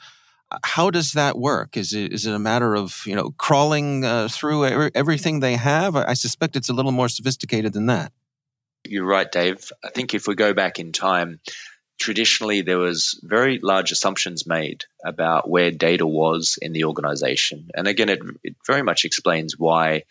How 0.62 0.90
does 0.90 1.12
that 1.12 1.38
work? 1.38 1.76
Is 1.76 1.92
it 1.92 2.12
is 2.12 2.26
it 2.26 2.34
a 2.34 2.38
matter 2.38 2.74
of 2.74 3.02
you 3.06 3.14
know 3.14 3.30
crawling 3.36 4.04
uh, 4.04 4.28
through 4.28 4.90
everything 4.94 5.40
they 5.40 5.56
have? 5.56 5.96
I 5.96 6.14
suspect 6.14 6.56
it's 6.56 6.68
a 6.68 6.72
little 6.72 6.92
more 6.92 7.08
sophisticated 7.08 7.72
than 7.72 7.86
that. 7.86 8.12
You're 8.84 9.06
right, 9.06 9.30
Dave. 9.30 9.70
I 9.84 9.90
think 9.90 10.14
if 10.14 10.26
we 10.26 10.34
go 10.34 10.54
back 10.54 10.78
in 10.78 10.92
time, 10.92 11.40
traditionally 11.98 12.62
there 12.62 12.78
was 12.78 13.20
very 13.22 13.58
large 13.58 13.92
assumptions 13.92 14.46
made 14.46 14.84
about 15.04 15.50
where 15.50 15.70
data 15.70 16.06
was 16.06 16.58
in 16.60 16.72
the 16.72 16.84
organization, 16.84 17.68
and 17.74 17.86
again, 17.86 18.08
it, 18.08 18.20
it 18.42 18.56
very 18.66 18.82
much 18.82 19.04
explains 19.04 19.58
why 19.58 20.04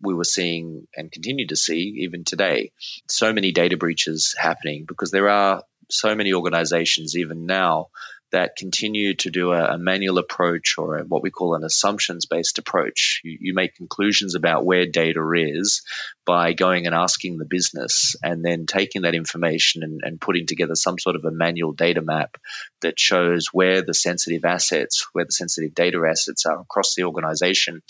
we 0.00 0.14
were 0.14 0.24
seeing 0.24 0.86
and 0.96 1.12
continue 1.12 1.46
to 1.46 1.56
see 1.56 2.00
even 2.00 2.24
today 2.24 2.72
so 3.08 3.32
many 3.32 3.52
data 3.52 3.76
breaches 3.76 4.34
happening 4.36 4.84
because 4.86 5.12
there 5.12 5.28
are 5.28 5.62
so 5.90 6.14
many 6.14 6.32
organizations 6.32 7.16
even 7.16 7.46
now 7.46 7.88
that 8.32 8.56
continue 8.56 9.14
to 9.14 9.30
do 9.30 9.52
a, 9.52 9.74
a 9.74 9.78
manual 9.78 10.18
approach 10.18 10.76
or 10.78 10.98
a, 10.98 11.04
what 11.04 11.22
we 11.22 11.30
call 11.30 11.54
an 11.54 11.64
assumptions 11.64 12.26
based 12.26 12.58
approach. 12.58 13.20
You, 13.22 13.38
you, 13.40 13.54
make 13.54 13.76
conclusions 13.76 14.34
about 14.34 14.64
where 14.64 14.86
data 14.86 15.22
is 15.32 15.82
by 16.24 16.54
going 16.54 16.86
and 16.86 16.94
asking 16.94 17.38
the 17.38 17.44
business 17.44 18.16
and 18.22 18.44
then 18.44 18.66
taking 18.66 19.02
that 19.02 19.14
information 19.14 19.82
and, 19.82 20.00
and 20.02 20.20
putting 20.20 20.46
together 20.46 20.74
some 20.74 20.98
sort 20.98 21.16
of 21.16 21.24
a 21.24 21.30
manual 21.30 21.72
data 21.72 22.00
map 22.00 22.38
that 22.80 22.98
shows 22.98 23.48
where 23.52 23.82
the 23.82 23.94
sensitive 23.94 24.44
assets, 24.44 25.06
where 25.12 25.26
the 25.26 25.32
sensitive 25.32 25.74
data 25.74 26.02
assets 26.08 26.46
are 26.46 26.60
across 26.60 26.94
the 26.94 27.04
organization. 27.04 27.82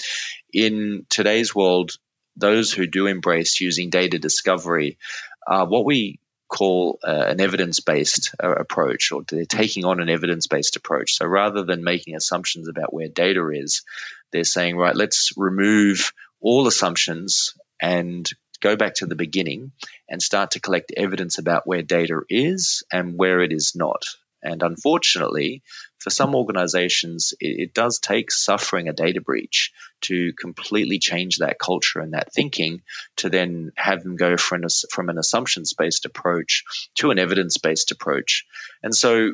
In 0.53 1.07
today's 1.09 1.55
world, 1.55 1.93
those 2.37 2.73
who 2.73 2.87
do 2.87 3.07
embrace 3.07 3.61
using 3.61 3.91
data 3.91 4.19
discovery 4.19 4.99
are 5.47 5.67
what 5.67 5.85
we 5.85 6.19
call 6.53 6.99
uh, 7.03 7.25
an 7.29 7.41
evidence 7.41 7.81
based 7.81 8.35
uh, 8.43 8.53
approach, 8.53 9.11
or 9.11 9.23
they're 9.23 9.47
taking 9.47 9.85
on 9.85 10.01
an 10.01 10.11
evidence 10.11 10.47
based 10.47 10.77
approach. 10.77 11.15
So 11.15 11.27
rather 11.27 11.65
than 11.65 11.83
making 11.83 12.15
assumptions 12.15 12.69
about 12.69 12.93
where 12.93 13.09
data 13.09 13.49
is, 13.49 13.83
they're 14.33 14.45
saying, 14.45 14.77
right, 14.77 14.95
let's 14.95 15.33
remove 15.37 16.13
all 16.41 16.67
assumptions 16.67 17.55
and 17.81 18.29
go 18.61 18.77
back 18.77 18.95
to 18.97 19.07
the 19.07 19.17
beginning 19.17 19.73
and 20.09 20.23
start 20.23 20.53
to 20.53 20.61
collect 20.61 20.93
evidence 20.97 21.39
about 21.39 21.67
where 21.67 21.83
data 21.83 22.21
is 22.29 22.85
and 22.93 23.19
where 23.19 23.41
it 23.41 23.53
is 23.53 23.73
not. 23.75 24.05
And 24.43 24.63
unfortunately, 24.63 25.63
for 25.99 26.11
some 26.11 26.35
organizations, 26.35 27.33
it, 27.41 27.61
it, 27.61 27.75
does 27.75 28.01
take 28.01 28.33
suffering 28.33 28.89
a 28.89 28.93
data 28.93 29.21
breach 29.21 29.73
to 30.03 30.33
completely 30.33 30.99
change 30.99 31.39
that 31.39 31.59
culture 31.59 32.01
and 32.01 32.15
that 32.15 32.33
thinking 32.33 32.83
to 33.19 33.31
then 33.31 33.73
have 33.77 34.03
them 34.03 34.17
go 34.17 34.37
from 34.37 34.65
an, 34.65 34.69
from 34.91 35.09
an 35.09 35.19
assumptions 35.19 35.75
based 35.75 36.05
approach 36.05 36.65
to 36.97 37.11
an 37.11 37.19
evidence 37.19 37.59
based 37.59 37.93
approach. 37.93 38.45
And 38.83 38.95
so 38.95 39.33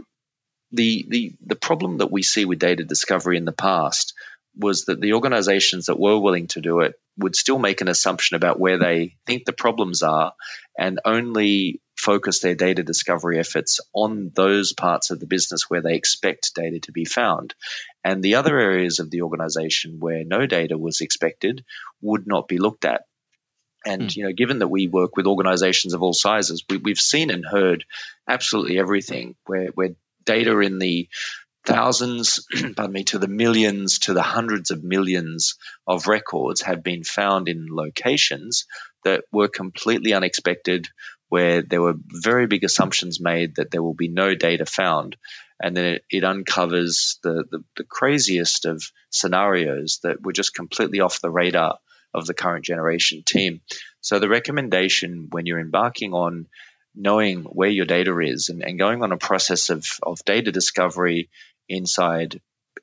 the, 0.72 1.06
the, 1.08 1.32
the 1.46 1.56
problem 1.56 1.98
that 1.98 2.12
we 2.12 2.22
see 2.22 2.44
with 2.44 2.58
data 2.58 2.84
discovery 2.84 3.38
in 3.38 3.46
the 3.46 3.52
past 3.52 4.12
was 4.58 4.86
that 4.86 5.00
the 5.00 5.14
organizations 5.14 5.86
that 5.86 5.98
were 5.98 6.18
willing 6.18 6.48
to 6.48 6.60
do 6.60 6.80
it 6.80 6.94
would 7.16 7.36
still 7.36 7.58
make 7.58 7.80
an 7.80 7.88
assumption 7.88 8.36
about 8.36 8.60
where 8.60 8.78
they 8.78 9.16
think 9.24 9.44
the 9.44 9.52
problems 9.52 10.02
are 10.02 10.32
and 10.76 11.00
only 11.04 11.80
focus 12.08 12.40
their 12.40 12.54
data 12.54 12.82
discovery 12.82 13.38
efforts 13.38 13.80
on 13.92 14.32
those 14.34 14.72
parts 14.72 15.10
of 15.10 15.20
the 15.20 15.26
business 15.26 15.68
where 15.68 15.82
they 15.82 15.94
expect 15.94 16.54
data 16.54 16.80
to 16.80 16.90
be 16.90 17.04
found. 17.04 17.54
And 18.02 18.22
the 18.22 18.36
other 18.36 18.58
areas 18.58 18.98
of 18.98 19.10
the 19.10 19.20
organization 19.20 19.98
where 20.00 20.24
no 20.24 20.46
data 20.46 20.78
was 20.78 21.02
expected 21.02 21.66
would 22.00 22.26
not 22.26 22.48
be 22.48 22.56
looked 22.56 22.86
at. 22.86 23.02
And 23.84 24.04
mm. 24.04 24.16
you 24.16 24.24
know, 24.24 24.32
given 24.32 24.60
that 24.60 24.68
we 24.68 24.88
work 24.88 25.18
with 25.18 25.26
organizations 25.26 25.92
of 25.92 26.02
all 26.02 26.14
sizes, 26.14 26.64
we, 26.70 26.92
have 26.92 26.98
seen 26.98 27.30
and 27.30 27.44
heard 27.44 27.84
absolutely 28.26 28.78
everything 28.78 29.36
where, 29.44 29.66
where 29.74 29.90
data 30.24 30.58
in 30.60 30.78
the 30.78 31.10
thousands, 31.66 32.46
pardon 32.74 32.92
me, 32.92 33.04
to 33.04 33.18
the 33.18 33.28
millions, 33.28 33.98
to 34.00 34.14
the 34.14 34.22
hundreds 34.22 34.70
of 34.70 34.82
millions 34.82 35.56
of 35.86 36.06
records 36.06 36.62
have 36.62 36.82
been 36.82 37.04
found 37.04 37.48
in 37.48 37.66
locations 37.70 38.64
that 39.04 39.24
were 39.30 39.48
completely 39.48 40.14
unexpected, 40.14 40.88
where 41.28 41.62
there 41.62 41.82
were 41.82 41.94
very 41.96 42.46
big 42.46 42.64
assumptions 42.64 43.20
made 43.20 43.56
that 43.56 43.70
there 43.70 43.82
will 43.82 43.94
be 43.94 44.08
no 44.08 44.34
data 44.34 44.66
found. 44.66 45.16
And 45.60 45.76
then 45.76 45.84
it, 45.84 46.04
it 46.10 46.24
uncovers 46.24 47.18
the, 47.22 47.44
the, 47.50 47.64
the 47.76 47.84
craziest 47.84 48.64
of 48.64 48.82
scenarios 49.10 50.00
that 50.02 50.22
were 50.22 50.32
just 50.32 50.54
completely 50.54 51.00
off 51.00 51.20
the 51.20 51.30
radar 51.30 51.78
of 52.14 52.26
the 52.26 52.34
current 52.34 52.64
generation 52.64 53.22
team. 53.24 53.60
So 54.00 54.18
the 54.18 54.28
recommendation 54.28 55.28
when 55.30 55.46
you're 55.46 55.60
embarking 55.60 56.14
on 56.14 56.46
knowing 56.94 57.42
where 57.42 57.68
your 57.68 57.86
data 57.86 58.18
is 58.20 58.48
and, 58.48 58.62
and 58.62 58.78
going 58.78 59.02
on 59.02 59.12
a 59.12 59.18
process 59.18 59.70
of, 59.70 59.86
of 60.02 60.24
data 60.24 60.50
discovery 60.50 61.28
inside 61.68 62.40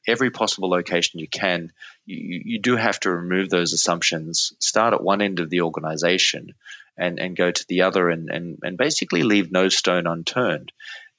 every 0.08 0.30
possible 0.30 0.70
location 0.70 1.20
you 1.20 1.28
can, 1.28 1.72
you, 2.06 2.42
you 2.46 2.62
do 2.62 2.76
have 2.76 3.00
to 3.00 3.10
remove 3.10 3.50
those 3.50 3.74
assumptions, 3.74 4.54
start 4.60 4.94
at 4.94 5.04
one 5.04 5.22
end 5.22 5.40
of 5.40 5.50
the 5.50 5.62
organization 5.62 6.54
and, 6.98 7.20
and 7.20 7.36
go 7.36 7.52
to 7.52 7.66
the 7.68 7.84
other 7.84 8.10
and, 8.10 8.30
and, 8.30 8.60
and 8.64 8.78
basically 8.78 9.24
leave 9.24 9.52
no 9.52 9.70
stone 9.70 10.08
unturned 10.08 10.72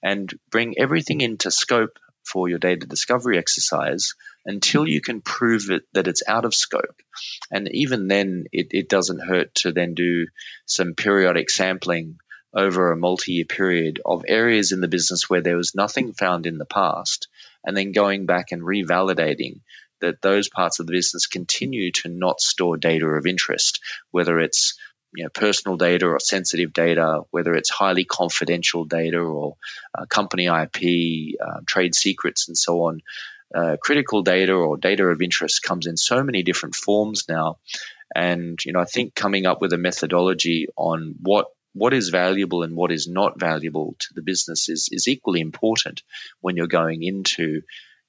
and 0.02 0.32
bring 0.50 0.78
everything 0.78 1.20
into 1.20 1.50
scope 1.50 1.98
for 2.24 2.48
your 2.48 2.58
data 2.58 2.86
discovery 2.86 3.38
exercise 3.38 4.14
until 4.44 4.86
you 4.86 5.00
can 5.00 5.20
prove 5.20 5.70
it 5.70 5.82
that 5.92 6.08
it's 6.08 6.22
out 6.26 6.44
of 6.44 6.54
scope. 6.54 7.00
And 7.50 7.68
even 7.72 8.08
then, 8.08 8.44
it, 8.52 8.68
it 8.70 8.88
doesn't 8.88 9.20
hurt 9.20 9.54
to 9.56 9.72
then 9.72 9.94
do 9.94 10.26
some 10.66 10.94
periodic 10.94 11.50
sampling 11.50 12.18
over 12.54 12.90
a 12.90 12.96
multi 12.96 13.32
year 13.32 13.44
period 13.44 14.00
of 14.04 14.24
areas 14.26 14.72
in 14.72 14.80
the 14.80 14.88
business 14.88 15.28
where 15.28 15.42
there 15.42 15.56
was 15.56 15.74
nothing 15.74 16.12
found 16.12 16.46
in 16.46 16.58
the 16.58 16.64
past, 16.64 17.28
and 17.64 17.76
then 17.76 17.92
going 17.92 18.26
back 18.26 18.52
and 18.52 18.62
revalidating 18.62 19.60
that 20.00 20.20
those 20.22 20.48
parts 20.48 20.78
of 20.78 20.86
the 20.86 20.92
business 20.92 21.26
continue 21.26 21.90
to 21.90 22.08
not 22.08 22.40
store 22.40 22.76
data 22.76 23.06
of 23.06 23.26
interest, 23.26 23.80
whether 24.10 24.38
it's 24.38 24.78
you 25.16 25.24
know, 25.24 25.30
personal 25.30 25.76
data 25.76 26.06
or 26.06 26.20
sensitive 26.20 26.72
data, 26.72 27.22
whether 27.30 27.54
it's 27.54 27.70
highly 27.70 28.04
confidential 28.04 28.84
data 28.84 29.18
or 29.18 29.56
uh, 29.96 30.04
company 30.06 30.46
IP, 30.46 31.36
uh, 31.40 31.60
trade 31.66 31.94
secrets, 31.94 32.48
and 32.48 32.56
so 32.56 32.82
on. 32.82 33.00
Uh, 33.54 33.76
critical 33.80 34.22
data 34.22 34.52
or 34.52 34.76
data 34.76 35.04
of 35.04 35.22
interest 35.22 35.62
comes 35.62 35.86
in 35.86 35.96
so 35.96 36.22
many 36.22 36.42
different 36.42 36.74
forms 36.74 37.24
now. 37.28 37.58
And, 38.14 38.58
you 38.64 38.72
know, 38.72 38.80
I 38.80 38.84
think 38.84 39.14
coming 39.14 39.46
up 39.46 39.60
with 39.60 39.72
a 39.72 39.78
methodology 39.78 40.68
on 40.76 41.14
what 41.20 41.46
what 41.72 41.92
is 41.92 42.08
valuable 42.08 42.62
and 42.62 42.74
what 42.74 42.90
is 42.90 43.06
not 43.06 43.38
valuable 43.38 43.96
to 43.98 44.14
the 44.14 44.22
business 44.22 44.70
is, 44.70 44.88
is 44.90 45.08
equally 45.08 45.42
important 45.42 46.02
when 46.40 46.56
you're 46.56 46.66
going 46.66 47.02
into 47.02 47.60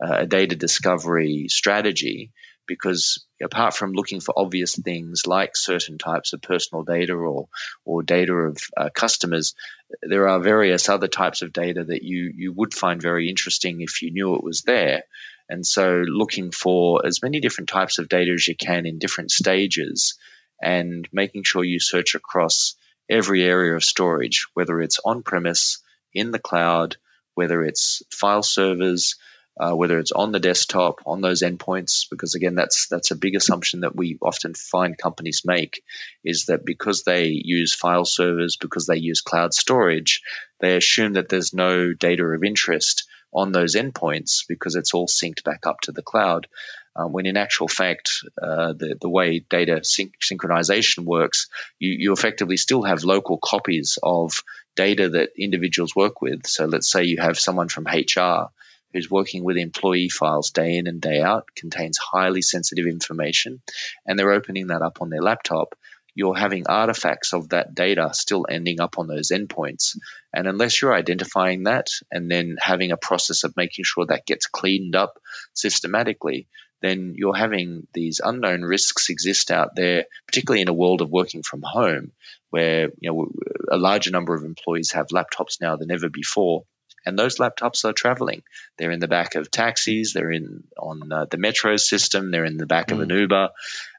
uh, 0.01 0.19
a 0.19 0.25
data 0.25 0.55
discovery 0.55 1.47
strategy 1.49 2.31
because 2.67 3.25
apart 3.41 3.73
from 3.73 3.93
looking 3.93 4.19
for 4.19 4.33
obvious 4.37 4.75
things 4.75 5.25
like 5.25 5.55
certain 5.55 5.97
types 5.97 6.33
of 6.33 6.41
personal 6.41 6.83
data 6.83 7.13
or 7.13 7.47
or 7.85 8.03
data 8.03 8.33
of 8.33 8.57
uh, 8.75 8.89
customers, 8.93 9.55
there 10.01 10.27
are 10.27 10.39
various 10.39 10.89
other 10.89 11.07
types 11.07 11.41
of 11.41 11.53
data 11.53 11.83
that 11.83 12.03
you 12.03 12.31
you 12.35 12.53
would 12.53 12.73
find 12.73 13.01
very 13.01 13.29
interesting 13.29 13.81
if 13.81 14.01
you 14.01 14.11
knew 14.11 14.35
it 14.35 14.43
was 14.43 14.61
there. 14.61 15.03
And 15.49 15.65
so, 15.65 16.03
looking 16.05 16.51
for 16.51 17.05
as 17.05 17.23
many 17.23 17.39
different 17.39 17.69
types 17.69 17.99
of 17.99 18.09
data 18.09 18.33
as 18.33 18.47
you 18.47 18.55
can 18.55 18.85
in 18.85 18.99
different 18.99 19.31
stages, 19.31 20.17
and 20.61 21.07
making 21.13 21.43
sure 21.43 21.63
you 21.63 21.79
search 21.79 22.15
across 22.15 22.75
every 23.09 23.43
area 23.43 23.75
of 23.75 23.83
storage, 23.83 24.47
whether 24.53 24.81
it's 24.81 24.99
on 25.05 25.23
premise, 25.23 25.79
in 26.13 26.31
the 26.31 26.39
cloud, 26.39 26.97
whether 27.35 27.63
it's 27.63 28.01
file 28.11 28.43
servers, 28.43 29.15
uh, 29.59 29.73
whether 29.73 29.97
it's 29.97 30.11
on 30.11 30.31
the 30.31 30.39
desktop, 30.39 31.01
on 31.05 31.21
those 31.21 31.41
endpoints, 31.41 32.07
because 32.09 32.35
again, 32.35 32.55
that's 32.55 32.87
that's 32.87 33.11
a 33.11 33.15
big 33.15 33.35
assumption 33.35 33.81
that 33.81 33.95
we 33.95 34.17
often 34.21 34.53
find 34.53 34.97
companies 34.97 35.43
make, 35.45 35.83
is 36.23 36.45
that 36.45 36.65
because 36.65 37.03
they 37.03 37.27
use 37.27 37.73
file 37.73 38.05
servers, 38.05 38.57
because 38.57 38.85
they 38.85 38.97
use 38.97 39.21
cloud 39.21 39.53
storage, 39.53 40.21
they 40.59 40.75
assume 40.75 41.13
that 41.13 41.29
there's 41.29 41.53
no 41.53 41.93
data 41.93 42.23
of 42.23 42.43
interest 42.43 43.07
on 43.33 43.51
those 43.51 43.75
endpoints 43.75 44.43
because 44.47 44.75
it's 44.75 44.93
all 44.93 45.07
synced 45.07 45.43
back 45.43 45.67
up 45.67 45.81
to 45.81 45.91
the 45.91 46.01
cloud. 46.01 46.47
Uh, 46.95 47.05
when 47.05 47.27
in 47.27 47.37
actual 47.37 47.67
fact, 47.67 48.23
uh, 48.41 48.73
the, 48.73 48.97
the 48.99 49.09
way 49.09 49.39
data 49.39 49.81
synch- 49.83 50.13
synchronization 50.21 51.05
works, 51.05 51.47
you, 51.77 51.91
you 51.91 52.13
effectively 52.13 52.57
still 52.57 52.83
have 52.83 53.03
local 53.03 53.37
copies 53.37 53.99
of 54.01 54.43
data 54.75 55.09
that 55.09 55.29
individuals 55.37 55.95
work 55.95 56.21
with. 56.21 56.47
So 56.47 56.65
let's 56.65 56.89
say 56.89 57.03
you 57.03 57.17
have 57.21 57.37
someone 57.37 57.69
from 57.69 57.85
HR 57.85 58.49
who's 58.97 59.11
working 59.11 59.43
with 59.43 59.57
employee 59.57 60.09
files 60.09 60.51
day 60.51 60.77
in 60.77 60.87
and 60.87 60.99
day 60.99 61.21
out, 61.21 61.47
contains 61.55 61.97
highly 61.97 62.41
sensitive 62.41 62.87
information, 62.87 63.61
and 64.05 64.17
they're 64.17 64.31
opening 64.31 64.67
that 64.67 64.81
up 64.81 65.01
on 65.01 65.09
their 65.09 65.21
laptop 65.21 65.75
you're 66.17 66.35
having 66.35 66.65
artifacts 66.67 67.31
of 67.31 67.49
that 67.49 67.75
data 67.75 68.09
still 68.11 68.47
ending 68.49 68.81
up 68.81 68.97
on 68.97 69.05
those 69.05 69.29
endpoints. 69.29 69.95
And 70.33 70.47
unless 70.47 70.81
you're 70.81 70.95
identifying 70.95 71.65
that 71.65 71.89
and 72.11 72.29
then 72.29 72.57
having 72.59 72.91
a 72.91 72.97
process 72.97 73.43
of 73.43 73.55
making 73.55 73.85
sure 73.85 74.07
that 74.07 74.25
gets 74.25 74.47
cleaned 74.47 74.95
up 74.95 75.19
systematically, 75.53 76.47
then 76.81 77.13
you're 77.15 77.35
having 77.35 77.85
these 77.93 78.19
unknown 78.23 78.63
risks 78.63 79.11
exist 79.11 79.51
out 79.51 79.75
there, 79.75 80.05
particularly 80.25 80.63
in 80.63 80.69
a 80.69 80.73
world 80.73 81.01
of 81.01 81.11
working 81.11 81.43
from 81.43 81.61
home, 81.61 82.11
where 82.49 82.89
you 82.99 83.11
know 83.11 83.27
a 83.71 83.77
larger 83.77 84.09
number 84.09 84.33
of 84.33 84.43
employees 84.43 84.93
have 84.93 85.09
laptops 85.09 85.61
now 85.61 85.75
than 85.75 85.91
ever 85.91 86.09
before 86.09 86.63
and 87.05 87.17
those 87.17 87.37
laptops 87.37 87.85
are 87.85 87.93
traveling. 87.93 88.43
They're 88.77 88.91
in 88.91 88.99
the 88.99 89.07
back 89.07 89.35
of 89.35 89.49
taxis, 89.49 90.13
they're 90.13 90.31
in 90.31 90.63
on 90.77 91.11
uh, 91.11 91.25
the 91.25 91.37
metro 91.37 91.77
system, 91.77 92.31
they're 92.31 92.45
in 92.45 92.57
the 92.57 92.65
back 92.65 92.87
mm. 92.87 92.93
of 92.93 92.99
an 93.01 93.09
mm. 93.09 93.19
Uber, 93.21 93.49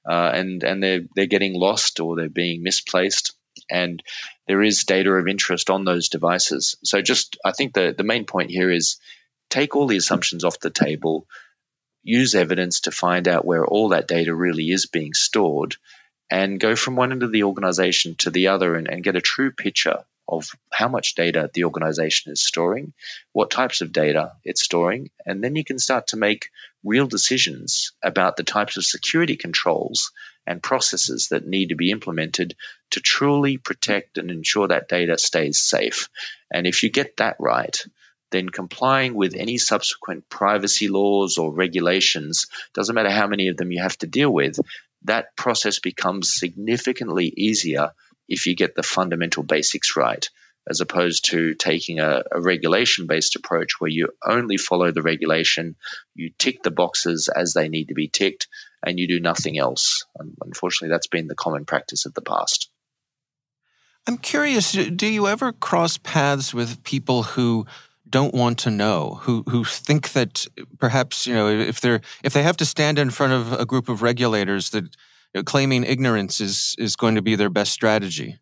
uh, 0.08 0.30
and 0.34 0.62
and 0.62 0.82
they're 0.82 1.00
they're 1.14 1.26
getting 1.26 1.54
lost 1.54 2.00
or 2.00 2.16
they're 2.16 2.28
being 2.28 2.62
misplaced. 2.62 3.34
And 3.70 4.02
there 4.46 4.62
is 4.62 4.84
data 4.84 5.10
of 5.10 5.26
interest 5.26 5.68
on 5.68 5.84
those 5.84 6.08
devices. 6.08 6.76
So 6.84 7.02
just 7.02 7.38
I 7.44 7.52
think 7.52 7.74
the 7.74 7.94
the 7.96 8.04
main 8.04 8.24
point 8.24 8.50
here 8.50 8.70
is 8.70 8.98
take 9.50 9.74
all 9.74 9.86
the 9.86 9.96
assumptions 9.96 10.44
off 10.44 10.60
the 10.60 10.70
table, 10.70 11.26
use 12.02 12.34
evidence 12.34 12.80
to 12.80 12.90
find 12.90 13.26
out 13.26 13.44
where 13.44 13.66
all 13.66 13.90
that 13.90 14.08
data 14.08 14.34
really 14.34 14.70
is 14.70 14.86
being 14.86 15.14
stored, 15.14 15.76
and 16.30 16.60
go 16.60 16.76
from 16.76 16.96
one 16.96 17.12
end 17.12 17.22
of 17.22 17.32
the 17.32 17.44
organization 17.44 18.16
to 18.16 18.30
the 18.30 18.48
other 18.48 18.74
and, 18.74 18.88
and 18.88 19.04
get 19.04 19.16
a 19.16 19.20
true 19.20 19.50
picture 19.50 20.04
of 20.28 20.50
how 20.70 20.88
much 20.88 21.14
data 21.14 21.50
the 21.54 21.64
organization 21.64 22.32
is 22.32 22.42
storing, 22.42 22.92
what 23.32 23.50
types 23.50 23.80
of 23.80 23.92
data 23.92 24.32
it's 24.44 24.62
storing, 24.62 25.10
and 25.24 25.42
then 25.42 25.56
you 25.56 25.64
can 25.64 25.78
start 25.78 26.08
to 26.08 26.16
make 26.16 26.50
real 26.84 27.06
decisions 27.06 27.92
about 28.02 28.36
the 28.36 28.44
types 28.44 28.76
of 28.76 28.84
security 28.84 29.36
controls 29.36 30.12
and 30.46 30.62
processes 30.62 31.28
that 31.30 31.46
need 31.46 31.70
to 31.70 31.76
be 31.76 31.90
implemented 31.90 32.54
to 32.90 33.00
truly 33.00 33.56
protect 33.56 34.18
and 34.18 34.30
ensure 34.30 34.68
that 34.68 34.88
data 34.88 35.16
stays 35.18 35.60
safe. 35.60 36.08
And 36.50 36.66
if 36.66 36.82
you 36.82 36.90
get 36.90 37.16
that 37.16 37.36
right, 37.38 37.76
then 38.30 38.48
complying 38.48 39.14
with 39.14 39.34
any 39.34 39.56
subsequent 39.56 40.28
privacy 40.28 40.88
laws 40.88 41.38
or 41.38 41.52
regulations, 41.52 42.46
doesn't 42.74 42.94
matter 42.94 43.10
how 43.10 43.26
many 43.26 43.48
of 43.48 43.56
them 43.56 43.72
you 43.72 43.82
have 43.82 43.96
to 43.98 44.06
deal 44.06 44.32
with, 44.32 44.58
that 45.04 45.36
process 45.36 45.78
becomes 45.78 46.34
significantly 46.34 47.32
easier 47.36 47.92
if 48.28 48.46
you 48.46 48.54
get 48.54 48.74
the 48.74 48.82
fundamental 48.82 49.42
basics 49.42 49.96
right, 49.96 50.28
as 50.68 50.80
opposed 50.80 51.30
to 51.30 51.54
taking 51.54 51.98
a, 51.98 52.22
a 52.30 52.40
regulation 52.40 53.06
based 53.06 53.36
approach 53.36 53.80
where 53.80 53.90
you 53.90 54.10
only 54.24 54.58
follow 54.58 54.90
the 54.90 55.02
regulation, 55.02 55.76
you 56.14 56.30
tick 56.38 56.62
the 56.62 56.70
boxes 56.70 57.28
as 57.28 57.54
they 57.54 57.68
need 57.68 57.88
to 57.88 57.94
be 57.94 58.08
ticked, 58.08 58.48
and 58.84 58.98
you 58.98 59.08
do 59.08 59.20
nothing 59.20 59.58
else. 59.58 60.04
And 60.18 60.34
unfortunately, 60.44 60.92
that's 60.92 61.06
been 61.06 61.26
the 61.26 61.34
common 61.34 61.64
practice 61.64 62.06
of 62.06 62.14
the 62.14 62.22
past. 62.22 62.70
I'm 64.06 64.18
curious, 64.18 64.72
do 64.72 65.06
you 65.06 65.26
ever 65.26 65.52
cross 65.52 65.98
paths 65.98 66.54
with 66.54 66.82
people 66.82 67.22
who 67.22 67.66
don't 68.08 68.34
want 68.34 68.58
to 68.60 68.70
know, 68.70 69.18
who 69.22 69.42
who 69.48 69.64
think 69.64 70.12
that 70.12 70.46
perhaps, 70.78 71.26
you 71.26 71.34
know, 71.34 71.48
if 71.48 71.80
they're 71.80 72.00
if 72.22 72.32
they 72.32 72.42
have 72.42 72.56
to 72.58 72.64
stand 72.64 72.98
in 72.98 73.10
front 73.10 73.32
of 73.32 73.52
a 73.52 73.66
group 73.66 73.88
of 73.88 74.00
regulators 74.00 74.70
that 74.70 74.96
know, 75.34 75.42
claiming 75.42 75.84
ignorance 75.84 76.40
is 76.40 76.74
is 76.78 76.96
going 76.96 77.14
to 77.14 77.22
be 77.22 77.36
their 77.36 77.50
best 77.50 77.72
strategy? 77.72 78.38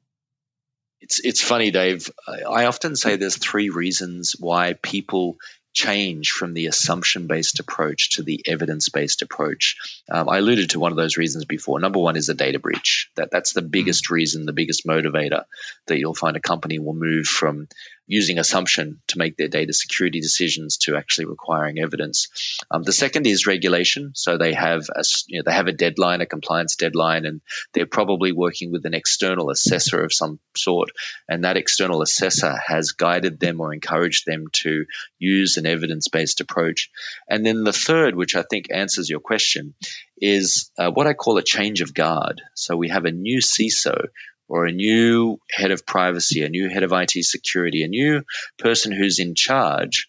It's 1.00 1.20
it's 1.20 1.42
funny, 1.42 1.70
Dave. 1.70 2.10
I 2.26 2.66
often 2.66 2.96
say 2.96 3.16
there's 3.16 3.36
three 3.36 3.70
reasons 3.70 4.34
why 4.38 4.74
people 4.74 5.36
change 5.76 6.30
from 6.30 6.54
the 6.54 6.66
assumption 6.66 7.26
based 7.26 7.60
approach 7.60 8.12
to 8.12 8.22
the 8.22 8.42
evidence 8.46 8.88
based 8.88 9.20
approach. 9.20 9.76
Um, 10.10 10.26
I 10.26 10.38
alluded 10.38 10.70
to 10.70 10.80
one 10.80 10.90
of 10.90 10.96
those 10.96 11.18
reasons 11.18 11.44
before. 11.44 11.78
Number 11.78 11.98
one 11.98 12.16
is 12.16 12.30
a 12.30 12.34
data 12.34 12.58
breach. 12.58 13.10
That 13.16 13.30
that's 13.30 13.52
the 13.52 13.62
biggest 13.62 14.10
reason, 14.10 14.46
the 14.46 14.54
biggest 14.54 14.86
motivator 14.86 15.44
that 15.86 15.98
you'll 15.98 16.14
find 16.14 16.36
a 16.36 16.40
company 16.40 16.78
will 16.78 16.94
move 16.94 17.26
from 17.26 17.68
using 18.06 18.38
assumption 18.38 19.00
to 19.08 19.18
make 19.18 19.36
their 19.36 19.48
data 19.48 19.72
security 19.72 20.20
decisions 20.20 20.76
to 20.78 20.96
actually 20.96 21.26
requiring 21.26 21.78
evidence. 21.78 22.28
Um, 22.70 22.82
the 22.82 22.92
second 22.92 23.26
is 23.26 23.46
regulation. 23.46 24.12
So 24.14 24.38
they 24.38 24.52
have 24.54 24.88
a, 24.94 25.02
you 25.26 25.38
know, 25.38 25.42
they 25.44 25.54
have 25.54 25.66
a 25.66 25.72
deadline, 25.72 26.20
a 26.20 26.26
compliance 26.26 26.76
deadline, 26.76 27.26
and 27.26 27.40
they're 27.72 27.86
probably 27.86 28.32
working 28.32 28.70
with 28.70 28.86
an 28.86 28.94
external 28.94 29.50
assessor 29.50 30.04
of 30.04 30.12
some 30.12 30.38
sort. 30.56 30.90
And 31.28 31.44
that 31.44 31.56
external 31.56 32.02
assessor 32.02 32.56
has 32.66 32.92
guided 32.92 33.40
them 33.40 33.60
or 33.60 33.72
encouraged 33.72 34.24
them 34.26 34.46
to 34.52 34.86
use 35.18 35.56
an 35.56 35.66
evidence 35.66 36.08
based 36.08 36.40
approach. 36.40 36.90
And 37.28 37.44
then 37.44 37.64
the 37.64 37.72
third, 37.72 38.14
which 38.14 38.36
I 38.36 38.44
think 38.48 38.66
answers 38.70 39.10
your 39.10 39.20
question, 39.20 39.74
is 40.20 40.70
uh, 40.78 40.90
what 40.90 41.06
I 41.06 41.12
call 41.12 41.38
a 41.38 41.42
change 41.42 41.80
of 41.80 41.92
guard. 41.92 42.40
So 42.54 42.76
we 42.76 42.88
have 42.88 43.04
a 43.04 43.10
new 43.12 43.38
CISO 43.38 44.06
or 44.48 44.66
a 44.66 44.72
new 44.72 45.38
head 45.50 45.70
of 45.70 45.86
privacy, 45.86 46.42
a 46.42 46.48
new 46.48 46.68
head 46.68 46.82
of 46.82 46.92
IT 46.92 47.12
security, 47.24 47.82
a 47.82 47.88
new 47.88 48.22
person 48.58 48.92
who's 48.92 49.18
in 49.18 49.34
charge 49.34 50.08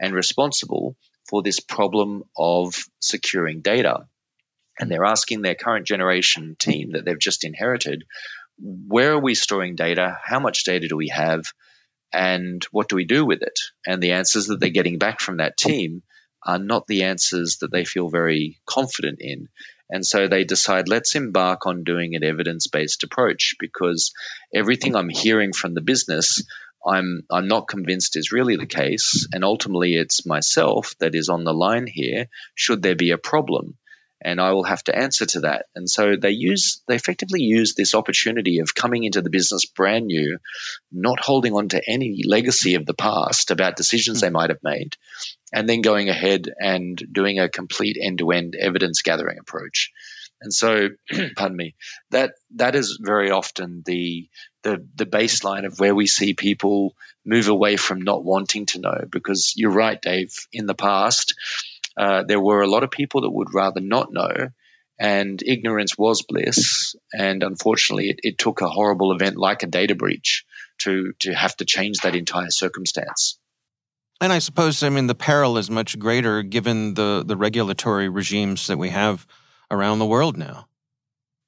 and 0.00 0.14
responsible 0.14 0.96
for 1.28 1.42
this 1.42 1.60
problem 1.60 2.24
of 2.36 2.74
securing 3.00 3.60
data. 3.60 4.06
And 4.78 4.90
they're 4.90 5.04
asking 5.04 5.42
their 5.42 5.54
current 5.54 5.86
generation 5.86 6.56
team 6.58 6.92
that 6.92 7.04
they've 7.04 7.18
just 7.18 7.44
inherited, 7.44 8.04
where 8.60 9.12
are 9.12 9.20
we 9.20 9.34
storing 9.34 9.74
data? 9.74 10.18
How 10.24 10.40
much 10.40 10.64
data 10.64 10.88
do 10.88 10.96
we 10.96 11.08
have? 11.08 11.44
And 12.12 12.64
what 12.70 12.88
do 12.88 12.96
we 12.96 13.04
do 13.04 13.24
with 13.24 13.42
it? 13.42 13.58
And 13.86 14.02
the 14.02 14.12
answers 14.12 14.46
that 14.46 14.60
they're 14.60 14.70
getting 14.70 14.98
back 14.98 15.20
from 15.20 15.38
that 15.38 15.56
team 15.56 16.02
are 16.44 16.58
not 16.58 16.86
the 16.86 17.04
answers 17.04 17.58
that 17.60 17.70
they 17.70 17.84
feel 17.84 18.08
very 18.08 18.58
confident 18.66 19.18
in. 19.20 19.48
And 19.90 20.04
so 20.04 20.28
they 20.28 20.44
decide, 20.44 20.88
let's 20.88 21.14
embark 21.14 21.66
on 21.66 21.84
doing 21.84 22.14
an 22.14 22.24
evidence 22.24 22.66
based 22.66 23.04
approach 23.04 23.56
because 23.58 24.12
everything 24.54 24.94
I'm 24.94 25.08
hearing 25.08 25.52
from 25.52 25.74
the 25.74 25.80
business, 25.80 26.42
I'm, 26.86 27.22
I'm 27.30 27.48
not 27.48 27.68
convinced 27.68 28.16
is 28.16 28.32
really 28.32 28.56
the 28.56 28.66
case. 28.66 29.26
And 29.32 29.44
ultimately, 29.44 29.94
it's 29.94 30.26
myself 30.26 30.94
that 31.00 31.14
is 31.14 31.28
on 31.28 31.44
the 31.44 31.54
line 31.54 31.86
here 31.86 32.26
should 32.54 32.82
there 32.82 32.96
be 32.96 33.12
a 33.12 33.18
problem. 33.18 33.78
And 34.20 34.40
I 34.40 34.50
will 34.50 34.64
have 34.64 34.82
to 34.84 34.96
answer 34.96 35.26
to 35.26 35.40
that. 35.40 35.66
And 35.76 35.88
so 35.88 36.16
they 36.20 36.30
use, 36.30 36.82
they 36.88 36.96
effectively 36.96 37.40
use 37.40 37.74
this 37.74 37.94
opportunity 37.94 38.58
of 38.58 38.74
coming 38.74 39.04
into 39.04 39.22
the 39.22 39.30
business 39.30 39.64
brand 39.64 40.06
new, 40.06 40.38
not 40.90 41.20
holding 41.20 41.54
on 41.54 41.68
to 41.68 41.80
any 41.88 42.22
legacy 42.26 42.74
of 42.74 42.84
the 42.84 42.94
past 42.94 43.52
about 43.52 43.76
decisions 43.76 44.18
hmm. 44.18 44.26
they 44.26 44.30
might 44.30 44.50
have 44.50 44.58
made, 44.64 44.96
and 45.52 45.68
then 45.68 45.80
going 45.80 46.08
ahead 46.08 46.52
and 46.58 47.00
doing 47.12 47.38
a 47.38 47.48
complete 47.48 47.96
end-to-end 48.00 48.54
evidence 48.54 49.02
gathering 49.02 49.38
approach. 49.38 49.92
And 50.40 50.52
so, 50.52 50.90
pardon 51.36 51.56
me, 51.56 51.74
that 52.10 52.32
that 52.54 52.74
is 52.74 52.98
very 53.02 53.30
often 53.30 53.82
the 53.84 54.28
the 54.62 54.86
the 54.94 55.06
baseline 55.06 55.66
of 55.66 55.80
where 55.80 55.94
we 55.94 56.06
see 56.06 56.34
people 56.34 56.94
move 57.24 57.48
away 57.48 57.76
from 57.76 58.02
not 58.02 58.24
wanting 58.24 58.66
to 58.66 58.80
know. 58.80 59.04
Because 59.10 59.54
you're 59.56 59.72
right, 59.72 60.00
Dave. 60.00 60.32
In 60.52 60.66
the 60.66 60.74
past, 60.74 61.34
uh, 61.96 62.22
there 62.22 62.40
were 62.40 62.62
a 62.62 62.70
lot 62.70 62.84
of 62.84 62.90
people 62.90 63.22
that 63.22 63.30
would 63.30 63.52
rather 63.52 63.80
not 63.80 64.12
know, 64.12 64.50
and 64.98 65.42
ignorance 65.44 65.98
was 65.98 66.22
bliss. 66.22 66.94
And 67.12 67.42
unfortunately, 67.42 68.10
it, 68.10 68.20
it 68.22 68.38
took 68.38 68.60
a 68.60 68.68
horrible 68.68 69.12
event 69.12 69.36
like 69.36 69.64
a 69.64 69.66
data 69.66 69.96
breach 69.96 70.44
to 70.78 71.14
to 71.20 71.34
have 71.34 71.56
to 71.56 71.64
change 71.64 71.98
that 71.98 72.14
entire 72.14 72.50
circumstance. 72.50 73.38
And 74.20 74.32
I 74.32 74.40
suppose, 74.40 74.82
I 74.82 74.88
mean, 74.88 75.06
the 75.06 75.14
peril 75.14 75.58
is 75.58 75.70
much 75.70 75.98
greater 75.98 76.42
given 76.42 76.94
the, 76.94 77.22
the 77.24 77.36
regulatory 77.36 78.08
regimes 78.08 78.66
that 78.66 78.78
we 78.78 78.88
have 78.88 79.26
around 79.70 79.98
the 80.00 80.06
world 80.06 80.36
now. 80.36 80.66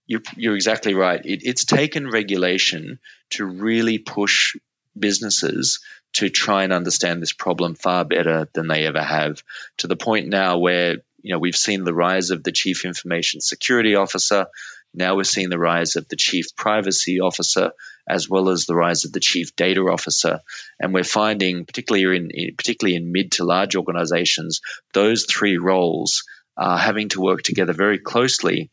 You're, 0.07 0.23
you're 0.37 0.55
exactly 0.55 0.95
right. 0.95 1.25
It, 1.25 1.41
it's 1.43 1.65
taken 1.65 2.11
regulation 2.11 2.99
to 3.31 3.45
really 3.45 3.99
push 3.99 4.57
businesses 4.99 5.81
to 6.13 6.29
try 6.29 6.65
and 6.65 6.73
understand 6.73 7.23
this 7.23 7.33
problem 7.33 7.75
far 7.75 8.05
better 8.05 8.49
than 8.53 8.67
they 8.67 8.87
ever 8.87 9.03
have, 9.03 9.43
to 9.79 9.87
the 9.87 9.97
point 9.97 10.29
now 10.29 10.59
where 10.59 10.97
you 11.23 11.33
know 11.33 11.39
we've 11.39 11.57
seen 11.57 11.85
the 11.85 11.95
rise 11.95 12.31
of 12.31 12.43
the 12.43 12.53
chief 12.53 12.85
information 12.85 13.41
security 13.41 13.95
officer 13.95 14.47
now 14.93 15.17
we're 15.17 15.25
seeing 15.25 15.51
the 15.51 15.59
rise 15.59 15.97
of 15.97 16.09
the 16.09 16.17
chief 16.17 16.57
privacy 16.57 17.21
officer 17.21 17.73
as 18.09 18.29
well 18.29 18.49
as 18.49 18.67
the 18.67 18.75
rise 18.75 19.05
of 19.05 19.13
the 19.13 19.21
chief 19.21 19.55
data 19.55 19.83
officer. 19.83 20.41
And 20.81 20.93
we're 20.93 21.05
finding, 21.05 21.65
particularly 21.65 22.17
in, 22.17 22.57
particularly 22.57 22.97
in 22.97 23.13
mid 23.13 23.33
to 23.33 23.45
large 23.45 23.77
organizations, 23.77 24.61
those 24.93 25.27
three 25.27 25.59
roles 25.59 26.25
are 26.57 26.79
having 26.79 27.09
to 27.11 27.21
work 27.21 27.43
together 27.43 27.73
very 27.73 27.99
closely 27.99 28.71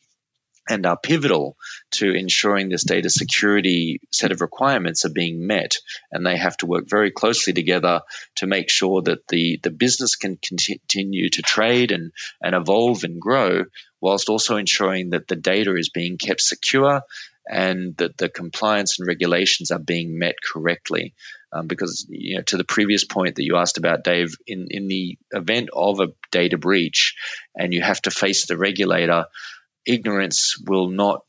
and 0.69 0.85
are 0.85 0.97
pivotal 0.97 1.55
to 1.91 2.11
ensuring 2.11 2.69
this 2.69 2.83
data 2.83 3.09
security 3.09 4.01
set 4.11 4.31
of 4.31 4.41
requirements 4.41 5.05
are 5.05 5.13
being 5.13 5.47
met. 5.47 5.77
And 6.11 6.25
they 6.25 6.37
have 6.37 6.57
to 6.57 6.65
work 6.65 6.85
very 6.89 7.11
closely 7.11 7.53
together 7.53 8.01
to 8.37 8.47
make 8.47 8.69
sure 8.69 9.01
that 9.03 9.27
the, 9.27 9.59
the 9.63 9.71
business 9.71 10.15
can 10.15 10.37
continue 10.37 11.29
to 11.29 11.41
trade 11.41 11.91
and, 11.91 12.11
and 12.41 12.55
evolve 12.55 13.03
and 13.03 13.21
grow, 13.21 13.65
whilst 14.01 14.29
also 14.29 14.57
ensuring 14.57 15.11
that 15.11 15.27
the 15.27 15.35
data 15.35 15.75
is 15.75 15.89
being 15.89 16.17
kept 16.17 16.41
secure 16.41 17.01
and 17.49 17.95
that 17.97 18.17
the 18.17 18.29
compliance 18.29 18.99
and 18.99 19.07
regulations 19.07 19.71
are 19.71 19.79
being 19.79 20.19
met 20.19 20.35
correctly. 20.41 21.13
Um, 21.53 21.67
because 21.67 22.05
you 22.09 22.35
know, 22.35 22.41
to 22.43 22.57
the 22.57 22.65
previous 22.65 23.05
point 23.05 23.35
that 23.35 23.45
you 23.45 23.55
asked 23.55 23.77
about, 23.77 24.03
Dave, 24.03 24.35
in 24.45 24.67
in 24.69 24.87
the 24.87 25.17
event 25.31 25.69
of 25.73 26.01
a 26.01 26.09
data 26.29 26.57
breach, 26.57 27.15
and 27.55 27.73
you 27.73 27.81
have 27.81 28.01
to 28.01 28.11
face 28.11 28.45
the 28.45 28.57
regulator, 28.57 29.25
ignorance 29.85 30.61
will 30.67 30.89
not 30.89 31.21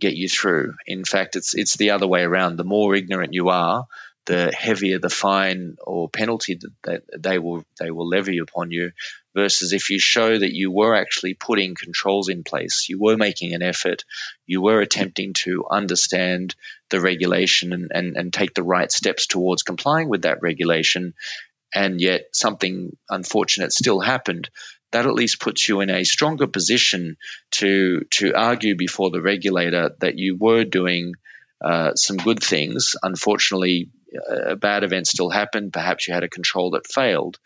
get 0.00 0.14
you 0.14 0.28
through. 0.28 0.74
In 0.86 1.04
fact, 1.04 1.36
it's 1.36 1.54
it's 1.54 1.76
the 1.76 1.90
other 1.90 2.06
way 2.06 2.22
around. 2.22 2.56
The 2.56 2.64
more 2.64 2.94
ignorant 2.94 3.34
you 3.34 3.50
are, 3.50 3.86
the 4.26 4.52
heavier 4.56 4.98
the 4.98 5.10
fine 5.10 5.76
or 5.84 6.08
penalty 6.08 6.54
that, 6.54 6.72
that 6.84 7.22
they 7.22 7.38
will 7.38 7.64
they 7.80 7.90
will 7.90 8.08
levy 8.08 8.38
upon 8.38 8.70
you 8.70 8.92
versus 9.34 9.72
if 9.72 9.90
you 9.90 9.98
show 9.98 10.38
that 10.38 10.54
you 10.54 10.70
were 10.70 10.94
actually 10.94 11.34
putting 11.34 11.74
controls 11.74 12.28
in 12.28 12.44
place 12.44 12.86
you 12.88 13.00
were 13.00 13.16
making 13.16 13.52
an 13.52 13.62
effort 13.62 14.04
you 14.46 14.62
were 14.62 14.80
attempting 14.80 15.32
to 15.32 15.64
understand 15.68 16.54
the 16.90 17.00
regulation 17.00 17.72
and, 17.72 17.90
and, 17.92 18.16
and 18.16 18.32
take 18.32 18.54
the 18.54 18.62
right 18.62 18.92
steps 18.92 19.26
towards 19.26 19.64
complying 19.64 20.08
with 20.08 20.22
that 20.22 20.42
regulation 20.42 21.14
and 21.74 22.00
yet 22.00 22.26
something 22.32 22.96
unfortunate 23.08 23.72
still 23.72 23.98
happened 23.98 24.50
that 24.92 25.06
at 25.06 25.14
least 25.14 25.40
puts 25.40 25.68
you 25.68 25.80
in 25.80 25.90
a 25.90 26.04
stronger 26.04 26.46
position 26.46 27.16
to 27.50 28.04
to 28.10 28.34
argue 28.34 28.76
before 28.76 29.10
the 29.10 29.22
regulator 29.22 29.90
that 30.00 30.16
you 30.16 30.36
were 30.36 30.64
doing 30.64 31.14
uh, 31.62 31.94
some 31.94 32.16
good 32.16 32.42
things. 32.42 32.94
Unfortunately, 33.02 33.88
a 34.28 34.56
bad 34.56 34.84
event 34.84 35.06
still 35.06 35.30
happened. 35.30 35.72
Perhaps 35.72 36.08
you 36.08 36.14
had 36.14 36.24
a 36.24 36.28
control 36.28 36.72
that 36.72 36.86
failed, 36.86 37.38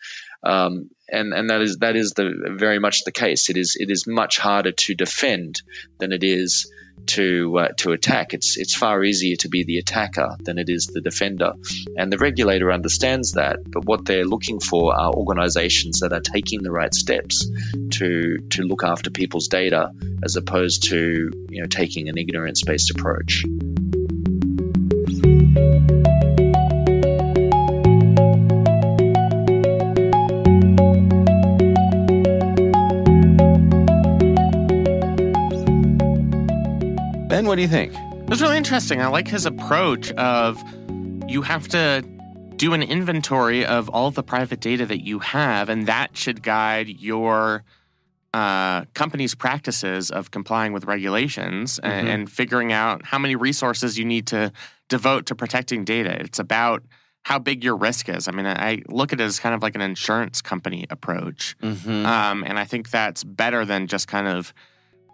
um, 0.42 0.90
and 1.08 1.32
and 1.32 1.50
that 1.50 1.60
is 1.60 1.78
that 1.78 1.96
is 1.96 2.12
the 2.12 2.54
very 2.56 2.78
much 2.78 3.04
the 3.04 3.12
case. 3.12 3.50
It 3.50 3.56
is 3.56 3.76
it 3.78 3.90
is 3.90 4.06
much 4.06 4.38
harder 4.38 4.72
to 4.72 4.94
defend 4.94 5.62
than 5.98 6.12
it 6.12 6.24
is 6.24 6.70
to 7.06 7.58
uh, 7.58 7.68
to 7.78 7.92
attack. 7.92 8.34
It's 8.34 8.56
it's 8.56 8.74
far 8.74 9.02
easier 9.04 9.36
to 9.36 9.48
be 9.48 9.64
the 9.64 9.78
attacker 9.78 10.36
than 10.40 10.58
it 10.58 10.68
is 10.68 10.86
the 10.86 11.00
defender, 11.00 11.52
and 11.96 12.12
the 12.12 12.18
regulator 12.18 12.72
understands 12.72 13.32
that. 13.32 13.58
But 13.64 13.84
what 13.84 14.04
they're 14.04 14.24
looking 14.24 14.60
for 14.60 14.94
are 14.94 15.12
organisations 15.12 16.00
that 16.00 16.12
are 16.12 16.20
taking 16.20 16.62
the 16.62 16.72
right 16.72 16.94
steps 16.94 17.48
to 17.92 18.38
to 18.50 18.62
look 18.62 18.82
after 18.84 19.10
people's 19.10 19.48
data, 19.48 19.92
as 20.24 20.36
opposed 20.36 20.84
to 20.90 21.30
you 21.48 21.62
know 21.62 21.68
taking 21.68 22.08
an 22.08 22.18
ignorance 22.18 22.62
based 22.62 22.90
approach. 22.90 23.44
What 37.56 37.56
do 37.56 37.62
you 37.62 37.68
think? 37.68 37.94
It 37.94 38.28
was 38.28 38.42
really 38.42 38.58
interesting. 38.58 39.00
I 39.00 39.06
like 39.06 39.28
his 39.28 39.46
approach 39.46 40.12
of 40.12 40.62
you 41.26 41.40
have 41.40 41.68
to 41.68 42.02
do 42.56 42.74
an 42.74 42.82
inventory 42.82 43.64
of 43.64 43.88
all 43.88 44.10
the 44.10 44.22
private 44.22 44.60
data 44.60 44.84
that 44.84 45.06
you 45.06 45.20
have, 45.20 45.70
and 45.70 45.86
that 45.86 46.16
should 46.16 46.42
guide 46.42 46.88
your 46.88 47.64
uh, 48.36 48.84
companies' 48.92 49.34
practices 49.34 50.10
of 50.10 50.30
complying 50.30 50.72
with 50.74 50.84
regulations 50.84 51.80
and, 51.82 51.92
Mm-hmm. 51.96 52.08
and 52.12 52.30
figuring 52.40 52.70
out 52.82 52.98
how 53.10 53.18
many 53.18 53.34
resources 53.48 53.98
you 53.98 54.04
need 54.04 54.26
to 54.26 54.52
devote 54.88 55.22
to 55.26 55.34
protecting 55.34 55.84
data. 55.84 56.12
It's 56.24 56.38
about 56.38 56.82
how 57.22 57.38
big 57.38 57.64
your 57.64 57.76
risk 57.88 58.08
is. 58.08 58.28
I 58.28 58.32
mean, 58.32 58.46
I 58.46 58.82
look 58.88 59.12
at 59.14 59.20
it 59.20 59.24
as 59.24 59.40
kind 59.40 59.54
of 59.54 59.62
like 59.62 59.74
an 59.74 59.80
insurance 59.80 60.42
company 60.42 60.86
approach. 60.90 61.56
Mm-hmm. 61.62 62.04
Um, 62.06 62.44
and 62.48 62.58
I 62.58 62.66
think 62.66 62.90
that's 62.90 63.24
better 63.24 63.64
than 63.64 63.86
just 63.86 64.06
kind 64.06 64.28
of 64.28 64.52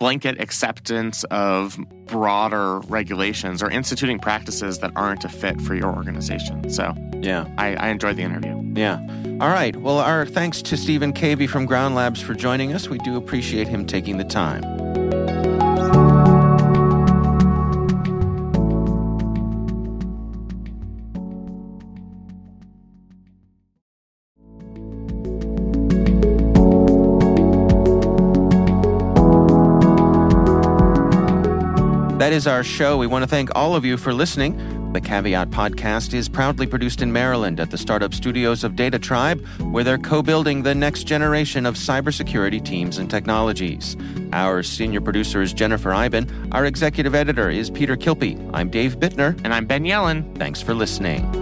blanket 0.01 0.41
acceptance 0.41 1.25
of 1.31 1.79
broader 2.07 2.81
regulations 2.99 3.63
or 3.63 3.71
instituting 3.71 4.19
practices 4.19 4.81
that 4.81 4.91
aren't 4.97 5.25
a 5.25 5.29
fit 5.29 5.61
for 5.61 5.75
your 5.77 5.95
organization. 5.95 6.69
So 6.71 6.93
yeah. 7.23 7.47
I, 7.57 7.77
I 7.77 7.89
enjoyed 7.95 8.17
the 8.17 8.25
interview. 8.25 8.52
Yeah. 8.83 8.99
All 9.41 9.49
right. 9.49 9.77
Well, 9.77 10.01
our 10.01 10.27
thanks 10.27 10.61
to 10.63 10.77
Stephen 10.77 11.13
Cavey 11.13 11.49
from 11.49 11.67
Ground 11.67 11.95
Labs 11.95 12.21
for 12.21 12.35
joining 12.35 12.73
us. 12.73 12.89
We 12.89 12.99
do 12.99 13.17
appreciate 13.17 13.69
him 13.69 13.87
taking 13.87 14.17
the 14.17 14.25
time. 14.25 14.63
That 32.19 32.33
is 32.33 32.49
our 32.49 32.65
show. 32.65 32.99
We 32.99 33.07
want 33.07 33.23
to 33.23 33.29
thank 33.29 33.55
all 33.55 33.77
of 33.77 33.85
you 33.85 33.97
for 33.97 34.13
listening. 34.13 34.82
The 34.93 35.01
Caveat 35.01 35.49
podcast 35.49 36.13
is 36.13 36.29
proudly 36.29 36.67
produced 36.67 37.01
in 37.01 37.11
Maryland 37.13 37.61
at 37.61 37.71
the 37.71 37.79
startup 37.79 38.13
studios 38.13 38.63
of 38.63 38.73
DataTribe, 38.73 39.73
where 39.73 39.83
they're 39.83 39.97
co 39.97 40.23
building 40.23 40.63
the 40.63 40.75
next 40.75 41.05
generation 41.05 41.65
of 41.65 41.77
cybersecurity 41.77 42.63
teams 42.63 42.99
and 42.99 43.09
technologies. 43.09 43.97
Our 44.35 44.63
senior 44.63 45.01
producer 45.01 45.41
is 45.41 45.55
Jennifer 45.55 45.95
Eiben. 45.95 46.29
Our 46.53 46.67
executive 46.67 47.15
editor 47.15 47.49
is 47.49 47.71
Peter 47.71 47.97
Kilpe. 47.97 48.39
I'm 48.53 48.69
Dave 48.69 48.99
Bittner. 48.99 49.41
And 49.45 49.55
I'm 49.55 49.65
Ben 49.65 49.85
Yelin. 49.85 50.37
Thanks 50.37 50.61
for 50.61 50.75
listening. 50.75 51.42